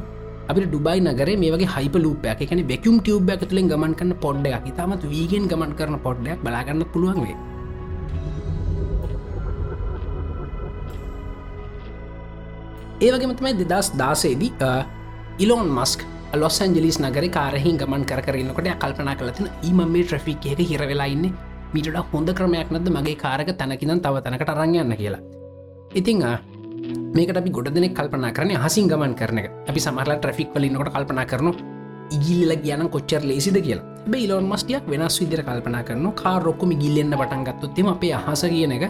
අපි 0.49 0.61
ඩුබයි 0.65 1.01
නගර 1.03 1.31
මේ 1.41 1.53
වගේ 1.55 1.71
හයිපලූපයක් 1.75 2.41
එකන 2.45 2.61
බැකුම් 2.71 2.97
ටියබ් 3.01 3.31
ඇතුලින් 3.33 3.71
ගමන් 3.71 3.95
කන්න 3.99 4.15
පොඩ්ඩයක් 4.23 4.69
ඉතාමත් 4.71 5.03
වීගෙන් 5.07 5.49
ගමන් 5.51 5.73
කරන 5.79 5.97
පොඩ්ඩයක් 6.07 6.45
බලාගන්න 6.45 6.85
පුළුවන් 6.93 7.21
වේ 7.25 7.37
ඒවගේම 13.01 13.35
තමයි 13.35 13.53
දෙදස් 13.65 13.91
දාසේදී 13.95 14.53
ඉලෝන් 15.39 15.69
මස්ක් 15.71 16.01
ලොස් 16.35 16.57
ඇන්ජලිස් 16.61 16.99
නගර 17.01 17.27
කාරහි 17.31 17.73
ගමන් 17.75 18.05
කරන්නකට 18.05 18.73
කල්පනා 18.77 19.15
කලතින 19.17 19.49
ඊම 19.63 19.81
මේ 19.89 20.05
ට්‍රෆික් 20.05 20.47
එක 20.53 20.61
හිරවෙලාඉන්න 20.63 21.27
මීට 21.73 21.89
හොඳ 22.13 22.29
ක්‍රමයක් 22.33 22.71
නද 22.71 22.89
මගේ 22.91 23.17
කාරක 23.17 23.51
තැනකිනම් 23.55 24.01
තව 24.01 24.15
තැනකට 24.21 24.51
රංයන්න 24.51 24.97
කියලා. 24.97 25.21
ඉතිං 25.95 26.25
මේකට 27.15 27.39
අපි 27.41 27.51
ගොඩ 27.51 27.69
දෙනෙක් 27.75 27.95
කල්පනා 27.95 28.33
කරන 28.33 28.51
හසින් 28.65 28.89
ගමන් 28.91 29.15
කරන 29.21 29.39
අපි 29.71 29.81
සමහලා 29.81 30.17
ට්‍රෆික් 30.17 30.51
වලින්නකට 30.55 30.91
කල්පනා 30.95 31.27
කරන 31.27 31.49
ඉගිල්ල 32.11 32.53
කියන 32.57 32.83
කොච්චර 32.89 33.23
ලේසිද 33.23 33.59
කියලා. 33.67 33.87
බේ 34.07 34.27
ලොන් 34.29 34.47
මස්ටියක් 34.47 34.85
වෙනස් 34.87 35.17
විදිර 35.21 35.43
කල්පනා 35.43 35.83
කරන 35.83 36.07
කා 36.15 36.37
රොක්කොම 36.39 36.73
ගිල්ලෙන්න්න 36.75 37.17
පටන්ගත්තුත්තෙම 37.21 37.89
අපේ 37.89 38.13
අහස 38.13 38.43
කියන 38.45 38.73
එක 38.73 38.85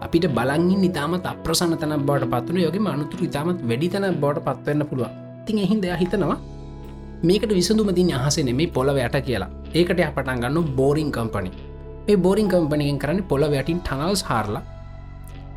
අපිට 0.00 0.26
බලංගින් 0.36 0.84
ඉතාමත් 0.84 1.26
අප්‍රසන්න 1.26 1.76
තැන 1.80 1.94
බවට 2.00 2.30
පත්වන 2.32 2.58
යෝගේ 2.58 2.92
අනුතුර 2.94 3.20
ඉතාමත් 3.28 3.60
වැඩි 3.68 3.88
තැන 3.88 4.16
බවට 4.16 4.44
පත්වන්න 4.46 4.88
පුළුවන්. 4.90 5.12
තින් 5.46 5.58
එහින් 5.58 5.80
දෙයක් 5.82 6.00
හිතනවා 6.02 6.38
මේකට 7.22 7.52
විසඳුම 7.52 7.90
දින 7.94 8.12
අහසෙන 8.14 8.50
මේ 8.56 8.66
පොල 8.68 8.88
වැට 8.90 9.16
කියලා. 9.26 9.50
ඒකට 9.74 10.00
අපටන් 10.00 10.40
ගන්න 10.42 10.74
බෝරිං 10.76 11.10
කම්පනි 11.12 11.50
මේ 12.06 12.16
බෝරිං 12.18 12.48
කම්පනියෙන් 12.48 12.98
කරන්න 12.98 13.22
පොල 13.24 13.42
වැටින් 13.46 13.80
ටනල්ස් 13.80 14.22
හාරලා 14.22 14.62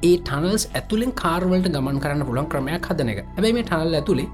ඒ 0.08 0.16
ටනල්ස් 0.28 0.64
ඇතුළෙන් 0.78 1.12
කාර්වලට 1.20 1.68
ගමන් 1.74 2.00
කරන්න 2.04 2.24
පුළන් 2.30 2.48
ක්‍රමයක් 2.52 2.88
හදන 2.90 3.10
එක. 3.12 3.20
ඇබයි 3.36 3.52
මේ 3.58 3.66
ටනල් 3.68 3.94
ඇතුළේ 4.00 4.28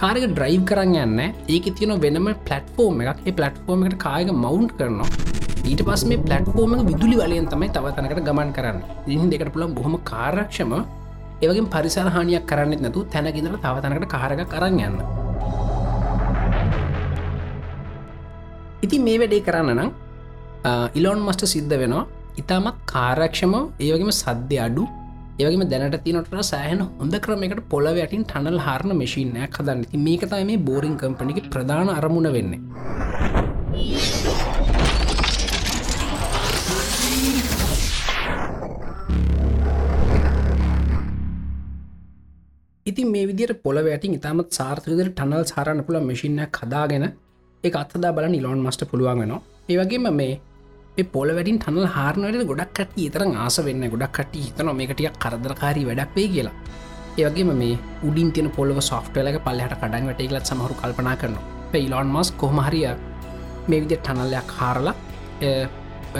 කාරක 0.00 0.24
ඩ්‍රයිව් 0.26 0.62
කරන්න 0.68 0.94
යන්න 1.04 1.20
ඒක 1.54 1.64
තියෙන 1.78 1.92
වෙනම 2.04 2.28
පලට්ෆෝර්ම් 2.48 3.00
එකක්. 3.04 3.18
ඒ 3.28 3.34
පලට්ෆෝර්ම් 3.38 3.82
එකට 3.86 3.98
කායක 4.04 4.30
මවුන්් 4.44 4.68
කරනවා. 4.72 5.08
ඊට 5.70 5.82
පස් 5.88 6.04
මේ 6.10 6.20
පලට්ෆෝර්ම 6.26 6.84
විදුලි 6.90 7.16
වලයෙන් 7.22 7.48
තමයි 7.54 7.70
තවතනකට 7.76 8.22
ගමන් 8.28 8.52
කරන්න. 8.58 8.78
ඉහි 9.14 9.26
දෙකට 9.32 9.50
පුළන් 9.56 9.74
බොහොම 9.78 9.96
කාරක්ෂම 10.12 10.76
ඒවගේ 11.42 11.66
පරිසර 11.74 12.06
හානියක් 12.16 12.46
කරන්නෙත් 12.52 12.86
නැතු 12.86 13.02
තැනකිදර 13.14 13.58
තවතනකට 13.66 14.08
කාරක 14.14 14.44
කරන්න 14.54 14.80
යන්න. 14.86 14.96
ඉතින් 18.86 19.04
මේ 19.08 19.18
වැඩේ 19.24 19.42
කරන්න 19.48 19.74
නම් 19.76 19.90
ඉලොන් 21.00 21.26
මස්ට 21.26 21.52
සිද්ධ 21.56 21.76
වෙනවා. 21.82 22.06
ඉතාමත් 22.40 22.80
කාරක්ෂම 22.94 23.54
ඒවගේම 23.58 24.14
සද්‍ය 24.22 24.58
අඩු 24.68 24.86
ඒවගේම 25.40 25.62
දැනට 25.72 25.96
තිනට 26.04 26.34
සෑහන 26.48 26.80
හොඳ 27.00 27.14
ක්‍රමකට 27.24 27.60
පොලව 27.72 27.98
යටින් 28.02 28.24
ටනල් 28.30 28.58
හාරණ 28.64 28.92
මශීනයක් 28.98 29.54
හදන්න. 29.58 29.84
ති 29.92 29.98
මේකතයි 30.06 30.44
මේ 30.48 30.58
බෝරිං 30.68 30.96
කම්පනික 31.00 31.38
ප්‍රධාන 31.54 31.90
අරමුණ 31.98 32.28
වෙන්නේ. 32.34 32.60
ඉතින් 42.86 43.08
මේ 43.14 43.24
විදිට 43.30 43.62
පොල 43.64 43.78
වැටින් 43.88 44.18
ඉතාමත් 44.18 44.52
සාර්ථකදර 44.58 45.08
ටනල් 45.10 45.44
සාරණ 45.52 45.82
පුළ 45.86 46.00
මශිනයක් 46.10 46.60
හදාගෙන 46.62 47.06
එක 47.64 47.80
අත්දා 47.82 48.12
බල 48.16 48.28
නිලොන් 48.36 48.62
මස්ට 48.66 48.84
පුළුවන් 48.92 49.20
වෙනවා. 49.22 49.42
ඒවගේම 49.72 50.06
මේ 50.20 50.32
පොල 51.12 51.28
වැඩින් 51.36 51.58
ටනල් 51.58 51.86
හාරනයට 51.86 52.46
ගොඩක් 52.46 52.72
කට 52.76 53.10
තර 53.14 53.22
ආස 53.42 53.56
වෙන්න 53.66 53.84
ගොඩක් 53.92 54.12
කට 54.16 54.34
හිතන 54.44 54.70
මේකටිය 54.78 55.10
කරදරකාරී 55.22 55.86
වැඩක් 55.88 56.16
වේ 56.16 56.28
කියලා. 56.28 56.54
ඒවගේම 57.18 57.52
මේ 57.60 57.78
උඩින් 58.08 58.32
තින 58.32 58.50
පොලව 58.50 58.80
සොෆ්ටලක 58.80 59.38
පල්ලහට 59.46 59.76
කඩන් 59.82 60.06
වැටේලත් 60.08 60.50
සමහරු 60.50 60.74
කල්පනා 60.80 61.16
කරනවා. 61.16 61.44
පෙයිලොන් 61.72 62.08
මස් 62.14 62.32
කොහමහරිය 62.32 62.88
මේ 63.68 63.80
විදි 63.82 63.96
ටනල්ලයක් 63.96 64.50
හාරලා 64.58 64.94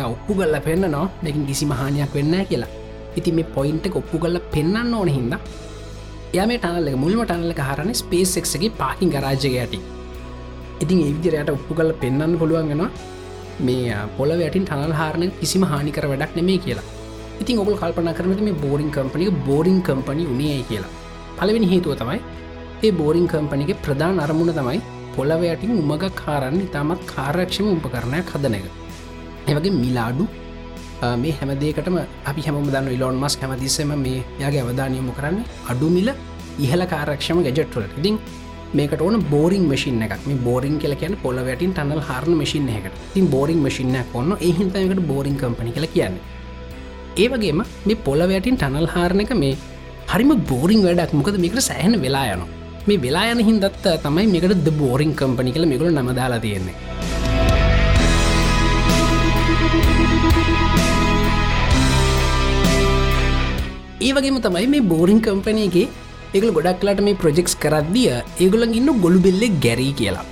ඔප්පු 0.05 0.35
ගල්ල 0.35 0.57
පෙන්න්න 0.69 0.91
නවා 0.91 1.09
දෙකින් 1.25 1.47
කිසි 1.47 1.67
මහානයක් 1.67 2.15
වෙන්න 2.15 2.35
කියලා. 2.51 2.71
ඉති 3.19 3.33
මේ 3.33 3.45
පොයින්ට 3.57 3.87
ඔප්පු 4.01 4.19
ගල්ල 4.19 4.39
පෙන්න්න 4.55 4.95
ඕන 4.95 5.09
හිද 5.09 5.33
යම 6.33 6.51
ටනල්ල 6.57 6.91
මුල්ම 7.05 7.23
ටනල්ල 7.25 7.55
හරන 7.69 7.95
ස්පේස් 8.03 8.37
එක්ගේ 8.41 8.77
පාකින් 8.81 9.11
ගරාජය 9.11 9.57
ඇති 9.63 9.81
ඉතින් 10.83 11.01
ඒවිදිරයට 11.07 11.51
ඔප්පු 11.51 11.75
කල 11.75 11.91
පෙන්න්න 12.03 12.39
පුළුවන්ගෙනවා 12.41 12.91
මේ 13.69 13.99
පොල 14.17 14.31
වැටින් 14.41 14.65
ටනල් 14.69 14.95
හාරණ 15.01 15.31
කිසිම 15.41 15.65
හානිකර 15.73 16.05
වැඩක් 16.13 16.33
නෙමේ 16.39 16.59
කියලා. 16.65 16.87
ඉතින් 17.43 17.61
ඔබල් 17.63 17.77
කල්පන 17.81 18.11
කරනට 18.19 18.43
මේ 18.49 18.61
බෝරිං 18.65 18.91
කම්පනික 18.97 19.31
බෝරිං 19.49 19.79
කම්පනි 19.87 20.25
උනේ 20.35 20.61
කියලා. 20.71 20.93
පලවෙනි 21.39 21.69
හේතුව 21.73 21.95
තමයි 22.01 22.21
ඒ 22.87 22.93
බෝරිං 23.01 23.27
කම්පනික 23.33 23.71
ප්‍රධාන 23.85 24.21
අරමුණ 24.25 24.53
තමයි 24.59 24.81
පොලව 25.17 25.43
යටින් 25.53 25.73
උමග 25.81 26.05
කාරන්න 26.23 26.61
ඉතාමත් 26.67 27.03
කාරක්ෂම 27.13 27.67
උපකරණයක් 27.77 28.29
හදන 28.35 28.57
එක. 28.59 28.67
ඒවගේ 29.51 29.73
මිලාඩු 29.83 30.25
මේ 31.23 31.33
හැමදේකටම 31.39 31.97
අපි 32.31 32.41
හැම 32.47 32.57
දන්න 32.75 32.91
ඉලොන් 32.97 33.17
මස් 33.23 33.35
හැමතිස්සම 33.43 33.93
මේ 34.05 34.21
යාගේ 34.43 34.63
අවධානයමු 34.65 35.13
කරන්නේ 35.19 35.47
අඩුමිල 35.73 36.11
ඉහල 36.65 36.83
කාරක්ෂම 36.93 37.39
ගැජට්වලට 37.47 37.99
ඉතින් 38.01 38.17
මේකට 38.79 39.01
ඕන 39.05 39.17
බෝරිං 39.31 39.65
මශින් 39.71 40.03
එකක්. 40.07 40.21
මේ 40.29 40.43
බෝරිං 40.47 40.77
කියල 40.83 40.95
කියන 41.01 41.15
පොල 41.23 41.39
වැටින් 41.47 41.73
ටනල් 41.77 42.03
හරන 42.09 42.35
මශින් 42.41 42.69
එකට 42.77 42.99
තින් 43.15 43.27
බෝරිං 43.33 43.61
මශින්න 43.65 43.97
ඔන්න 44.19 44.31
එහින්තයකට 44.49 45.01
බෝරිං 45.11 45.37
කම්පනි 45.41 45.73
කළ 45.77 45.89
කියන්න. 45.95 46.17
ඒවගේම 47.23 47.63
මේ 47.87 48.01
පොල 48.07 48.21
වැටින් 48.33 48.57
ටනල් 48.61 48.89
හාරණ 48.95 49.23
එක 49.25 49.33
මේ 49.43 49.57
හරිම 50.13 50.31
බෝරිං 50.51 50.81
වැඩක්. 50.87 51.13
මොකද 51.19 51.39
මේකට 51.45 51.67
සෑහන 51.71 51.97
වෙලා 52.05 52.27
යන 52.35 52.45
මේ 52.89 53.03
වෙලා 53.05 53.25
යන 53.33 53.43
හින්දත් 53.49 53.89
තමයි 54.05 54.27
මේකට 54.35 54.63
ද 54.67 54.71
බෝරිං 54.83 55.15
කම්පනි 55.21 55.55
කළ 55.57 55.71
මෙකළ 55.73 55.91
නමදාලා 56.03 56.41
තියෙන්නේ. 56.45 56.77
ඒවගේම 64.07 64.39
තමයි 64.47 64.69
මේ 64.75 64.87
බෝරිං 64.93 65.21
කම්පනයගේ 65.27 65.89
ඒකල 66.35 66.51
ගොඩක්ලාට 66.57 67.01
මේ 67.07 67.19
ප්‍රජෙක්ස් 67.23 67.55
කරද්දිය 67.63 68.11
ඒගොලන් 68.45 68.77
ඉන්න 68.79 68.91
ගොළු 69.05 69.21
බෙල්ලෙ 69.25 69.47
ගැරී 69.65 69.93
කියලා. 70.01 70.27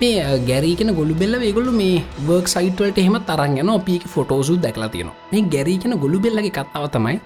මේ 0.00 0.24
ගැරීකෙන 0.48 0.90
ගොළු 0.98 1.14
බෙල්ල 1.20 1.34
ඒගොල්ු 1.38 1.72
මේ 1.80 2.02
වර්ක් 2.28 2.48
සයිටවලට 2.54 2.98
එහෙම 3.02 3.16
තරන්ගෙන 3.28 3.70
අපික 3.74 4.04
ෆොටෝසු 4.14 4.56
දැකලා 4.64 4.90
තියෙන 4.94 5.10
මේ 5.32 5.44
ගැරීකෙන 5.54 5.94
ගොළු 6.04 6.18
බෙල්ලගේ 6.24 6.54
කතාව 6.58 6.86
තමයි 6.96 7.18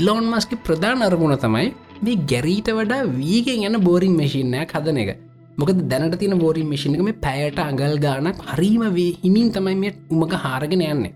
ඉල්ලොන් 0.00 0.28
මස්කි 0.32 0.58
ප්‍රධාන 0.66 1.06
අරමුණ 1.06 1.36
තමයි 1.44 1.68
මේ 2.06 2.18
ගැරීට 2.32 2.68
වඩා 2.78 3.00
වීගෙන් 3.20 3.64
යන 3.68 3.78
බෝරිං 3.86 4.14
මශීනයක් 4.20 4.74
හදන 4.76 5.00
එක. 5.04 5.10
මොකද 5.58 5.80
දැනට 5.90 6.18
තින 6.22 6.36
බෝරින් 6.42 6.68
මශිනක 6.72 7.02
මේ 7.08 7.20
පැයට 7.24 7.58
අගල් 7.66 7.96
ගානක් 8.04 8.44
හරීම 8.50 8.84
වේ 8.98 9.10
හිමින් 9.24 9.48
තමයි 9.56 9.76
මේ 9.82 9.94
උමක 10.14 10.34
හාරගෙන 10.44 10.84
යන්නේ. 10.90 11.12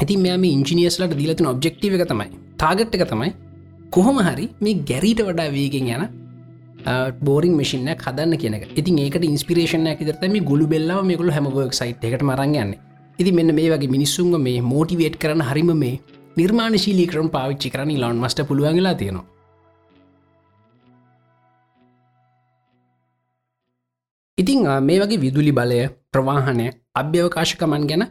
ඇති 0.00 0.16
මෙම 0.18 0.44
ඉංජිනියස්ලට 0.50 1.16
දීලතින 1.20 1.50
ඔබ්ෙක්ටව 1.54 1.98
එක 1.98 2.06
තමයි 2.12 2.28
තාගට් 2.62 2.96
එක 2.98 3.06
තමයි 3.12 3.30
කොහොම 3.94 4.16
හරි 4.26 4.46
මේ 4.60 4.78
ගැරීට 4.88 5.20
වඩා 5.26 5.50
වේගෙන් 5.50 5.90
යන 5.96 6.04
බෝරිං 7.20 7.54
මශින 7.58 7.86
හදන්න 7.90 8.40
කියන 8.42 8.56
ඉතින් 8.72 8.98
ඒකට 9.02 9.26
ඉන්ස්පිරේෂන 9.28 9.86
ඇතරම 9.90 10.34
ගොලු 10.44 10.66
බෙල්ලාව 10.66 11.02
මේකළු 11.10 11.34
හැමවර්ක් 11.36 11.76
සයිට් 11.80 12.06
එකට 12.08 12.24
මරංගන්න 12.24 12.72
ඉති 13.18 13.32
මෙන්න 13.32 13.54
මේ 13.54 13.68
වගේ 13.70 13.92
මිනිස්සුන්ග 13.96 14.34
මේ 14.38 14.62
මෝටිවේට් 14.62 15.16
කරන 15.16 15.42
හරිම 15.42 15.70
මේ 15.82 16.00
නිර්මාණශීලී 16.36 17.06
කරම් 17.06 17.28
පාවිච්චි 17.28 17.70
කරන 17.70 17.94
ලොන් 17.96 18.16
මස්ට 18.16 18.48
පුළුවන්ගලා 18.48 18.94
තියෙනවා. 18.94 19.26
ඉතිං 24.38 24.66
මේ 24.82 24.98
වගේ 25.00 25.20
විදුලි 25.20 25.52
බලය 25.52 25.80
ප්‍රවාහනය 26.12 26.66
අභ්‍යවකාශකමන් 26.94 27.86
ගැන 27.86 28.04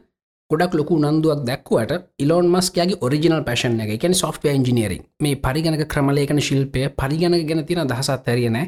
ගොඩක් 0.52 0.74
ලොකු 0.78 0.96
නන්දුවක් 1.00 1.40
දැක්වට 1.48 1.92
ඉලෝන් 2.20 2.48
මස්කයාගේ 2.54 2.98
ඔරිජිනල් 3.02 3.44
පැෂන් 3.48 3.80
එක. 3.84 3.92
එකැන 3.96 4.14
සොෆ්ට 4.14 4.44
ඉජිනීරින් 4.46 5.04
මේ 5.24 5.36
පරිගණක 5.38 5.84
ක්‍රමලේකන 5.94 6.42
ශිල්පය 6.48 6.82
පරිගණක 7.00 7.46
ගැන 7.50 7.62
තින 7.66 7.82
දහසත් 7.92 8.28
ඇරියන 8.28 8.58
ය 8.60 8.68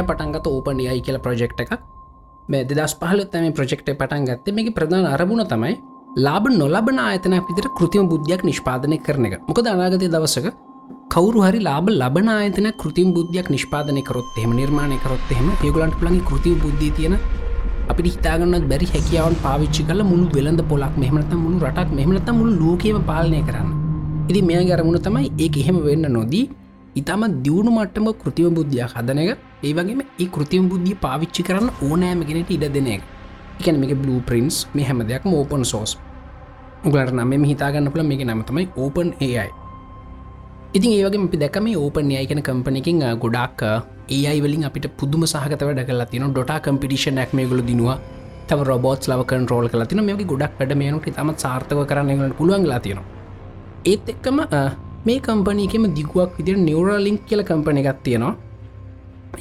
පටන්ගත 0.00 0.46
ඕපන් 0.46 0.82
යයි 0.86 1.00
කියල 1.00 1.18
ප්‍රජෙක්් 1.26 1.54
එකක්. 1.56 1.72
මේ 2.48 2.64
දෙදස් 2.64 2.94
පහලත් 3.00 3.32
මේ 3.36 3.52
ප්‍රජෙක්්ට 3.52 3.88
පටන් 3.92 4.26
ගත්තේ. 4.28 4.54
මේක 4.56 4.74
ප්‍රධාන 4.74 5.06
අරබුණ 5.06 5.44
තමයි 5.46 5.74
ලාබ 6.18 6.50
නොලබන 6.50 6.98
ආයතන 6.98 7.38
පිතර 7.48 7.70
කෘතිම 7.78 8.10
බුද්ධයක් 8.10 8.44
නිෂ්පාදනය 8.44 8.98
කරන 8.98 9.26
එක. 9.26 9.38
මොකද 9.48 9.66
අනාගතය 9.66 10.08
දවසක 10.08 10.52
කවරු 11.08 11.46
හරි 11.46 11.60
ලාබ 11.60 11.88
ලබන 11.90 12.28
ආයතන 12.28 12.68
කෘතිම් 12.82 13.14
බුද්ධයක් 13.14 13.48
නිෂ්පාදනය 13.54 14.02
කරොත් 14.02 14.42
එම 14.42 14.52
නිර්මාණය 14.58 14.98
කරොත් 15.04 15.32
එම 15.38 15.48
ඒගලන්ට 15.54 16.04
ලගේ 16.04 16.26
කෘතිම 16.28 16.60
බුද්ධී 16.64 16.92
තියෙන 16.98 17.16
අපි 17.90 18.02
හිතාගන්න 18.08 18.66
බැරි 18.70 18.86
හැකියාවන් 18.94 19.36
පාවිච්චි 19.44 19.82
කල 19.88 20.02
මුළු 20.10 20.26
වෙළඳ 20.36 20.62
පොලක් 20.70 20.96
මෙහමනත 21.02 21.32
මුළු 21.44 21.58
රටක් 21.68 21.94
මෙහමනත 21.98 22.28
මුළු 22.40 22.52
ලෝකම 22.62 22.98
පාලනය 23.10 23.40
කරන්න. 23.48 23.70
ඉදි 24.30 24.42
මේ 24.50 24.62
ගැරමුණ 24.70 25.00
තමයි 25.06 25.30
ඒ 25.44 25.50
එහෙම 25.62 25.78
වෙන්න 25.86 26.06
නොදී 26.16 26.44
ඉතාම 27.00 27.24
දියුණු 27.44 27.70
මට්ටම 27.78 28.06
කෘතිම 28.22 28.54
බුද්ධියක් 28.58 28.94
හදන 28.96 29.20
එක. 29.24 29.38
ඒවගේම 29.62 30.02
ඒ 30.02 30.28
කෘතිම 30.36 30.68
බුද්ධිය 30.72 31.00
පාවිච්චි 31.06 31.42
කරන්න 31.48 31.68
ඕනෑමගෙනට 31.88 32.54
ඉඩ 32.56 32.66
දෙන 32.76 32.90
එක. 32.96 33.02
එකන 33.60 33.76
මේක 33.80 33.94
බ්ලූ 34.02 34.20
ප්‍රින්ස් 34.28 34.56
මේ 34.74 34.86
හැම 34.88 35.02
දෙයක් 35.10 35.26
ඕපන් 35.30 35.64
සෝස් 35.64 35.90
උගලට 36.86 37.12
නම 37.14 37.44
හිතාගන්න 37.50 37.90
පුළ 37.94 38.02
මේක 38.02 38.22
නමතමයි 38.26 38.64
ඕපන් 38.76 39.10
ඒයි 39.20 39.50
ඉතින් 40.76 40.90
ඒවගේ 40.96 41.20
අපි 41.24 41.38
දැකම 41.40 41.66
ඕපන් 41.78 42.10
යයිකන 42.10 42.38
කම්පනකින් 42.46 43.00
ගොඩක් 43.22 43.62
ඒයි 44.08 44.38
වලින් 44.44 44.62
අපිට 44.68 44.86
පුදුම 45.00 45.24
සහගත 45.32 45.62
වැඩ 45.68 45.80
කලා 45.88 46.06
තින 46.12 46.22
ඩොට 46.28 46.52
කම්පිටිෂන් 46.66 47.18
ක් 47.28 47.36
මේ 47.36 47.48
ගොල 47.50 47.60
දිනවා. 47.70 47.96
තම 48.48 48.60
රොබෝට් 48.68 49.08
ලව 49.10 49.26
කන්ටරෝල් 49.30 49.66
කලා 49.72 49.86
තින 49.90 50.00
මේක 50.06 50.22
ගොඩක් 50.30 50.54
වැඩ 50.60 50.72
මේනට 50.82 51.08
තම 51.18 51.32
සාර්ථක 51.42 51.82
කරන්න 51.90 52.32
පුළුවන් 52.38 52.64
ලා 52.70 52.80
තියෙනවා. 52.80 53.04
ඒත් 53.84 54.08
එක්කම 54.12 54.38
මේ 55.08 55.18
කම්පනීකෙම 55.26 55.84
දිගුවක් 55.98 56.32
විදිර 56.38 56.56
නිවරලිින්ක් 56.68 57.20
කියල 57.28 57.42
කම්පන 57.50 57.80
එකක් 57.82 58.00
තියෙනවා. 58.06 58.32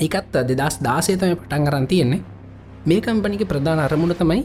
ඒකත් 0.04 0.36
දෙදස් 0.50 0.76
දාසේතම 0.88 1.32
පටන් 1.40 1.64
කරන්න 1.68 1.88
තියෙන්නේ. 1.92 2.22
මේ 2.86 3.00
කම්පනික 3.00 3.46
ප්‍රධාන 3.52 3.80
අරමුණ 3.86 4.16
තමයි 4.20 4.44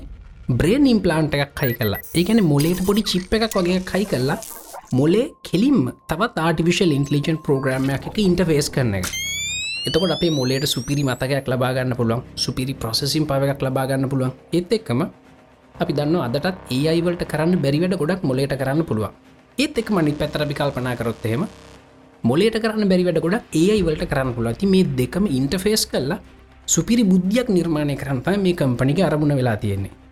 බ්‍රේන් 0.60 0.86
ඉම්පලාන්ට 0.92 1.34
එකක් 1.36 1.52
කයි 1.60 1.74
කල්ලා 1.80 2.00
ඒකන 2.14 2.40
මොලේට 2.52 2.80
පොඩි 2.88 3.02
චිප් 3.10 3.34
එකක් 3.36 3.58
වගේ 3.58 3.80
කයි 3.90 4.06
කල්ලා 4.12 4.38
මොලේ 4.92 5.34
කෙලින්ම 5.42 5.90
තවත් 6.06 6.38
ආටිවිශල් 6.38 6.92
ඉන්ටලිජන් 6.92 7.38
ප්‍රෝග්‍රම්යක් 7.44 8.04
එක 8.08 8.18
ඉන්ටෆේස් 8.18 8.68
කරන 8.70 8.94
එක. 8.94 9.06
එතකොට 9.86 10.12
අපේ 10.14 10.30
මොලේට 10.30 10.64
සුපිරි 10.64 11.02
මතකයක් 11.02 11.48
ලබාගන්න 11.48 11.96
පුළුවන් 11.96 12.22
සුපිරි 12.36 12.74
ප්‍රසෙසිම් 12.74 13.26
පවයක් 13.26 13.62
ලබාගන්න 13.62 14.08
පුළුවන්. 14.08 14.32
ඒත් 14.52 14.70
එක්කම 14.70 15.02
අපි 15.74 15.92
දන්න 15.92 16.16
අදටත් 16.26 16.70
ඒ 16.70 16.86
අයිවලට 16.88 17.26
කරන්න 17.26 17.58
බැරිවට 17.58 17.98
ගොඩක් 17.98 18.22
මොලේට 18.22 18.54
කරන්න 18.54 18.84
පුළුවන්. 18.84 19.10
ඒත් 19.58 19.76
එක් 19.76 19.90
මනි 19.90 20.12
පැතර 20.12 20.46
විකල්පනා 20.46 20.94
කරොත්තේම 20.94 21.48
මොලේට 22.22 22.62
කරන්න 22.62 22.88
බැරිවට 22.88 23.20
ගොඩ 23.20 23.42
ඒ 23.52 23.68
අයිවලට 23.74 24.06
කරන්න 24.06 24.34
පුළුවති 24.38 24.66
මේ 24.66 24.86
දෙකම 24.96 25.26
ඉන්ටෆේස් 25.28 25.86
කල්ලා 25.90 26.22
සුපිරි 26.66 27.02
බුද්ධියක් 27.04 27.48
නිර්මාණය 27.48 27.96
කරන්තයි 27.96 28.38
මේ 28.38 28.54
කම්පනික 28.54 29.02
අරමුණ 29.02 29.34
වෙලා 29.34 29.56
තියෙන්නේ. 29.56 30.05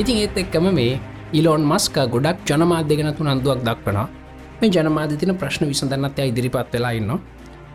ඉතින් 0.00 0.16
ඒත් 0.16 0.36
එක්කම 0.36 0.66
මේ 0.72 0.92
ඉලෝන් 1.32 1.62
මස්ක 1.62 1.96
ගොඩක් 2.12 2.38
ජනමාධ්‍ය 2.48 2.94
ගෙන 2.98 3.10
තු 3.16 3.24
නන්දුවක් 3.24 3.60
දක්වන 3.66 3.98
මේ 4.60 4.70
ජනමාධතින 4.70 5.32
ප්‍රශ්න 5.36 5.64
විසඳන්නත්ය 5.70 6.24
ඉදිරිපත් 6.30 6.72
වෙලා 6.74 6.92
ඉන්න 6.92 7.12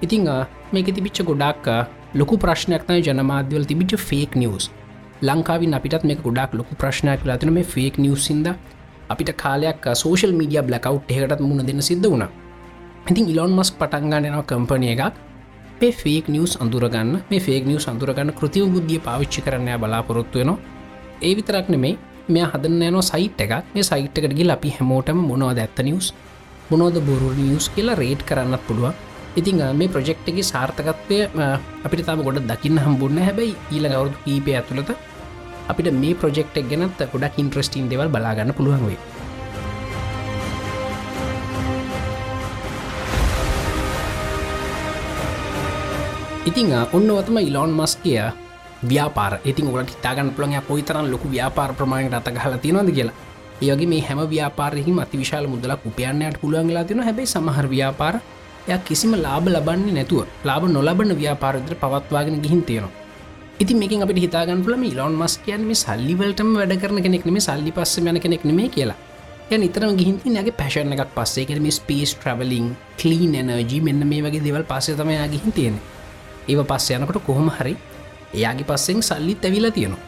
ඉතිං 0.02 0.26
මේක 0.74 0.90
තිබිච්ච 0.90 1.20
ගොඩක් 1.24 1.68
ලොකු 2.14 2.36
ප්‍රශ්නයක්නය 2.38 2.98
ජනමාධ්‍යවල 3.02 3.66
තිබිච්ච 3.66 3.94
ෆේක් 4.02 4.32
නිවස් 4.36 4.66
ලංකාවින් 5.22 5.78
අපිටත් 5.78 6.04
මේ 6.04 6.18
ගොඩක් 6.18 6.52
ලොකු 6.54 6.74
ප්‍රශ්නයක් 6.76 7.22
ලතින 7.24 7.54
මේ 7.54 7.66
ෆේක් 7.66 7.96
නිවසින්ද 7.98 8.48
අපිට 9.10 9.32
කාලයක් 9.36 9.86
සෝෂල් 9.96 10.34
මීඩිය 10.34 10.62
බ්ලකව් 10.62 10.98
එකට 11.10 11.42
මුණ 11.42 11.62
දෙන්න 11.62 11.82
සිද්ධ 11.82 12.08
වුණ. 12.08 12.26
ඉතින් 13.10 13.26
ඉලොන් 13.28 13.52
මස් 13.52 13.70
පටන්ගන්නනවා 13.74 14.44
කම්පනය 14.44 14.88
එකක්. 14.94 15.14
මේ 15.80 15.92
ෆේක් 15.94 16.26
නිවස් 16.28 16.58
අඳුරගන්න 16.58 17.14
මේ 17.30 17.40
ෆේක් 17.40 17.64
නිවස් 17.66 17.86
අඳුරගන්න 17.88 18.34
කෘතිව 18.34 18.66
බුද්ධිය 18.74 19.00
පාවිච්චි 19.00 19.40
කරන්නය 19.42 19.78
බලාපොරොත්තුවනවා 19.78 20.58
ඒ 21.22 21.34
විතරක් 21.36 21.68
නෙමේ 21.70 21.96
මෙයා 22.34 22.52
හදන්න 22.54 22.84
යන 22.90 23.02
සයිට් 23.12 23.42
එකක්. 23.46 23.54
මේ 23.74 23.90
සයිට් 23.90 24.18
එකට 24.20 24.38
ගිල් 24.40 24.56
අපි 24.58 24.70
හැමෝටම 24.78 25.20
මොනවද 25.32 25.60
ඇත්ත 25.64 25.80
නිවස් 25.88 26.14
මොනෝද 26.70 26.98
බොරු 27.10 27.34
නිියස් 27.40 27.68
කියලා 27.76 28.00
රේට් 28.04 28.24
කරන්නත් 28.30 28.64
පුළුවන්. 28.68 28.96
ඉතිං 29.36 29.60
මේ 29.76 29.92
ප්‍රජෙක්් 29.92 30.20
එක 30.32 30.38
සාර්ථකත්වය 30.52 31.18
අපිට 31.86 32.06
තම 32.08 32.22
ගොඩ 32.24 32.40
දකින්න 32.52 32.80
හම්බුන්න 32.84 33.18
හැබැයි 33.20 33.56
ඊල 33.76 33.86
ගවරුදු 33.92 34.18
කීපය 34.24 34.52
ඇතුළත 34.56 34.92
අපිට 35.72 35.92
මේ 36.04 36.16
ප්‍රජෙක්් 36.22 36.56
එක් 36.56 36.70
ගැනත් 36.72 37.02
ගොඩක් 37.14 37.40
ඉන්ට්‍රස්ටින් 37.44 37.90
දෙවල් 37.92 38.10
බලාගන්න 38.14 38.56
පුළුවන් 38.58 38.86
වේ 38.88 39.02
ඉතිං 46.50 46.72
ඔන්න 46.98 47.12
ඔතම 47.20 47.38
ඉලොන් 47.44 47.76
මස් 47.76 48.00
කියා 48.04 48.32
ව්‍යාපාර. 48.92 49.34
ඉතින් 49.50 49.68
ඔලට 49.68 49.90
හිතාගන්න 49.96 50.32
පුළන් 50.36 50.62
පොයිතරන් 50.68 51.12
ලොකු 51.14 51.28
ව්‍යාපාර 51.30 51.72
ප්‍රමාණයට 51.74 52.20
අත 52.20 52.28
හල 52.44 52.58
තියෙනද 52.64 52.92
කියලා 52.98 53.16
ඒගේ 53.62 53.88
මේ 53.88 54.02
හැම 54.08 54.20
ව්‍යාපාරහි 54.34 54.92
අති 55.04 55.18
විශාල 55.18 55.48
මුදලක් 55.48 55.86
උපයන්නයට 55.90 56.40
පුළුවන්ලා 56.42 56.84
තින 56.84 57.00
හැබයි 57.00 57.26
සමහර 57.26 57.68
ව්‍යාපාර 57.74 58.16
ය 58.68 58.78
කිසිම 58.88 59.12
ලාබ 59.26 59.48
ලබන්නේ 59.48 59.96
නැතුව 59.98 60.28
ලාබ 60.44 60.64
නොලබන 60.76 61.12
ව්‍යාපාරදර 61.22 61.76
පවත්වාගෙන 61.84 62.42
ගිහින් 62.44 62.62
තියෙනවා. 62.68 62.94
ඉති 63.62 63.74
මේක 63.82 63.94
අපට 64.06 64.20
හිතාගන්න 64.26 64.64
පුලම 64.66 64.84
ඉලොන් 64.84 65.16
මස් 65.22 65.36
කියන් 65.46 65.62
මේ 65.70 65.82
සල්ලිවලටම 65.84 66.50
වැඩ 66.60 66.76
කරන 66.82 67.00
කෙනෙක් 67.06 67.26
නෙම 67.28 67.38
සල්ලි 67.48 67.72
පස්ස 67.78 67.98
යන 68.00 68.20
කෙනෙක් 68.26 68.44
නෙමේ 68.50 68.70
කියලා. 68.76 68.98
ය 69.52 69.58
නිතරම 69.58 69.92
ගිහින්ති 70.00 70.34
නැගේ 70.36 70.58
පැශන 70.60 70.94
එකක් 70.96 71.12
පස්සේ. 71.18 71.46
කරම 71.50 71.68
ස්පේස් 71.80 72.12
ට්‍රවලින් 72.16 72.68
කලීන් 73.00 73.36
එනජී 73.42 73.82
මෙන්න 73.88 74.08
මේ 74.12 74.24
වගේ 74.26 74.44
දෙවල් 74.48 74.66
පස්සේ 74.72 74.98
තමයි 75.00 75.18
ගිහින් 75.34 75.52
තියෙන 75.58 75.76
ඒව 76.50 76.60
පස්ස 76.72 76.92
යනකොට 76.98 77.24
කොහොම 77.28 77.50
හරි 77.58 77.74
එයාගේ 78.40 78.68
පස්සෙන් 78.70 79.02
සල්ලිත් 79.10 79.46
ඇවිලා 79.48 79.74
තියෙනවා. 79.78 80.04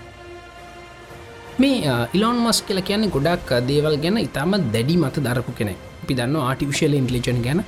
මේ 1.61 1.95
ඉලොන් 2.17 2.37
මස් 2.45 2.59
කියල 2.67 2.79
කියන්නේ 2.89 3.13
ගොඩක් 3.15 3.49
දේවල් 3.69 3.97
ගැන 4.03 4.17
ඉතාම 4.27 4.53
දැඩි 4.73 4.95
මත 5.03 5.25
දරපු 5.25 5.51
කෙනෙ 5.59 5.73
අපි 6.03 6.13
දන්න 6.19 6.39
ආටිවිශල් 6.49 6.93
ඉන්ටලිජන් 7.01 7.41
ගැන. 7.47 7.61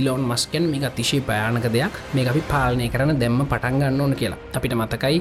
ඉලොන් 0.00 0.22
මස්කෙන් 0.30 0.64
මේ 0.72 0.86
අතිශය 0.88 1.18
පයානක 1.28 1.66
දෙයක්. 1.76 1.94
මේ 2.14 2.28
අපි 2.32 2.42
පාලනය 2.52 2.88
කරන 2.94 3.18
දැම්ම 3.22 3.40
පටන්ගන්න 3.52 4.00
ඕන 4.00 4.14
කියලා. 4.20 4.38
අපිට 4.56 4.74
මතකයි 4.80 5.18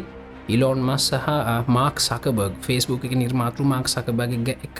ඉලෝන් 0.55 0.79
මස් 0.87 1.05
සහ 1.09 1.27
මාක් 1.75 1.95
සකබර්ග 2.07 2.53
ෆෙස්බුක් 2.65 3.05
එක 3.07 3.13
නිර්මාතෘ 3.21 3.63
මාක් 3.71 3.87
සකබග 3.93 4.49
එක 4.67 4.77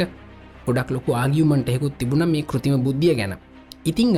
ගොඩක් 0.66 0.90
ලොකු 0.96 1.14
ආගියමන්ට 1.22 1.70
හෙකුත් 1.74 1.98
තිබුණ 2.00 2.26
මේ 2.34 2.44
කෘතිම 2.50 2.84
බුද්ධිය 2.86 3.16
ගැන. 3.20 3.34
ඉතිං 3.90 4.12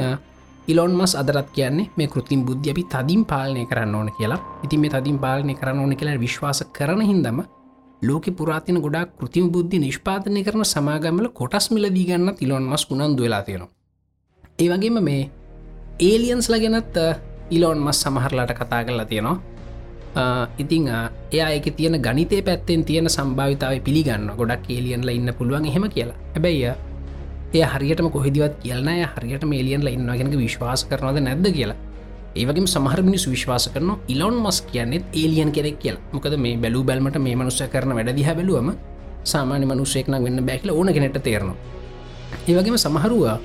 ඉලොන් 0.67 0.91
මස් 0.99 1.15
අදරත් 1.15 1.49
කියන්නේ 1.55 1.89
මේ 1.97 2.07
කෘතින් 2.13 2.41
බුද්ධ 2.47 2.69
අපි 2.71 2.83
තදින් 2.93 3.21
පාලනය 3.25 3.63
කරන්න 3.65 3.95
ඕන 3.95 4.09
කියලා. 4.17 4.39
ඉතින් 4.65 4.79
මේ 4.83 4.91
තදින් 4.91 5.17
පාලනය 5.23 5.53
කරන්න 5.55 5.79
ඕන 5.79 5.95
කියලා 5.99 6.19
විශ්වාස 6.19 6.59
කරන 6.77 7.01
හින්දම 7.09 7.39
ලෝක 8.07 8.25
පුරාතින 8.37 8.77
ගොඩක් 8.85 9.15
කෘතිම 9.19 9.45
බුද්ධි 9.53 9.79
නිෂ්පාතනය 9.79 10.43
කරන 10.43 10.65
සමාගමල 10.73 11.27
කොටස් 11.39 11.71
මිලදී 11.71 12.05
ගන්න 12.09 12.35
ඉලොන් 12.45 12.65
මස් 12.71 12.83
උනන්දු 12.91 13.23
වෙලා 13.23 13.43
තියෙනවා. 13.47 13.71
ඒවගේම 14.59 14.97
මේ 15.07 15.29
ඒලියන්ස්ල 15.99 16.55
ගැනත් 16.63 16.97
ඉලොන් 17.49 17.79
මස් 17.85 18.01
සමහරලාට 18.03 18.51
කතා 18.59 18.81
කරලා 18.85 19.05
තියෙනවා. 19.05 19.37
ඉතිං 20.63 20.83
එයා 21.31 21.49
එක 21.57 21.71
තියෙන 21.77 21.95
ගනිතේ 22.05 22.41
පැත්තෙන් 22.41 22.83
තියෙන 22.83 23.09
සම්භාවිතාව 23.15 23.79
පිළිගන්න 23.87 24.27
ගොඩක් 24.39 24.67
ඒලියන්ල 24.75 25.09
ඉන්න 25.15 25.33
පුළුවන් 25.37 25.65
එහෙම 25.71 25.87
කියලා. 25.95 26.19
හැබැයි 26.35 26.75
එය 27.53 27.63
හරියටම 27.73 28.09
කොහෙදවත් 28.15 28.55
කියලන 28.63 28.89
හරියට 29.13 29.43
මේලියන්ල 29.51 29.87
ඉන්නගෙනක 29.87 30.35
විශ්වාස 30.43 30.83
කරනවද 30.89 31.19
නැද්ද 31.27 31.47
කියලා. 31.57 31.77
ඒවගේ 32.35 32.67
සමහර 32.67 32.99
මිනිස් 33.07 33.23
විශ්වාස 33.33 33.65
කරන 33.73 33.89
ඉලොන් 34.13 34.35
මස් 34.43 34.57
කියන්නෙත් 34.71 35.03
ඒලියන් 35.13 35.51
කෙනෙක් 35.51 35.79
කියල. 35.79 35.97
මොකද 36.13 36.35
මේ 36.37 36.57
බැලූ 36.63 36.83
බැල්මට 36.83 37.17
මේ 37.25 37.35
මනුස්ස 37.35 37.61
කරන 37.73 37.95
වැඩදිහ 37.97 38.27
බැලුවම 38.39 38.69
සාමාන්‍ය 39.23 39.65
මනුස්සෙක්න 39.65 40.17
වෙන්න 40.25 40.45
බැකිල 40.49 40.71
ඕන 40.71 40.93
කෙනෙට 40.93 41.17
තේරනවා. 41.23 41.55
ඒවගේම 42.49 42.77
සමහරුවා 42.85 43.37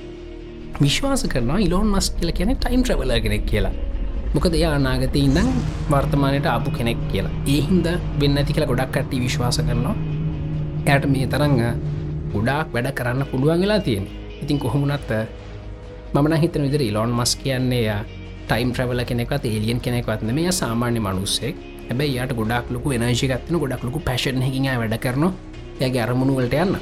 විශ්වාස 0.83 1.23
කරන 1.33 1.51
ඉලොන් 1.69 1.87
මස් 1.95 2.11
කියල 2.19 2.33
කියන 2.33 2.57
ටයිම් 2.57 2.83
්‍රවල 2.89 3.13
කෙනෙක් 3.25 3.47
කියලා. 3.47 3.73
මොකද 4.35 4.55
එයා 4.59 4.75
අනාගත 4.81 5.17
ඉඳං 5.17 5.49
වර්තමානයට 5.91 6.47
ආපු 6.47 6.71
කෙනෙක් 6.79 7.01
කියලා. 7.13 7.33
ඒහින්ද 7.47 7.87
වෙන්න 8.21 8.39
ඇති 8.39 8.53
කියලා 8.55 8.71
ගොඩක් 8.73 8.93
කට්ටි 8.95 9.23
විශ්වාස 9.25 9.59
කරනවා. 9.69 9.97
ඇයට 10.91 11.07
මේ 11.15 11.27
තරංග 11.33 11.61
ගොඩාක් 12.35 12.74
වැඩ 12.74 12.91
කරන්න 12.99 13.30
පුළුවන් 13.30 13.62
වෙලා 13.62 13.80
තියෙන 13.80 14.07
ඉතින් 14.43 14.59
කොහොමුණත් 14.59 15.12
මමන 16.14 16.35
හිතන 16.37 16.62
විදිර 16.62 16.83
ඉලොන් 16.83 17.11
මස් 17.11 17.37
කියන්නේ 17.37 17.95
ටයිම් 18.49 18.72
්‍රවල 18.76 19.01
කෙනෙකත් 19.05 19.45
ඒලියන් 19.45 19.80
කෙනෙක්වත්න 19.80 20.35
මේ 20.35 20.53
සාමාන්‍ය 20.53 21.01
මනුස්සෙක්. 21.01 21.57
හැබයි 21.89 22.18
යට 22.18 22.33
ගොඩක් 22.37 22.66
ලොකු 22.70 22.93
එනශිකත්න 22.93 23.57
ගොඩක් 23.57 23.85
ලොකු 23.85 24.01
පැශන් 24.01 24.43
හැකින් 24.43 24.66
වැඩ 24.80 24.97
කරන 25.01 25.24
යගේ 25.80 26.03
අරමුණුවලට 26.03 26.55
යන්න. 26.55 26.76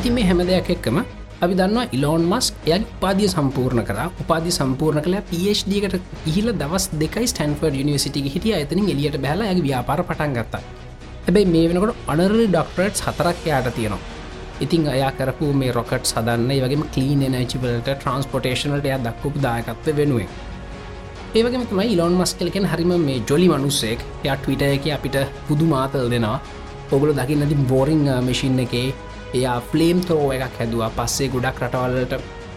ඉති 0.00 0.10
මේ 0.16 0.24
හැම 0.28 0.38
දෙයක් 0.48 0.68
එක්කම 0.72 0.98
අපි 1.44 1.54
දන්නවා 1.58 1.82
ඉලෝන් 1.96 2.22
මස් 2.28 2.46
එය 2.66 2.76
උපාදිය 2.76 3.28
සම්පූර්ණ 3.32 3.82
කර. 3.88 3.96
උපාදි 4.22 4.50
සම්පූර්ණ 4.58 5.02
කළ. 5.04 5.16
පHDකට 5.30 5.96
ඉහිල 6.30 6.48
දවස් 6.60 6.84
දෙකයි 7.02 7.26
ස්ටන්ෆර්ඩ 7.32 7.76
යනිසිටි 7.82 8.22
හිටිය. 8.34 8.54
ඇතනින් 8.58 8.86
එලියට 8.92 9.18
බැල 9.24 9.42
ඇ 9.46 9.56
ව්‍යාපාර 9.66 10.00
පටන් 10.10 10.32
ගත්තා. 10.36 10.60
හැබැයි 11.26 11.50
මේ 11.54 11.66
වෙනකොට 11.70 12.08
අනරලි 12.12 12.46
ඩොක්ටරට් 12.52 13.02
හතරක් 13.06 13.42
යායට 13.50 13.68
තියෙනවා. 13.78 14.00
ඉතින් 14.64 14.88
අයා 14.94 15.10
කරපු 15.18 15.50
මේ 15.62 15.74
රොකට් 15.78 16.08
සදන්න 16.12 16.48
වගේ 16.64 16.88
කලීන 16.94 17.26
නචිවලට 17.42 17.90
ට්‍රන්ස්පොටේෂනට 17.90 18.88
එය 18.92 18.96
දක්වපු 19.08 19.44
දායකත්ව 19.48 19.92
වෙනුවෙන්. 20.00 20.32
ඒවගේම 21.34 21.66
තමයි 21.74 21.88
ඉලොන් 21.96 22.16
මස් 22.22 22.34
කලකෙන් 22.40 22.70
හරිම 22.72 22.96
මේ 23.04 23.20
ජොලි 23.28 23.52
මනුස්සෙක්. 23.52 24.00
ය 24.24 24.32
ටවිට 24.32 24.66
එක 24.70 24.90
අපිට 24.96 25.20
පුදු 25.50 25.68
මාතල් 25.74 26.08
දෙනවා 26.14 26.40
ඔගුල 26.94 27.14
දකින්නති 27.20 27.62
බෝරිං 27.74 28.04
මශින් 28.30 28.58
එකේ 28.66 28.88
එයා 29.38 29.58
ෆලේම් 29.70 30.00
තරෝ 30.08 30.30
එකක් 30.36 30.56
හැදවා. 30.60 30.90
පස්සේ 30.98 31.28
ගොඩක් 31.34 31.60
රටවල්ලට 31.64 32.14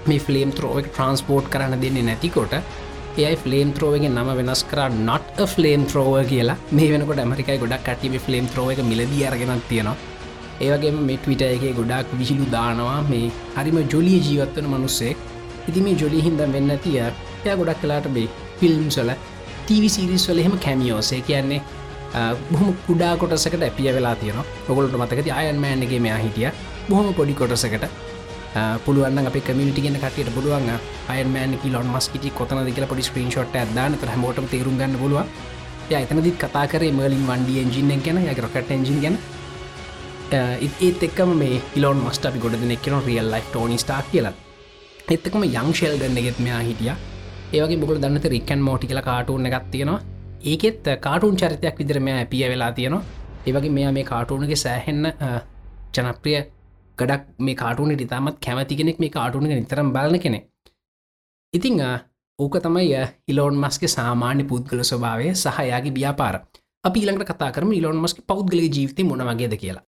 මේ 0.10 0.24
ෆලේම් 0.28 0.50
තරෝ 0.58 0.74
එක 0.80 0.88
ට්‍රන්ස්පෝර්ට් 0.94 1.52
කරන්න 1.54 1.82
දෙන්නේ 1.84 2.08
නැතිකොට 2.10 2.54
ඒයි 3.18 3.36
ෆලේම් 3.44 3.70
ත්‍රෝවගේ 3.78 4.10
නම 4.10 4.30
වෙනස් 4.40 4.64
කර 4.70 4.80
නොට් 5.10 5.44
ෆලේම් 5.56 5.82
ත්‍රෝව 5.92 6.16
කියලා. 6.32 6.58
මේ 6.78 6.90
වෙනකොට 6.94 7.22
ඇමරිකයි 7.24 7.60
ගොඩක් 7.64 7.86
කටේ 7.90 8.24
ෆලේම් 8.26 8.48
ත්‍රෝව 8.54 8.72
එක 8.74 8.82
මිලදී 8.92 9.28
අරගෙනත් 9.30 9.68
තියෙනවා. 9.70 9.96
ඒවගේම 10.66 10.98
මෙට 11.10 11.28
විට 11.30 11.44
එක 11.50 11.68
ගොඩක් 11.80 12.18
විහිලු 12.22 12.48
දානවා 12.56 12.98
මේ 13.12 13.28
හරිම 13.58 13.78
ජොලිය 13.94 14.20
ජීවත්වන 14.28 14.68
මනුස්සෙක්. 14.74 15.18
ඉති 15.70 15.82
මේ 15.86 16.00
ජොලි 16.02 16.26
හින්ද 16.26 16.42
වෙන්න 16.56 16.74
තිය 16.86 16.98
එය 17.00 17.56
ගොඩක් 17.60 17.80
කලාට 17.84 18.10
බේ 18.16 18.28
ෆිල්ම් 18.60 18.90
සල 18.96 19.14
ටීවිසිරිස් 19.66 20.26
වල 20.30 20.40
එහෙම 20.44 20.56
කැමියෝසේ 20.66 21.22
කියන්නේ 21.28 21.62
බොහම 22.52 22.74
කුඩා 22.88 23.14
කොටසකට 23.18 23.62
ඇපිය 23.62 23.94
වෙලා 23.94 24.16
තියෙන 24.16 24.40
ඔගොලට 24.70 24.98
මතකති 24.98 25.32
අයන්මෑන්ගේ 25.32 26.00
මෙයා 26.00 26.18
හිටිය. 26.18 26.52
බොහොම 26.90 27.14
පොඩි 27.14 27.34
කොටසකට. 27.34 27.88
පුළුවන් 28.86 29.18
අප 29.20 29.38
කමිටිගෙන 29.46 29.98
කටියට 29.98 30.34
පුළුවන් 30.36 30.70
අයන්මෑන් 31.10 31.58
ලොන් 31.72 31.88
මස්කිට 31.88 32.30
කොතන 32.36 32.66
දෙක 32.66 32.88
පොඩි 32.90 33.04
ස්ක්‍රීන් 33.04 33.32
ෂොට් 33.32 33.56
ඇදන්න 33.56 33.98
තර 33.98 34.12
හමෝට 34.16 34.42
තේරුම් 34.52 34.78
ගන්න 34.78 35.00
පුළුව 35.00 35.26
එතනදිත් 35.92 36.38
කතා 36.38 36.68
කරේ 36.68 36.92
මලින් 36.92 37.26
වන්ඩිය 37.28 37.60
එජිනෙන් 37.64 38.02
ගැන 38.02 38.22
යක 38.24 38.42
රොකට 38.46 38.72
එජින් 38.72 39.02
ගැන. 39.02 39.18
ඒත් 40.82 41.04
එක්කම 41.04 41.34
මේ 41.42 41.62
ඉලොන් 41.76 41.98
මස්ට 42.06 42.26
අපි 42.26 42.40
ගොඩ 42.40 42.62
දෙනෙක්කන 42.62 43.00
රියල් 43.08 43.32
ලයි් 43.32 43.44
ටෝනි 43.50 43.78
ස්ටා 43.78 44.02
කියලා. 44.12 44.34
එත්තකම 45.10 45.44
යං 45.44 45.74
ශෙල් 45.74 45.98
ගන්න 45.98 46.24
ගෙත් 46.26 46.40
මෙයා 46.40 46.62
හිටිය. 46.62 46.94
ඒවගේ 47.54 47.82
බොකල 47.82 48.02
දන්නත 48.02 48.34
රිකන් 48.36 48.62
මෝටි 48.68 48.88
කියලා 48.88 49.10
කාටුන 49.10 49.46
එකක් 49.46 49.66
තියෙනවා. 49.72 50.13
ඒකෙත් 50.44 50.88
කාටුන් 51.02 51.36
චරිතයක් 51.38 51.78
විදිර 51.80 52.00
මෙයා 52.00 52.18
ඇපිය 52.20 52.48
වෙලා 52.50 52.72
තියෙනවා. 52.72 53.04
ඒවගේ 53.48 53.76
මෙයා 53.78 53.92
මේ 53.92 54.04
කාටුනගේ 54.04 54.56
සෑහෙන්න 54.56 55.06
ජනප්‍රිය 55.96 56.40
ගඩක් 56.98 57.24
මේ 57.40 57.56
කාටුන 57.56 57.92
ඉතාමත් 57.98 58.40
කැමති 58.46 58.76
කෙනෙක් 58.76 59.00
මේ 59.00 59.10
කාටුන 59.10 59.44
නිතරම් 59.44 59.94
බලන 59.94 60.20
කෙනෙ 60.20 60.40
ඉතිං 61.54 61.80
ඕක 62.40 62.56
තමයි 62.62 62.92
ඉලෝන් 63.28 63.56
මස්ගේ 63.56 63.90
සාමාන්‍ය 63.90 64.44
පුද්ගල 64.44 64.84
ස්වභාවය 64.84 65.34
සහයාගේ 65.36 65.96
ව්‍යාපාර. 65.96 66.36
අපි 66.84 67.00
ඊළඟට 67.00 67.30
කතා 67.30 67.52
කරම 67.52 67.72
ඉලොන් 67.72 67.98
මස්ගේ 67.98 68.28
පෞද්ගල 68.28 68.60
ජීවිතය 68.68 69.04
මොන 69.04 69.22
වගේද 69.22 69.54
කියලා. 69.58 69.84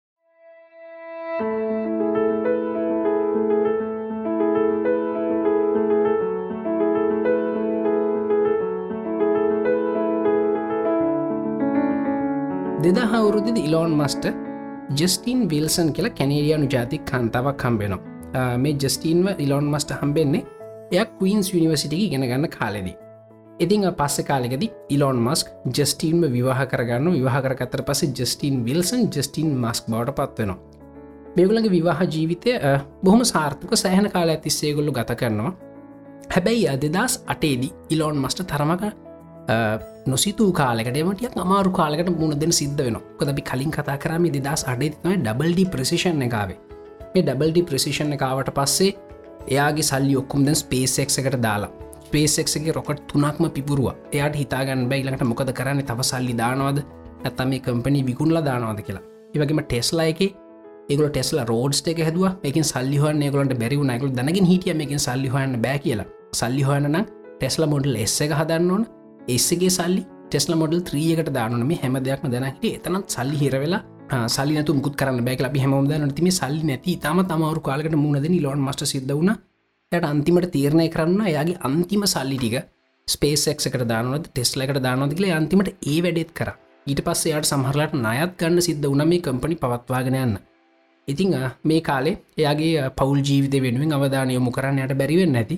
දෙදහ 12.84 13.12
අවුරුදිද 13.16 13.58
ඉලෝන් 13.58 13.92
මස්ට 13.98 14.24
ජස්ටීන් 14.98 15.40
විල්සන් 15.50 15.88
කියලා 15.96 16.14
කැනේරියනු 16.18 16.66
ජාතික් 16.74 17.02
කන්තාවක් 17.10 17.56
කම්බෙනවා 17.62 18.56
මේ 18.62 18.72
ජස්ටීන්ව 18.74 19.28
ඉලොන් 19.44 19.66
මස්ට 19.72 19.92
හම්බෙන්නේ 20.00 20.42
එයක් 20.92 21.10
කවීන්ස් 21.18 21.50
යනිවසිටික 21.54 22.10
ගෙන 22.12 22.24
ගන්න 22.30 22.48
කාලෙදී. 22.56 22.96
ඉතිං 23.60 23.86
පස්ස 23.98 24.26
කාලෙකද 24.30 24.64
ඉලොන් 24.96 25.20
මස්ක් 25.26 25.46
ජස්ටීන්ම 25.76 26.24
විවාහ 26.34 26.66
කරගන්න 26.72 27.14
විවාහ 27.16 27.42
කරකතර 27.44 27.84
පස 27.88 28.02
ජස්ටීන් 28.18 28.64
විල්සන් 28.66 29.06
ජස්ටීන් 29.08 29.54
මස්ක් 29.62 29.84
බවට 29.86 30.16
පත්වෙනවා 30.18 30.58
මේගුලගේ 31.36 31.74
විවාහ 31.76 32.00
ජීවිතය 32.14 32.58
බොහොම 33.04 33.24
සාර්ථක 33.24 33.76
සෑහන 33.76 34.10
කාල 34.10 34.34
ඇතිස්සේගොල්ලු 34.34 34.92
ගත 34.92 35.18
කරනවා. 35.20 35.54
හැබැයි 36.34 36.68
අදදස් 36.68 37.14
අටේදී 37.26 37.72
ඉලෝන් 37.90 38.18
මස්ට 38.18 38.46
තරමක 38.46 38.82
නොසිතු 40.06 40.52
කාලකටමටියක් 40.52 41.36
අමාරු 41.36 41.70
කාලකට 41.70 42.10
මුණ 42.18 42.40
දෙන 42.40 42.52
සිද්ධ 42.52 42.82
වෙන 42.86 42.98
කොදබි 43.18 43.42
කලින් 43.42 43.70
කතා 43.70 43.96
කරම 43.98 44.26
දෙදස් 44.38 44.64
අඩේත්නයි 44.72 45.16
ඩබල්ඩි 45.18 45.64
ප්‍රසිෂන් 45.64 46.26
එකකාවේ 46.28 46.58
මේ 47.14 47.22
ඩබල්ඩි 47.22 47.62
ප්‍රසිෂන් 47.62 48.12
එකාවට 48.18 48.50
පස්සේ 48.58 48.92
එයාගේ 49.48 49.82
සල්ලි 49.82 50.16
ඔක්කුම් 50.16 50.44
දැන් 50.46 50.56
ස්පේසෙක් 50.56 51.18
එකට 51.22 51.42
දාලා 51.42 51.72
පේසෙක්ගේ 52.12 52.72
රොකට 52.72 53.00
තුනක්ම 53.12 53.44
පිපුරුව. 53.56 53.88
එයාට 54.12 54.36
හිතාගන්න 54.36 54.88
බැයිලට 54.90 55.24
මොකද 55.24 55.52
කරන්න 55.58 55.82
තව 55.90 56.00
සල්ලි 56.02 56.34
දානවද? 56.42 56.78
ඇත්තම 57.24 57.48
මේ 57.48 57.60
කම්පනි 57.66 58.00
විකුණල 58.06 58.38
දානවද 58.48 58.80
කියලා. 58.86 59.04
ඒවගේම 59.34 59.62
ටෙස්ලා 59.64 60.06
එක 60.12 60.22
ඒගල 60.88 61.08
ටෙස්ලා 61.08 61.46
රෝඩ්ස් 61.52 61.82
එක 61.86 62.02
හැදුව. 62.06 62.26
එකින් 62.44 62.64
සල්ලිහන් 62.64 63.22
ඒගලට 63.22 63.54
බැරිවු 63.62 63.84
නයිකල 63.84 64.10
දැනගින් 64.18 64.48
හිටිය 64.52 64.74
මේකින් 64.74 64.98
සල්ලිහන්න 64.98 65.62
බෑ 65.64 65.78
කියලා. 65.78 66.08
සල්ලිහොයන 66.40 66.98
ටෙස්ලා 67.38 67.70
මොඩල් 67.74 67.96
එස්ස 67.96 68.20
එක 68.20 68.34
හදන්න 68.40 68.70
ඕන. 68.70 68.84
එස්සගේ 69.28 69.70
සල්ලි 69.70 70.02
ටෙස්ල 70.28 70.54
මොඩල් 70.54 70.80
ත්‍රියකට 70.82 71.30
දානම 71.36 71.72
හැම 71.82 71.96
දෙයක්ම 72.06 72.28
දැනහිට 72.32 72.64
එතනත් 72.78 73.08
සල්ලි 73.08 73.36
හිරවෙලා 73.42 73.82
සල්ලිනතු 74.28 74.74
මුත් 74.74 74.94
කරන්න 74.96 75.24
බැක් 75.24 75.40
ලබි 75.40 75.62
හැමෝද 75.64 75.92
නතිම 75.98 76.28
සල්ලි 76.30 76.62
නැති 76.62 76.96
තම 76.96 77.20
තමවරු 77.22 77.60
කාලකට 77.60 77.96
මුණද 77.96 78.28
ලොන් 78.42 78.60
මට 78.60 78.84
සිද්ධ 78.84 79.12
වුණ. 79.12 79.32
යට 79.92 80.04
අන්තිමට 80.04 80.50
තීරණය 80.50 80.88
කරන්න 80.88 81.22
යාගේ 81.28 81.60
අන්තිම 81.60 82.02
සල්ලිටික 82.06 82.56
ස්පේසක්කට 83.08 83.84
දානවද 83.88 84.26
ටෙස්ලකට 84.28 84.80
දානොදකල 84.82 85.26
අන්තිමට 85.30 85.68
ඒ 85.86 85.98
වැඩෙත් 86.04 86.32
කර. 86.32 86.50
ඊට 86.86 87.00
පස්ස 87.06 87.26
යාට 87.26 87.46
සහරලට 87.46 87.94
නයත් 87.96 88.32
ගන්න 88.38 88.66
සිද්ධ 88.68 88.86
වන 88.86 89.08
මේ 89.08 89.20
කම්පනි 89.20 89.56
පවත්වාගෙන 89.56 90.16
යන්න. 90.16 90.34
ඉතිං 91.08 91.34
මේ 91.62 91.80
කාලේ 91.80 92.20
එයාගේ 92.38 92.90
පවල් 92.90 93.20
ජීවිත 93.28 93.54
වෙනුවෙන් 93.62 93.92
අවධානය 93.92 94.34
යොමු 94.34 94.50
කරන්න 94.50 94.82
යට 94.84 94.98
බැරිවෙන්න 94.98 95.32
නැති 95.32 95.56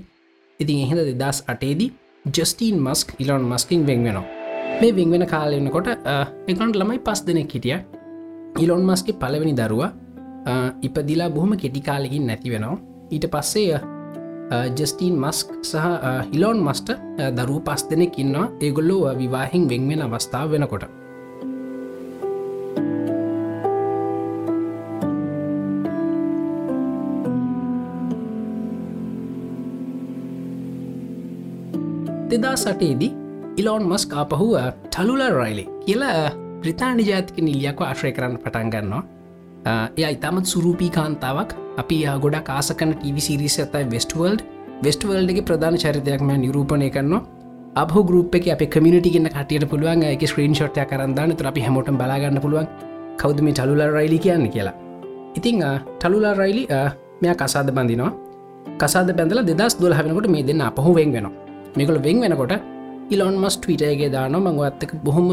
ඉතින් 0.60 0.78
එහෙද 0.84 1.14
දෙදස් 1.14 1.38
අටේදී 1.46 1.90
ජස්ටීන් 2.32 2.80
මස්ක් 2.82 3.20
ඉලොන් 3.20 3.42
මස්කින් 3.44 3.86
වෙන් 3.86 4.04
වෙනවා. 4.04 4.24
මේ 4.80 4.96
වෙන්වෙන 4.96 5.26
කාලෙනකොට 5.32 5.88
එකන්ට 6.48 6.76
ළමයි 6.80 6.98
පස් 7.06 7.20
දෙනෙක් 7.26 7.52
හිටිය. 7.54 7.76
ඉලොන් 8.64 8.84
මස්ගේ 8.88 9.18
පලවෙනි 9.20 9.52
දරුව 9.58 9.82
ඉපදිලා 10.82 11.30
බොහොම 11.30 11.52
කෙටිකාලෙකින් 11.56 12.26
නැති 12.26 12.50
වෙනවා. 12.50 12.78
ඊට 13.10 13.26
පස්සේ 13.34 13.80
ජස්ටීන් 14.76 15.20
මස්ක් 15.20 15.48
සහ 15.70 15.84
හිලෝන් 16.32 16.64
මස්ට 16.66 16.96
දරුව 17.36 17.62
පස් 17.68 17.88
දෙනෙක් 17.90 18.18
ඉන්නවා. 18.18 18.50
ඒගොල්ලෝ 18.60 19.14
විවාහින් 19.20 19.68
වෙන්වෙන 19.68 20.02
අවස්ථාව 20.02 20.50
වෙනකොට. 20.50 20.84
දෙදා 32.34 32.56
සටේදී 32.56 33.10
ඉලෝන් 33.60 33.84
මස් 33.90 34.04
ආපහුව 34.20 34.54
ටලුල 34.86 35.22
රයිලි 35.38 35.64
කියලා 35.84 36.30
ප්‍රතාානි 36.62 37.04
ජාතික 37.08 37.36
නිලියක 37.46 37.80
ආශ්‍රය 37.86 38.10
කරන්න 38.16 38.38
පටන් 38.44 38.70
ගන්නවා. 38.74 39.02
එය 39.98 40.06
ඉතාමත් 40.16 40.46
සුරූපී 40.52 40.90
කාන්තාවක්. 40.96 41.50
අපි 41.82 41.98
ගොඩ 42.24 42.36
කාසකන 42.48 42.94
ටව 42.94 43.18
සිරිස 43.26 43.56
ඇතයි 43.64 43.84
වෙස්ටවල්ඩ් 43.92 44.40
වෙස්ටවල්ඩගේ 44.86 45.44
ප්‍රධාන 45.50 45.78
චරිතයක්ම 45.82 46.32
නිරූපණය 46.44 46.88
කරනවා. 46.96 47.22
අප 47.82 47.94
ගරුප 48.08 48.34
එක 48.38 48.48
අප 48.54 48.64
කමිට 48.74 49.08
ගෙන 49.14 49.30
කටියට 49.36 49.68
පුළුවන් 49.70 50.02
එක 50.10 50.26
ස්ක්‍රීන් 50.32 50.58
ෂොට්ය 50.58 50.84
කරන්න 50.90 51.36
ත 51.38 51.46
අපි 51.52 51.64
හැමෝට 51.66 51.92
බලාගන්න 52.00 52.42
පුළුවන් 52.46 52.68
කෞදම 53.22 53.52
ටලුල 53.52 53.84
රයිලි 53.96 54.18
කියන්න 54.26 54.50
කියලා. 54.50 54.74
ඉතිං 55.38 55.62
ටලුලා 56.00 56.34
රයිලි 56.42 56.66
මෙයා 57.22 57.38
කසාද 57.40 57.70
බඳනවා. 57.78 58.12
කසාද 58.82 59.16
බැඳල 59.18 59.46
දෙදස් 59.52 59.80
දොල් 59.80 59.94
හවෙනකොට 59.94 60.30
මේ 60.34 60.46
දෙන්න 60.50 60.66
අපහු 60.70 60.94
වෙන් 60.98 61.12
වෙනවා. 61.16 61.43
මේකළ 61.76 61.98
වෙන් 62.06 62.20
වෙනකොට 62.24 62.54
ඉලොන් 63.14 63.36
මස් 63.42 63.56
ටවිටයගේ 63.58 64.10
දාන 64.12 64.36
මං 64.38 64.58
ඇත්තක 64.66 64.92
බොහොම 65.06 65.28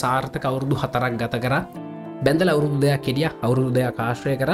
සාර්ථක 0.00 0.44
අවුරුදු 0.44 0.74
හතරක් 0.82 1.12
ගත 1.20 1.34
කර. 1.44 1.54
බැඳල 2.24 2.50
අවුරුදු 2.54 2.76
දෙයක් 2.80 3.02
කෙඩිය 3.06 3.28
අවුරුදු 3.44 3.70
දෙයක් 3.76 3.98
ආශ්‍රය 3.98 4.36
කර. 4.36 4.50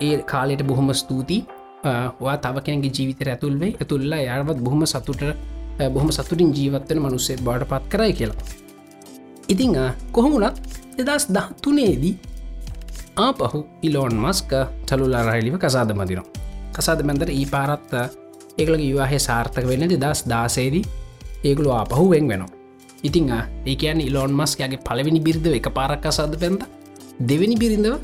ඒ 0.00 0.16
කාලෙට 0.32 0.62
බොහොම 0.70 0.90
ස්තුතියි. 0.92 1.46
වා 2.20 2.36
තව 2.36 2.56
කෙනගේ 2.66 2.92
ජීවිතර 2.96 3.28
ඇතුල්වේ 3.28 3.72
ඇතුල්ලා 3.80 4.20
යාවත් 4.20 4.58
බොහොම 4.58 4.82
සතුට 4.86 5.22
බොහොම 5.94 6.10
සතුටින් 6.10 6.50
ජීවත්වන 6.58 6.98
මනුස්සේ 6.98 7.38
බාඩ 7.46 7.64
පත් 7.70 7.84
කරයි 7.92 8.12
කියලා. 8.12 8.38
ඉතිං 9.48 9.72
කොහොමුණත් 10.12 10.56
දෙදස් 10.98 11.26
දහතුනේදී 11.28 12.14
ආපහු 13.16 13.58
ඉලෝන් 13.82 14.14
මස්ක 14.16 14.52
චලුලා 14.88 15.22
රයිලිව 15.28 15.56
කසාද 15.58 15.90
මදිනවා. 15.94 16.26
කසාද 16.74 17.00
මැන්දර 17.02 17.30
ඒ 17.30 17.46
පාරත් 17.46 17.90
ඒකලගේ 18.58 18.88
විවාහය 18.88 19.18
සාර්ථක 19.20 19.64
වෙන්න 19.64 19.88
දස් 19.96 20.20
දාසේදී 20.28 20.84
ඒගුලු 21.44 21.70
ආපහු 21.72 22.10
වෙන් 22.10 22.28
වෙනවා 22.28 22.52
ඉතිං 23.02 23.30
ඒකයන් 23.66 24.00
ඉලෝන් 24.00 24.32
මස්කයාගේ 24.32 24.80
පලවෙනි 24.80 25.20
බිරිඳව 25.20 25.54
එක 25.54 25.70
පාරක් 25.70 26.06
අසාද 26.06 26.34
පැන්ත 26.40 26.62
දෙවැනි 27.20 27.56
බිරිඳව 27.56 27.96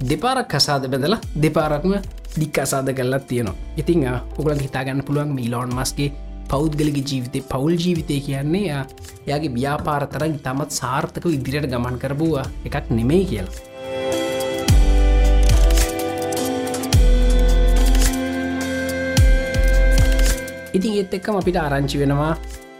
දෙපාරක් 0.00 0.48
කසාද 0.48 0.84
බැදලා 0.84 1.20
දෙපාරක්ම 1.36 1.92
දික් 2.36 2.58
අසාද 2.58 2.88
කල්ලත් 2.88 3.26
තියෙනවා. 3.26 3.56
ඉතිං 3.76 4.06
ඔකල 4.38 4.54
හිතාගන්න 4.56 5.02
පුළුවන් 5.02 5.34
මීලෝන් 5.34 5.70
මස්ගේ 5.70 6.12
පෞද්ගලික 6.48 6.98
ජීවිතය 7.02 7.40
පවුල් 7.42 7.74
ජීවිතය 7.74 8.20
කියන්නේ 8.20 8.84
එයාගේ 9.26 9.54
ව්‍යාපාරතර 9.54 10.24
ඉතාමත් 10.28 10.70
සාර්ථක 10.72 11.24
ඉදිරියට 11.28 11.70
ගමන් 11.72 11.98
කරබවා 11.98 12.46
එකක් 12.64 12.90
නෙමේ 12.90 13.24
කියලා. 13.24 13.67
ඉතින් 20.76 20.98
ඒත් 21.00 21.14
එක්කම 21.18 21.38
අපිට 21.40 21.58
ආරංචි 21.60 22.00
වෙනවා 22.02 22.32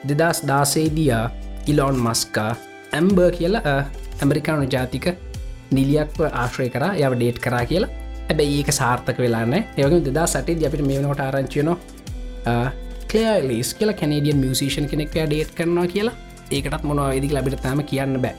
දෙදස් 0.08 0.40
දාසේදියා 0.50 1.24
ඉලෝන් 1.72 1.96
මස්කා 2.06 2.50
ඇම්බර් 2.98 3.30
කියලා 3.38 3.76
ඇමරිකානු 4.22 4.66
ජාතික 4.74 5.06
නිලියක්ව 5.76 6.20
ආශ්‍රය 6.28 6.68
කර 6.74 6.84
යව 7.04 7.14
ඩේට් 7.16 7.38
කරා 7.44 7.64
කියලා. 7.70 7.90
ඇබැයි 8.30 8.58
ඒක 8.60 8.70
සාර්ථක 8.80 9.18
වෙලාන්න 9.24 9.54
ඒවගේ 9.58 10.02
දෙදා 10.08 10.26
සටේ 10.32 10.66
අපිට 10.68 10.84
මේනට 10.90 11.24
ආරංචියනවා 11.26 11.76
කලේලිස් 13.10 13.70
කියල 13.78 13.92
කැනඩියන් 14.00 14.38
මියසිෂන් 14.44 14.90
කෙනෙක් 14.92 15.16
ඩේට් 15.16 15.54
කරනවා 15.58 15.86
කියලා. 15.94 16.16
ඒකටත් 16.56 16.84
මොනවා 16.88 17.08
වෙදි 17.14 17.34
ලබිට 17.36 17.60
තම 17.64 17.80
කියන්න 17.90 18.20
බෑ. 18.24 18.36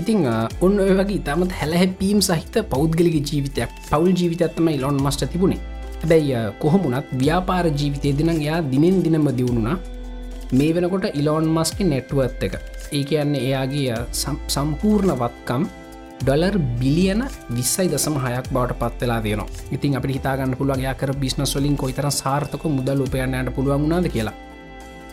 ඉතිං 0.00 0.26
ඔන්න 0.66 0.80
ඔය 0.84 0.90
වගේ 1.00 1.18
ඉතාමත් 1.20 1.52
හැලහැපීම් 1.60 2.20
සහිත 2.28 2.56
පෞද්ගලික 2.72 3.16
ජීවිතයක් 3.30 3.70
පවල් 3.90 4.12
ජීවිතත්තම 4.20 4.68
ඉලොන් 4.78 4.98
මස්ට 5.04 5.30
තිබුණේ. 5.32 5.73
හැබැයි 6.04 6.52
කොහොමුණත් 6.60 7.06
ව්‍යාපාර 7.20 7.66
ජීවිතය 7.80 8.12
දින 8.18 8.30
එයා 8.30 8.60
දිනෙන් 8.72 8.96
දිනම 9.04 9.26
දියුණුනා 9.38 9.76
මේ 10.52 10.74
වෙනකොට 10.74 11.06
ඉලෝන් 11.20 11.46
මස්ක 11.48 11.78
නෙට්ුවත් 11.92 12.42
එක. 12.46 12.54
ඒ 12.92 13.04
කියන්නේ 13.04 13.40
එයාගේ 13.48 13.96
සම්පූර්ණ 14.54 15.12
වත්කම් 15.22 15.64
ඩොලර් 16.20 16.56
බිලියන 16.80 17.22
විස්සයි 17.56 17.88
දසම 17.92 18.16
හයක් 18.24 18.48
බවට 18.54 18.78
පත්වෙලා 18.80 19.20
දයනවා 19.24 19.48
ඉතින් 19.76 19.96
අප 19.96 20.06
හිතාගන්න 20.16 20.56
පුළුවන් 20.58 20.84
යාකර 20.86 21.12
බිස්නස් 21.22 21.56
වලින් 21.56 21.76
කොයිතර 21.76 22.10
සාර්ථක 22.12 22.64
මුදල් 22.76 23.04
උපයන්නට 23.06 23.54
පුළුවන් 23.56 23.82
වුණාද 23.82 24.08
කියලා. 24.08 24.36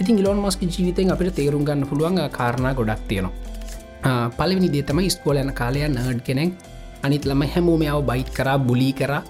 ඉතින් 0.01 0.19
ඉලොන් 0.19 0.43
මස්ක 0.43 0.61
ජීවිතෙන් 0.73 1.11
අපිට 1.11 1.35
තේරුම් 1.35 1.65
ගන්න 1.65 1.87
පුළුවන් 1.87 2.19
කාරණා 2.37 2.73
ගොඩක් 2.73 3.03
තියෙනවා. 3.07 4.29
පලවිනි 4.37 4.69
දේතම 4.75 4.99
ස්කෝල 5.09 5.37
යන 5.37 5.53
කාලය 5.53 5.87
නඩ් 5.87 6.21
කෙනෙක්. 6.23 6.51
අනිත් 7.03 7.25
ළම 7.25 7.43
හැමෝමයාව 7.53 8.01
බයිට් 8.09 8.33
කරා 8.37 8.57
බුලි 8.59 8.91
කරා. 8.93 9.23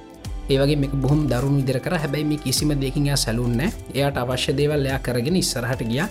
ඒවගේ 0.51 0.77
මේ 0.81 0.99
බොහොම 1.03 1.21
දරුණු 1.31 1.59
විදිර 1.59 1.79
කර. 1.79 1.95
හැබැයි 1.95 2.25
මේ 2.25 2.43
කිසිම 2.45 2.71
දෙකින් 2.81 3.07
සැලුන්න 3.17 3.61
එයට 3.61 4.17
අවශ්‍ය 4.23 4.57
දේවල් 4.59 4.85
එයා 4.85 4.99
කරගෙන 4.99 5.35
ඉස්සරහට 5.35 5.83
ගිය. 5.83 6.01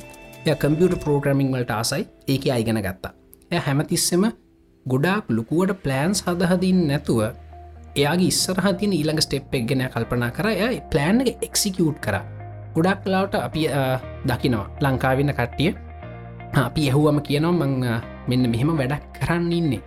ය 0.47 0.55
කම්පියට 0.57 1.05
පෝග්‍රමිං 1.05 1.53
වලට 1.53 1.73
ආසයි. 1.73 2.07
ඒක 2.29 2.45
අයිගෙන 2.57 2.81
ගත්තා. 2.87 3.13
එය 3.51 3.61
හැමතිස්සෙම 3.67 4.25
ගොඩාක් 4.87 5.25
ලොකුවට 5.29 5.73
ප්ලෑන්ස් 5.85 6.25
හදහදින් 6.27 6.81
නැතුව 6.89 7.21
එයාගේ 7.97 8.31
ඉස්සරහතින 8.33 8.93
ඊළඟ 8.93 9.21
ස්ටෙප් 9.21 9.55
එක් 9.55 9.67
ගෙන 9.69 9.85
කල්පනා 9.95 10.31
කර. 10.31 10.47
එය 10.49 10.81
ප්ලෑන් 10.91 11.21
එක 11.23 11.47
එක්සිකියුට් 11.49 11.99
කර. 12.01 12.17
ගොඩක් 12.75 13.07
ලාවට 13.07 13.35
අපි 13.39 13.63
දකිනවා. 14.27 14.67
ලංකාවෙන්න 14.81 15.33
කට්ටිය. 15.33 15.73
අපි 16.57 16.83
ඇහුවම 16.89 17.19
කියනවා 17.23 17.59
මං 17.61 17.73
මෙන්න 18.29 18.51
මෙහෙම 18.53 18.77
වැඩක් 18.77 19.05
කරන්න 19.17 19.53
ඉන්නේ. 19.53 19.83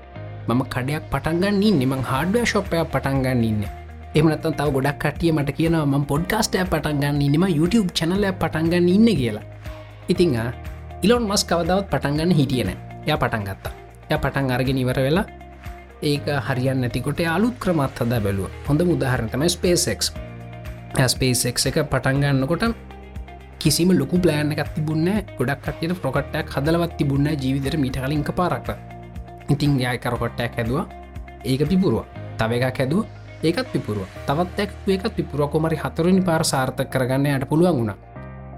මම 0.47 0.61
කඩයක් 0.69 1.03
පටන්ගන්න 1.11 1.63
ඉන්න. 1.63 1.81
මං 1.83 2.03
හාඩුව 2.03 2.45
ශොප්පය 2.45 2.83
පටන්ගන්න 2.85 3.43
ඉන්නේ. 3.43 3.82
එමනත් 4.13 4.43
තව 4.43 4.67
ගොඩක් 4.73 4.97
කටිය 5.01 5.31
මට 5.33 5.51
කියනවා 5.57 5.85
ම 5.85 6.03
පොඩ්කාස්ටය 6.09 6.57
පටන්ගන්න 6.71 7.21
ඉන්නම 7.27 7.45
YouTube 7.49 7.89
චනලය 7.97 8.29
පටන්ගන්න 8.41 8.89
ඉන්න 8.95 9.07
කියලා. 9.19 9.45
ඉතිං 10.11 10.35
ඉලොන් 11.05 11.23
මස් 11.29 11.43
කවදාවත් 11.49 11.87
පටන්ගන්න 11.93 12.33
හිටියන 12.39 12.69
ය 13.09 13.15
පටන්ගත්තා 13.21 13.73
ය 14.11 14.17
පටන් 14.17 14.51
අරගෙන 14.55 14.81
ඉවර 14.83 14.99
වෙලා 15.05 15.25
ඒක 16.03 16.27
හරියන් 16.47 16.83
නැතිකොට 16.83 17.21
අලුත් 17.35 17.55
ක්‍රමත් 17.63 17.97
හද 18.03 18.21
බැලුව. 18.25 18.51
හොඳ 18.67 18.81
මුදාහරතම 18.89 19.43
ස්පේසෙක් 19.55 20.01
ස්පේසෙක් 21.13 21.57
එක 21.69 21.77
පටන්ගන්නකොට 21.93 22.65
කිසිම 23.59 23.91
ලොකු 24.01 24.21
ප්ලෑන් 24.21 24.53
එකත් 24.53 24.71
තිබුන්න 24.75 25.09
ගොඩක් 25.39 25.65
කටියට 25.65 25.97
ප්‍රොකට්ටක් 26.03 26.53
හදලවත් 26.55 26.93
තිබුන්න 26.99 27.33
ජීවිතර 27.43 27.75
මිට 27.83 27.97
කලින්ක 27.97 28.29
පාරක්ට 28.39 28.77
ඉතිං 29.49 29.81
යායකරකොට්ටයක් 29.81 30.53
හැදවා. 30.59 30.85
ඒක 31.49 31.61
පිපුරුව. 31.71 32.05
තව 32.37 32.51
එකක් 32.61 32.79
හැදුව. 32.83 33.22
ඒකත් 33.47 33.67
පිපුරුව 33.73 34.07
තවත් 34.27 34.59
එක් 34.65 34.71
ඒකත් 34.95 35.13
පිපුරුව 35.17 35.49
කොමරි 35.53 35.77
හතුරනි 35.83 36.21
පාර 36.29 36.43
සාර්ථක 36.51 36.89
කරගන්න 36.93 37.25
යට 37.31 37.45
පුළුවන් 37.51 37.77
වුණා. 37.79 37.97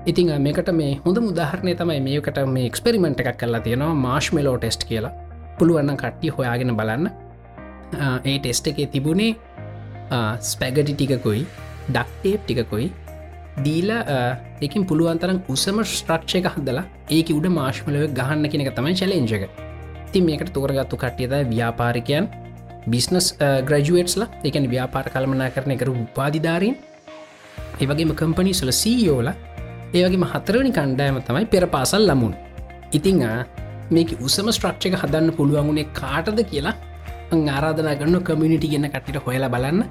ඉතිං 0.09 0.27
මේකට 0.45 0.69
මේ 0.79 0.99
හොඳ 1.05 1.17
මුදාහරණය 1.27 1.73
තමයි 1.79 2.01
මේකට 2.07 2.37
මේ 2.55 2.65
එක්ස්පෙරිමෙන්ට් 2.71 3.21
එකක් 3.23 3.39
කල්ලා 3.41 3.61
තියෙනවා 3.67 3.95
මාශ් 4.05 4.29
මෙලෝ 4.37 4.57
ටෙස්ට් 4.57 4.85
කියලා 4.89 5.13
පුළුවන්න 5.59 5.97
කට්ටි 6.01 6.33
හොයාගෙන 6.37 6.75
බලන්න. 6.79 7.09
ඒ 8.29 8.37
ටෙස්ට 8.39 8.67
එකේ 8.73 8.87
තිබුණේ 8.93 9.31
ස්පැගටි 10.51 10.93
ටිකකොයි 10.93 11.41
ඩක්ටේප් 11.89 12.41
ටිකකොයි. 12.45 12.87
දීල 13.65 13.89
එකින් 14.61 14.85
පුළුවන්තරම් 14.89 15.37
උසම 15.49 15.77
ස්ට්‍රක්ෂය 15.81 16.37
එක 16.41 16.47
හදලා 16.55 16.85
ඒක 17.17 17.29
උඩ 17.39 17.47
මාශ්මලව 17.59 18.09
ගහන්න 18.17 18.49
කෙනෙක 18.53 18.73
තමයි 18.77 18.95
චලෙන්ජක 19.01 19.45
ති 20.11 20.21
මේකට 20.29 20.53
තෝරගත්තු 20.55 20.95
කට්ටියද 21.03 21.33
ව්‍යාපාරිකයන්. 21.53 22.25
බිස්නස් 22.87 23.27
ග්‍රජුවට්ස්ලා 23.69 24.29
එකන 24.43 24.65
ව්‍යාපාර 24.73 25.07
කල්මනා 25.09 25.49
කරන 25.49 25.77
කරු 25.77 25.93
උපාධිධාරීන් 26.05 26.75
ඒවගේම 27.81 28.15
කම්පනි 28.21 28.53
සුල 28.53 28.71
සීයෝල 28.73 29.29
ඒවගේම 29.93 30.25
හතරවනි 30.33 30.71
කණ්ඩෑම 30.71 31.21
තමයි 31.21 31.45
පෙර 31.53 31.65
පාසල් 31.75 32.03
ලමුන් 32.09 32.33
ඉතිං 32.91 33.23
මේක 33.91 34.11
උසම 34.19 34.47
ස්ට්‍රක්්චක 34.49 34.99
හදන්න 35.01 35.31
පුළුවන්ුණේ 35.31 35.87
කාටද 35.93 36.39
කියලා 36.51 36.75
ආරාධනා 37.33 37.95
ගන්න 37.95 38.23
කමිනිටි 38.23 38.67
ගන්න 38.67 38.89
කටිට 38.89 39.17
හොයලා 39.25 39.49
බලන්න. 39.49 39.83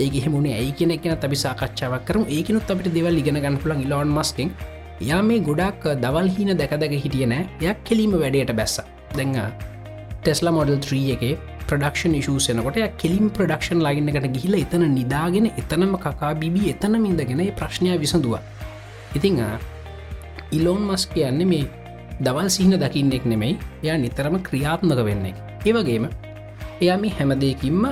ඒ 0.00 0.20
හෙමුණේ 0.24 0.54
ඇයි 0.54 0.72
කියෙන 0.72 0.98
කියෙන 0.98 1.18
තබි 1.18 1.36
සාකච්ඡාවක් 1.36 2.04
කරම. 2.04 2.22
ඒකනුත් 2.28 2.70
අපිට 2.70 2.94
දෙවල් 2.94 3.18
ඉගෙන 3.18 3.34
ගන්න 3.36 3.58
පුළන් 3.58 3.82
ඉලොන් 3.82 4.08
මස්කින් 4.08 4.50
යා 5.00 5.22
මේ 5.22 5.40
ගොඩක් 5.40 5.82
දවල් 6.02 6.28
හින 6.28 6.50
දැකදක 6.56 6.94
හිටියනෑ 7.04 7.48
යක් 7.60 7.78
කෙලීම 7.84 8.12
වැඩයට 8.14 8.52
බැස්ස. 8.52 8.80
දෙංග 9.16 9.36
ටෙස්ලා 10.22 10.52
මොඩල් 10.52 10.78
3 10.80 11.12
එකේ 11.14 11.34
ප්‍රඩක්ෂන් 11.68 12.14
ඉශූසනකොට 12.14 12.78
කෙලින් 12.96 13.26
ප්‍රඩක්ෂන් 13.30 13.80
ලගන්න 13.80 14.10
එකට 14.12 14.28
ගිහිල 14.36 14.54
එතන 14.58 14.84
නිදාගෙන 14.90 15.48
එතනම 15.52 15.92
කකා 15.96 16.32
බිබි 16.34 16.62
එතනම 16.72 17.04
ඉඳගෙන 17.04 17.42
ප්‍රශ්නය 17.54 17.96
විසඳුව. 17.96 18.38
ඉතිං 19.14 19.42
ඉලෝන් 20.52 20.82
මස් 20.82 21.04
කියන්නේ 21.08 21.46
මේ 21.46 21.66
දවල් 22.20 22.48
සිහින 22.48 22.74
දකින්නෙක් 22.76 23.24
නෙමෙයි 23.24 23.58
එයා 23.82 23.98
නිතරම 23.98 24.36
ක්‍රියාත්මක 24.40 25.00
වෙන්නේ 25.04 25.34
ඒවගේම 25.64 26.08
එයා 26.80 26.98
මේ 26.98 27.12
හැමදයකින්ම 27.12 27.84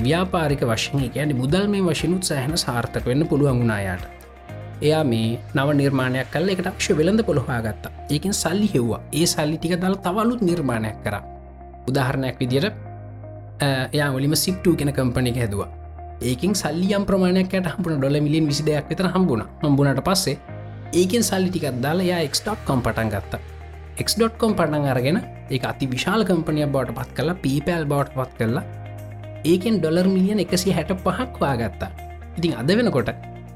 ව්‍යාපාරික 0.00 0.62
වශයෙන් 0.64 1.08
කියන 1.10 1.32
මුදල් 1.36 1.64
මේ 1.68 1.86
වශනුත් 1.88 2.22
සෑහන 2.22 2.56
සාර්ථක 2.58 3.04
වෙන්න 3.06 3.28
පුළුවන් 3.28 3.60
වුණනායාට 3.60 4.04
එයා 4.82 5.04
මේ 5.04 5.28
නව 5.54 5.68
නිර්මාණයක් 5.74 6.28
කල 6.30 6.48
එකට 6.48 6.68
ක්ෂ 6.70 6.98
වෙළඳ 6.98 7.22
පොළොහා 7.22 7.60
ගත්තා 7.62 7.92
ඒකින් 8.10 8.34
සල්ලි 8.34 8.68
හෙව්වා. 8.74 9.00
ඒ 9.12 9.26
සල්ලි 9.26 9.56
ටික 9.58 9.76
දල 9.76 9.96
තවලුත් 9.98 10.42
නිර්මාණයක් 10.42 10.98
කර. 11.04 11.16
උදාහරණයක් 11.88 12.36
විදියට 12.40 12.85
එයා 13.60 14.10
ඔලිම 14.12 14.34
සිප්ටූ 14.36 14.76
කෙන 14.76 14.92
කම්පනි 14.92 15.32
හැදවා. 15.32 15.68
ඒකින් 16.22 16.54
සල්ලියම් 16.54 17.04
ප්‍රමාණයක්ට 17.04 17.68
හම්පුන 17.68 17.98
ඩොල 17.98 18.20
මිලියන් 18.20 18.46
විසි 18.46 18.64
දෙයක් 18.66 18.88
විතර 18.90 19.08
හම්බුණ. 19.08 19.44
හම්බුණට 19.62 20.02
පස්සේ 20.04 20.38
ඒකෙන් 20.92 21.22
සල්ලි 21.22 21.50
ටිකත් 21.50 21.82
දාලා 21.82 22.06
යා 22.06 22.20
එක්.කොම් 22.20 22.82
පටන් 22.82 23.10
ගත්තා. 23.10 23.40
එක්.කොම් 23.98 24.54
පටන් 24.54 24.90
අරගෙන 24.94 25.20
ඒ 25.50 25.60
අති 25.62 25.90
විශාල 25.90 26.24
කම්පනිය 26.24 26.66
බවට 26.66 26.96
පත් 26.98 27.16
කලා 27.16 27.36
පීපෑල් 27.36 27.84
බවට 27.84 28.14
පත් 28.14 28.32
කරලා 28.38 28.64
ඒකෙන් 29.44 29.80
ඩොලර් 29.80 30.08
මිලියන් 30.08 30.42
එකසි 30.44 30.72
හැට 30.72 30.92
පහක් 30.96 31.40
වාගත්තා. 31.40 31.90
ඉතින් 32.38 32.54
අද 32.54 32.68
වෙනකොට 32.68 33.10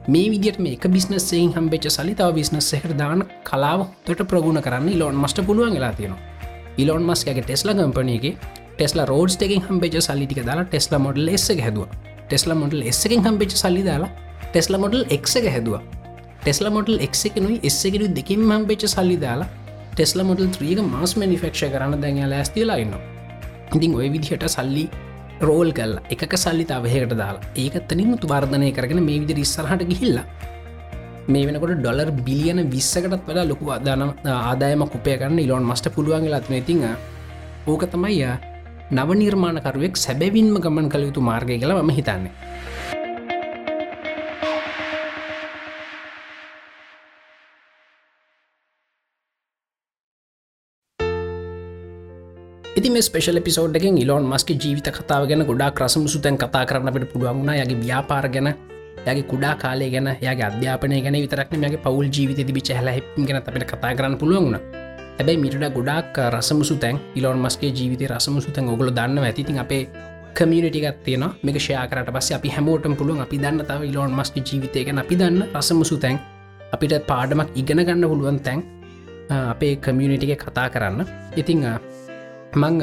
මේ 0.09 0.30
විදිට 0.32 0.59
මේ 0.59 0.76
බිස්නස්සෙන් 0.88 1.53
හම්බෙච 1.57 1.86
සලිතාව 1.88 2.34
බිස්නස් 2.34 2.72
එහට 2.74 2.96
දාන 2.98 3.24
කලාව 3.44 3.86
තොට 4.05 4.22
ප්‍රගුණ 4.30 4.62
කරන්න 4.62 4.88
ඉලොන් 4.88 5.16
මස්ට 5.16 5.46
පුළුවන් 5.46 5.74
වෙලා 5.74 5.92
තියෙනවා. 5.92 6.20
ඉලොන් 6.78 7.03
මස්ගේ 7.03 7.42
ටෙස්ලා 7.42 7.74
කම්පනයගේ 7.74 8.36
ටෙස්ලා 8.81 9.05
රෝඩ් 9.05 9.43
එකෙන් 9.45 9.62
හම්බේච 9.62 9.97
සල්ලිටික 10.01 10.39
දාලා 10.47 10.64
ටෙස්ලා 10.64 11.01
මොඩල් 11.07 11.28
එස 11.28 11.47
හැදුව. 11.59 11.89
ටෙස්ලා 12.28 12.61
මොඩල් 12.61 12.83
එස්සකින් 12.83 13.24
හම්බේච 13.26 13.53
සල්ලි 13.55 13.83
දාලා 13.89 14.11
ටෙස්ලා 14.53 14.81
මොඩල් 14.85 15.03
එක් 15.16 15.26
එක 15.39 15.49
හැදවා. 15.55 15.83
ටෙස්ලා 16.41 16.72
මොඩල් 16.72 16.95
එක් 17.07 17.14
එකනුයි 17.28 17.57
එස්සකරු 17.62 18.07
දෙකින් 18.18 18.43
හම්බේච 18.51 18.85
සල්ලි 18.93 19.16
දාලා 19.24 19.49
ටෙස්ලා 19.93 20.24
මොඩල් 20.24 20.47
ත්‍රීක 20.57 20.78
මාස් 20.93 21.12
මනිෆක්ෂ 21.14 21.64
කරන්න 21.74 22.01
දැන් 22.05 22.20
ලෑස්තිලා 22.33 22.78
ඉන්න 22.85 22.95
ඉතින් 23.76 23.93
ඔය 23.99 24.09
විදිහට 24.14 24.47
සල්ලි 24.55 24.85
රෝල් 25.49 25.72
කල්ල 25.78 25.95
එක 26.14 26.22
සල්ලි 26.37 26.64
අවහකට 26.76 27.12
දාලා 27.12 27.51
ඒකත්තනින් 27.57 28.16
තුවර්ධනය 28.22 28.70
කරගෙන 28.78 29.03
මේ 29.09 29.18
විදි 29.22 29.45
ඉස්සරහට 29.47 29.85
ගිහිල්ලා 29.91 30.26
මේ 31.28 31.45
වෙනකොට 31.49 31.74
ඩොලර් 31.76 32.11
බිලියන 32.26 32.62
විස්සකටත් 32.74 33.18
වඩා 33.20 33.45
ලොකු 33.51 33.68
අදාන 33.76 34.07
ආදායම 34.37 34.85
කුපය 34.95 35.18
කරන්න 35.20 35.45
ඉලොන් 35.47 35.68
මස්ට 35.70 35.93
පුළුවන් 35.97 36.31
ලත්න 36.33 36.57
ඉතිං 36.62 36.81
ඕක 37.66 37.85
තමයි 37.93 38.22
නව 38.91 39.11
නිර්මාණකරුවෙක් 39.14 39.95
සැබැවින්ම 39.97 40.57
ගමන් 40.59 40.86
කළ 40.93 41.05
යුතු 41.07 41.22
මාර්ගය 41.22 41.59
කළ 41.59 41.72
ම 41.78 41.91
හිතන්නේ. 41.91 42.32
ඉති 52.72 52.91
මේ 52.91 53.03
ස්පේෂල් 53.03 53.38
පිසෝඩ් 53.41 53.78
එකෙන් 53.78 53.97
ඉලොන් 53.99 54.26
මස්ක 54.26 54.59
ජීවිත 54.59 54.91
කතාව 54.91 55.28
ගැන 55.30 55.47
ගොඩා 55.47 55.70
ක්‍රසම 55.70 56.05
සුතැන් 56.09 56.36
කතා 56.36 56.64
කරන්නට 56.64 57.07
පුළුවන්ුණ 57.12 57.55
යගේ 57.57 57.80
ව්‍යාපාර 57.84 58.26
ගැන 58.28 58.51
යගේ 59.07 59.26
කුඩා 59.32 59.55
කාලය 59.57 59.91
ගැන 59.91 60.11
යගේ 60.14 60.47
අධ්‍යාපනය 60.49 61.01
ගැන 61.01 61.22
විතරක්න 61.24 61.62
මගේ 61.62 61.84
පවල් 61.86 62.11
ජීවිත 62.11 62.43
තිබිච 62.43 62.74
හැලහිපින් 62.74 63.26
ගැන 63.26 63.41
අපට 63.41 63.66
කතා 63.72 63.95
කරන්න 63.95 64.18
පුළුවන්ුණ 64.18 64.80
හැබැයි 65.21 65.41
මිට 65.41 65.55
ගොඩක් 65.77 66.18
රසමුසු 66.35 66.75
තැන් 66.83 66.97
ඉලොන් 67.14 67.39
මස්ගේ 67.39 67.71
ජීවිත 67.79 68.03
රසමුසු 68.11 68.51
තැන් 68.51 68.68
ඔගොල 68.73 68.91
දන්න 68.91 69.18
ඇතිතින් 69.21 69.59
අපේ 69.59 69.83
කමියනිටිකත් 70.37 71.01
තියෙන 71.05 71.25
මේක 71.43 71.57
ෂයාකරට 71.59 72.11
පස්ස 72.14 72.33
අපි 72.37 72.49
හැමෝටම 72.49 72.95
පුළුවන් 72.97 73.21
අපි 73.21 73.37
දන්න 73.39 73.66
තව 73.71 73.89
ඉලොන් 73.91 74.14
මස්ගේ 74.18 74.45
ජීවිතය 74.49 74.85
ගැන 74.87 75.01
අපි 75.03 75.18
දන්න 75.21 75.43
රසමුසු 75.55 75.97
තැන් 75.97 76.16
අපිට 76.73 76.95
පාඩමක් 77.11 77.51
ඉගෙන 77.55 77.83
ගන්න 77.87 78.07
පුළුවන් 78.12 78.39
තැන් 78.41 78.62
අපේ 79.49 79.75
කමියනිටික 79.77 80.33
කතා 80.39 80.68
කරන්න. 80.68 81.05
ඉතිං 81.37 81.66
මං 82.55 82.81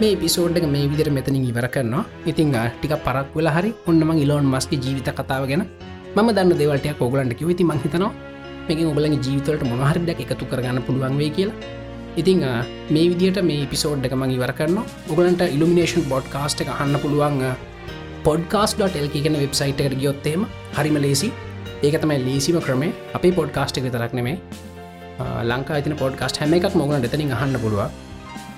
මේ 0.00 0.12
පිසෝඩ්ක 0.16 0.66
මේ 0.66 0.90
විදිර 0.90 1.08
මෙතනින් 1.10 1.44
ඉවර 1.44 1.68
කරනවා. 1.68 2.04
ඉතිං 2.26 2.52
ටික 2.52 2.94
පරක් 3.06 3.28
වෙල 3.34 3.48
හරි. 3.48 3.70
ඔන්නම 3.86 4.12
ඉලෝන් 4.16 4.44
මස්ගේ 4.46 4.82
ජීවිත 4.84 5.08
කතාව 5.10 5.48
ගැන 5.48 5.64
ම 6.16 6.28
දන්න 6.28 6.52
දෙවලටයක් 6.54 7.00
ඔගලන්ට 7.00 7.34
කිව 7.34 7.48
ති 7.56 7.64
මහිතනවා 7.64 8.31
මේක 8.68 8.82
ඔගලගේ 8.92 9.20
ජීවිතවලට 9.26 9.64
මොනහරිදක් 9.70 10.20
එකතු 10.24 10.50
කරගන්න 10.50 10.82
පුළුවන් 10.88 11.16
වේ 11.20 11.30
කියලා. 11.36 11.56
ඉතිං 12.20 12.40
මේ 12.94 13.06
විදිට 13.10 13.38
මේ 13.50 13.66
පිසෝඩ් 13.72 14.06
එක 14.08 14.14
මං 14.18 14.34
ඉවර 14.36 14.52
කරන්න 14.58 14.80
ඔගලන්ට 15.12 15.42
ඉල්ිනේෂන් 15.54 16.04
බොඩ් 16.12 16.26
කාස්ට 16.34 16.60
එක 16.64 16.72
අහන්න 16.74 16.98
පුළුවන් 17.04 17.40
පොඩ්කාස්.ල් 18.26 19.08
කියන 19.14 19.38
වෙබ්සයිට් 19.44 19.80
එකට 19.84 19.96
ගියොත්තේම 20.02 20.44
හරිම 20.78 20.98
ලේසි 21.04 21.30
ඒක 21.86 21.96
තමයි 22.02 22.18
ලේසිම 22.26 22.58
ක්‍රමේ 22.66 22.92
අපේ 23.18 23.32
පොඩ්කාස්ට් 23.38 23.78
එක 23.78 23.86
විතරක් 23.88 24.12
නෙමේ 24.18 24.36
ලංකා 25.50 25.80
තින 25.86 25.96
පොඩ්කාස්ට 26.02 26.42
හැම 26.42 26.54
එකක් 26.58 26.76
මොගලට 26.82 27.08
එතනින් 27.08 27.32
අහන්න 27.38 27.58
පුළුව 27.64 27.82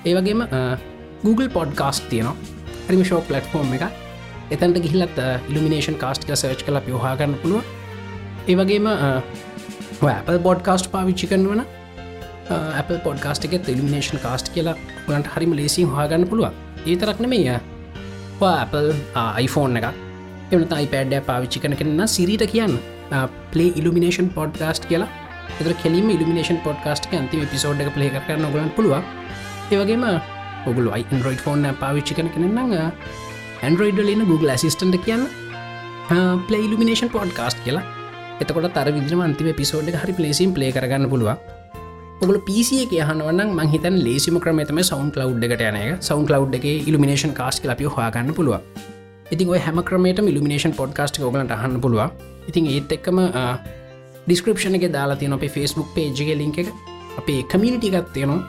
ඒවගේම 0.05 0.43
Google 1.23 1.49
පොඩ්කාස්ට 1.57 2.09
තියනවා. 2.11 2.35
හරිම 2.87 3.01
ෂෝ 3.03 3.21
පලට්ෆෝර්ම් 3.27 3.73
එක 3.77 3.83
එතන්ට 4.53 4.77
ගිහිලත් 4.85 5.17
ඉල්ිනේෂන් 5.49 5.97
කාස්ට් 6.03 6.29
සර්ච් 6.29 6.61
කල 6.67 6.77
යහගන්න 6.83 7.35
පුළුව 7.41 7.63
ඒවගේම 8.51 8.87
Apple 10.03 10.39
පොඩ්කාස්ට් 10.47 10.91
පාවිච්චි 10.91 11.27
කරන 11.31 11.45
වන 11.51 11.61
Apple 12.79 12.99
පොඩ්කාස්ට 13.05 13.45
එක 13.47 13.69
ඉල්ිනේෂන් 13.73 14.19
කාස්ට් 14.25 14.51
කියලා 14.55 14.75
ගන්ට 15.07 15.31
හරිම 15.35 15.53
ලේසින් 15.59 15.87
හගන්න 15.87 16.27
පුළුව 16.31 16.51
ඒතරක්න 16.85 17.29
මේය 17.33 17.47
Apple 18.41 18.89
iPhone 19.45 19.79
එක 19.79 19.87
එවනත 20.51 20.73
iPad 20.83 21.15
පාවිච්චි 21.29 21.63
කන 21.63 21.77
කරන්න 21.79 22.07
සිරීට 22.15 22.45
කියන්න. 22.53 22.75
පලේ 23.51 23.71
ඉල්ිනේෂන් 23.79 24.29
පොඩ්කාස්ට් 24.37 24.85
කියලා. 24.91 25.09
එතර 25.59 25.73
කෙලීම 25.83 26.09
ඉල්ිනේෂන් 26.09 26.59
පොඩ්කාස්ට් 26.67 27.09
ඇන්තිම 27.13 27.47
පිසෝඩ් 27.53 27.81
එක 27.81 27.93
පලේ 27.95 28.11
කරන්න 28.13 28.51
ගලන් 28.53 28.71
පුළුව 28.77 28.95
ඒවගේම 29.71 30.05
ඔගුල 30.69 30.87
අයින්රෝයිඩ් 30.97 31.43
ෆෝන් 31.47 31.67
පාවිච්චි 31.81 32.17
කන 32.19 32.29
කෙනන්න 32.35 32.75
ඇන්ඩරෝයිඩ 32.75 33.99
ලන 34.05 34.25
Google 34.31 34.51
ඇසිස්ටන්ට 34.55 35.01
කියන්න. 35.05 35.27
පලේ 36.47 36.65
ඉල්ිනේෂන් 36.67 37.13
පොඩ්කාස්ට් 37.15 37.63
කියලා. 37.65 37.85
එතකොට 38.41 38.67
තර 38.73 38.89
විදිම 38.91 39.21
අන්තිම 39.21 39.51
පිසෝඩ් 39.53 39.93
හරි 39.95 40.13
පලේසිම් 40.13 40.51
පලේ 40.51 40.71
කරගන්න 40.71 41.07
පුළුව 41.09 41.31
ඔගල 42.21 42.37
පිසිය 42.41 42.83
කියහනවන්න 42.91 43.55
මහිතන් 43.61 43.97
ලේසිම 43.99 44.37
ක්‍රමතම 44.39 44.81
සවන් 44.83 45.09
ලව් 45.19 45.47
එකට 45.49 45.65
යනය 45.69 45.85
සවන් 45.99 46.27
ලව් 46.33 46.59
එක 46.59 46.67
ඉල්ිනේෂන් 46.89 47.33
කාස්ට 47.33 47.69
ලපිය 47.69 47.89
හවාගන්න 47.89 48.31
පුළුව 48.33 48.59
ඉතින් 49.31 49.49
ඔය 49.49 49.59
හැම 49.59 49.81
ක්‍රමේට 49.83 50.21
ඉල්ිනේෂන් 50.25 50.73
පොඩ්කාස්ට් 50.73 51.19
ඔගලට 51.23 51.55
අහන්න 51.57 51.81
පුළුව 51.81 52.03
ඉතින් 52.49 52.67
ඒත් 52.67 52.91
එක්කම 52.91 53.19
ඩිස්ක්‍රපෂන 54.25 54.77
එක 54.77 54.85
දාලා 54.89 55.17
තියන 55.17 55.33
අපේ 55.33 55.49
ෆස්බුක් 55.49 55.89
පේජ්ගේ 55.93 56.35
ලින්ක 56.35 56.57
එක. 56.57 56.69
අපේ 57.17 57.41
කමිනිටිකත් 57.45 58.07
තියෙනවා. 58.13 58.41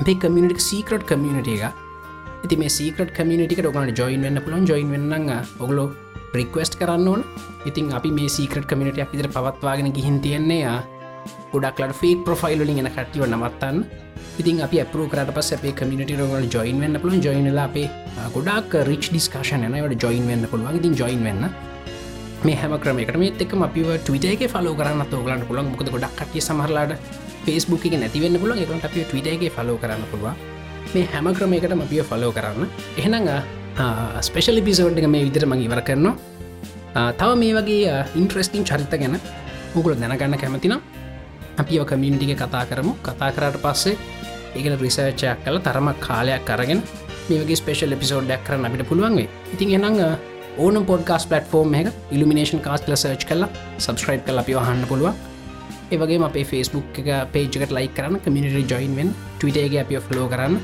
අපේ 0.00 0.16
කමියනිට 0.16 0.60
සීකට 0.60 1.02
කමියනිට 1.04 1.48
එක 1.48 1.62
ඇති 1.64 2.56
මේ 2.56 2.70
සීකට 2.70 3.10
කමියනිටික 3.10 3.62
ඔගලට 3.64 3.98
ජොයින් 3.98 4.22
වෙන්න 4.22 4.40
පුළන් 4.40 4.66
ජොයින් 4.66 4.90
වෙන්න 4.90 5.30
ඔගලෝ 5.60 5.88
ප්‍රික්වස්ට් 6.36 6.80
කරන්න 6.80 7.08
ඕන. 7.12 7.22
ඉතින් 7.68 7.92
අපි 7.98 8.10
මේ 8.20 8.28
සීකට 8.38 8.68
කමිනිටයක් 8.70 9.12
විදිර 9.12 9.32
පවත්වාගෙන 9.36 9.92
ගිහින් 9.98 10.18
තියෙන්නේ 10.24 10.80
ගොඩක්ලට 11.52 12.00
ෆේක් 12.02 12.26
ප්‍රොෆයිල් 12.26 12.60
ලින් 12.68 12.82
එන 12.82 12.92
කට්ටිව 12.96 13.24
නමත්තන්න 13.26 13.86
ඉතින් 14.40 14.60
අපි 14.60 14.76
අපපරු 14.84 15.08
කරට 15.12 15.32
පස් 15.36 15.48
අපේ 15.56 15.72
කමිට 15.72 16.10
රගල 16.12 16.44
ජොයින් 16.54 16.80
වෙන්න 16.80 16.96
පුළුවන්. 17.00 17.22
ජොයිනල 17.24 17.58
අපේ 17.58 17.88
ගොඩක් 18.34 18.74
රිච් 18.88 19.08
ඩිස්කාශන 19.12 19.64
නවට 19.68 20.02
ජොයින් 20.02 20.26
වෙන්න 20.30 20.44
පුළුවන්. 20.50 20.76
ඉතින් 20.78 20.92
ජොයින් 21.00 21.22
වෙන්න. 21.24 21.48
මේ 22.44 22.56
හැම 22.60 22.74
ක්‍රමකට 22.78 23.16
මේ 23.16 23.32
එක්ම 23.44 23.62
අපිව 23.66 23.88
ටවිට 24.04 24.26
එක 24.32 24.44
ෆලෝ 24.54 24.74
කරන්න 24.78 25.08
තෝගලන්න 25.12 25.46
පුළන් 25.48 25.70
මොකද 25.72 25.88
ගොඩක් 25.94 26.18
කටිය 26.20 26.44
සමහරලාට 26.48 26.92
ෆස්බුක් 27.46 27.86
එක 27.88 27.96
නැතිවෙන්න 28.02 28.36
පුලන් 28.42 28.60
එකට 28.64 28.84
අපිය 28.88 29.04
ටවිටගේ 29.08 29.50
ෆලෝ 29.56 29.78
කරන්න 29.82 30.04
පුළුව 30.12 30.36
මේ 30.94 31.06
හැම 31.12 31.32
ක්‍රමයකට 31.32 31.72
අපිය 31.72 32.02
ෆලෝ 32.10 32.32
කරන්න. 32.36 32.68
එහෙනඟ 33.00 33.30
ස්පේෂල් 34.20 34.60
පිසෝඩ් 34.64 34.98
එක 34.98 35.08
මේ 35.08 35.24
විදිර 35.28 35.44
මඟ 35.46 35.64
ඉවර 35.66 35.80
කරනවා. 35.88 36.14
තව 37.18 37.30
මේ 37.36 37.54
වගේ 37.56 37.96
ඉන්ට්‍රස්ටිං 38.16 38.64
චරිත 38.64 38.92
ගැන 38.92 39.18
උගුල 39.74 39.94
දැනගන්න 39.94 40.38
කැමතිනම් 40.42 40.80
අපිව 41.58 41.84
කමින්ටික 41.84 42.32
කතා 42.36 42.64
කරමු. 42.70 42.92
කතා 43.02 43.30
කරට 43.36 43.60
පස්සේ 43.64 43.96
ඒකන 44.56 44.78
රිසර්චයක් 44.80 45.44
කල 45.44 45.58
තරමක් 45.60 46.00
කාලයක් 46.00 46.44
කරගෙන 46.48 46.80
මේගේ 47.28 47.58
ස්පේෂල් 47.60 47.92
එපිසෝඩ්ඩක් 47.92 48.44
කරන්න 48.46 48.66
අපිට 48.66 48.88
පුළුවන්ගේ 48.88 49.28
ඉතින් 49.54 49.76
එනං 49.78 50.00
ඕන 50.58 50.76
පොඩ්කාස් 50.88 51.28
පලටෆෝර්ම් 51.28 51.74
එක 51.80 51.92
ඉල්ිනේෂන් 52.10 52.64
කාස්ල 52.66 52.96
සර්ච් 52.96 53.28
කලා 53.28 53.50
සබස්ක්‍රයිබ් 53.78 54.24
කල 54.26 54.40
අපිව 54.42 54.58
හන්න 54.58 54.88
පුළුවන්. 54.88 55.14
ඒවගේ 55.92 56.24
අපේ 56.24 56.44
ෆස්බුක් 56.44 56.96
එක 57.02 57.08
පේජකට 57.34 57.76
ලයි 57.76 57.92
කරන්න 57.96 58.24
කමිනිට 58.24 58.72
ජොයින්ෙන් 58.72 59.12
ටවිටගේ 59.38 59.84
අපි 59.84 60.00
ෆලෝ 60.08 60.26
කරන්න. 60.32 60.56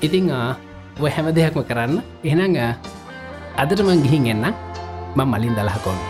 ඉතිං 0.00 0.32
ඔය 1.00 1.08
හැම 1.08 1.28
දෙයක්ම 1.32 1.62
කරන්න 1.64 2.00
එහෙනඟ 2.28 2.56
අදට 3.56 3.80
මං 3.80 4.02
ගිහින් 4.04 4.26
එන්න 4.32 4.52
මං 5.16 5.28
මලින් 5.32 5.54
දලහකොන්න 5.56 6.00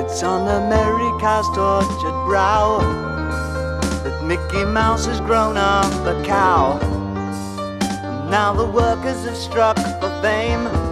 It's 0.00 0.22
on 0.24 0.48
America's 0.48 1.46
tortured 1.52 2.18
brow 2.24 2.80
that 4.04 4.24
Mickey 4.24 4.64
Mouse 4.64 5.04
has 5.04 5.20
grown 5.20 5.58
up 5.58 5.92
a 6.08 6.16
cow. 6.24 6.80
And 6.80 8.30
now 8.30 8.54
the 8.54 8.64
workers 8.64 9.26
have 9.26 9.36
struck 9.36 9.76
for 10.00 10.10
fame. 10.22 10.87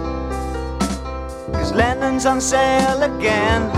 Lennon's 1.76 2.24
on 2.24 2.40
sale 2.40 3.02
again. 3.02 3.68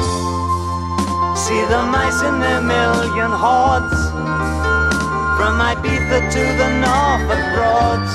See 1.34 1.62
the 1.66 1.82
mice 1.90 2.22
in 2.22 2.38
their 2.38 2.62
million 2.62 3.32
hordes. 3.42 3.98
From 5.36 5.58
Ibiza 5.58 6.20
to 6.34 6.42
the 6.60 6.70
Norfolk 6.78 7.44
Broads. 7.54 8.12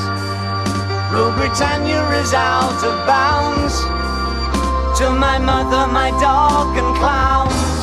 Rule 1.11 1.34
Britannia 1.36 1.99
is 2.21 2.34
out 2.34 2.79
of 2.89 2.95
bounds. 3.05 3.75
To 4.99 5.11
my 5.11 5.38
mother, 5.38 5.91
my 5.91 6.11
dog, 6.21 6.77
and 6.77 6.95
clowns. 6.95 7.73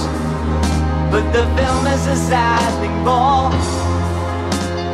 But 1.13 1.25
the 1.37 1.45
film 1.57 1.87
is 1.87 2.07
a 2.07 2.17
sad 2.17 2.71
thing 2.81 2.97
more. 3.05 3.53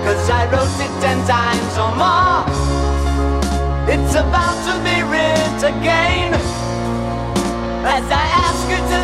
Cause 0.03 0.29
I 0.29 0.43
wrote 0.51 0.79
it 0.87 0.93
ten 1.01 1.19
times 1.25 1.75
or 1.79 1.93
more. 2.03 2.43
It's 3.95 4.15
about 4.17 4.59
to 4.67 4.75
be 4.83 5.03
writ 5.07 5.63
again. 5.63 6.66
As 7.89 8.03
I 8.11 8.27
ask 8.45 8.69
you 8.69 8.77
to 8.77 8.99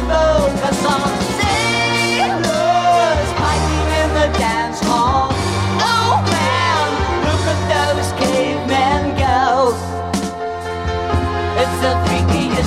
sailors 1.39 3.29
fighting 3.41 3.89
in 4.03 4.09
the 4.19 4.29
dance 4.39 4.81
hall. 4.81 5.31
Oh 5.79 6.21
man, 6.27 6.89
look 7.25 7.45
at 7.53 7.61
those 7.73 8.11
cavemen. 8.21 9.03
It's 11.63 11.79
the 11.81 11.95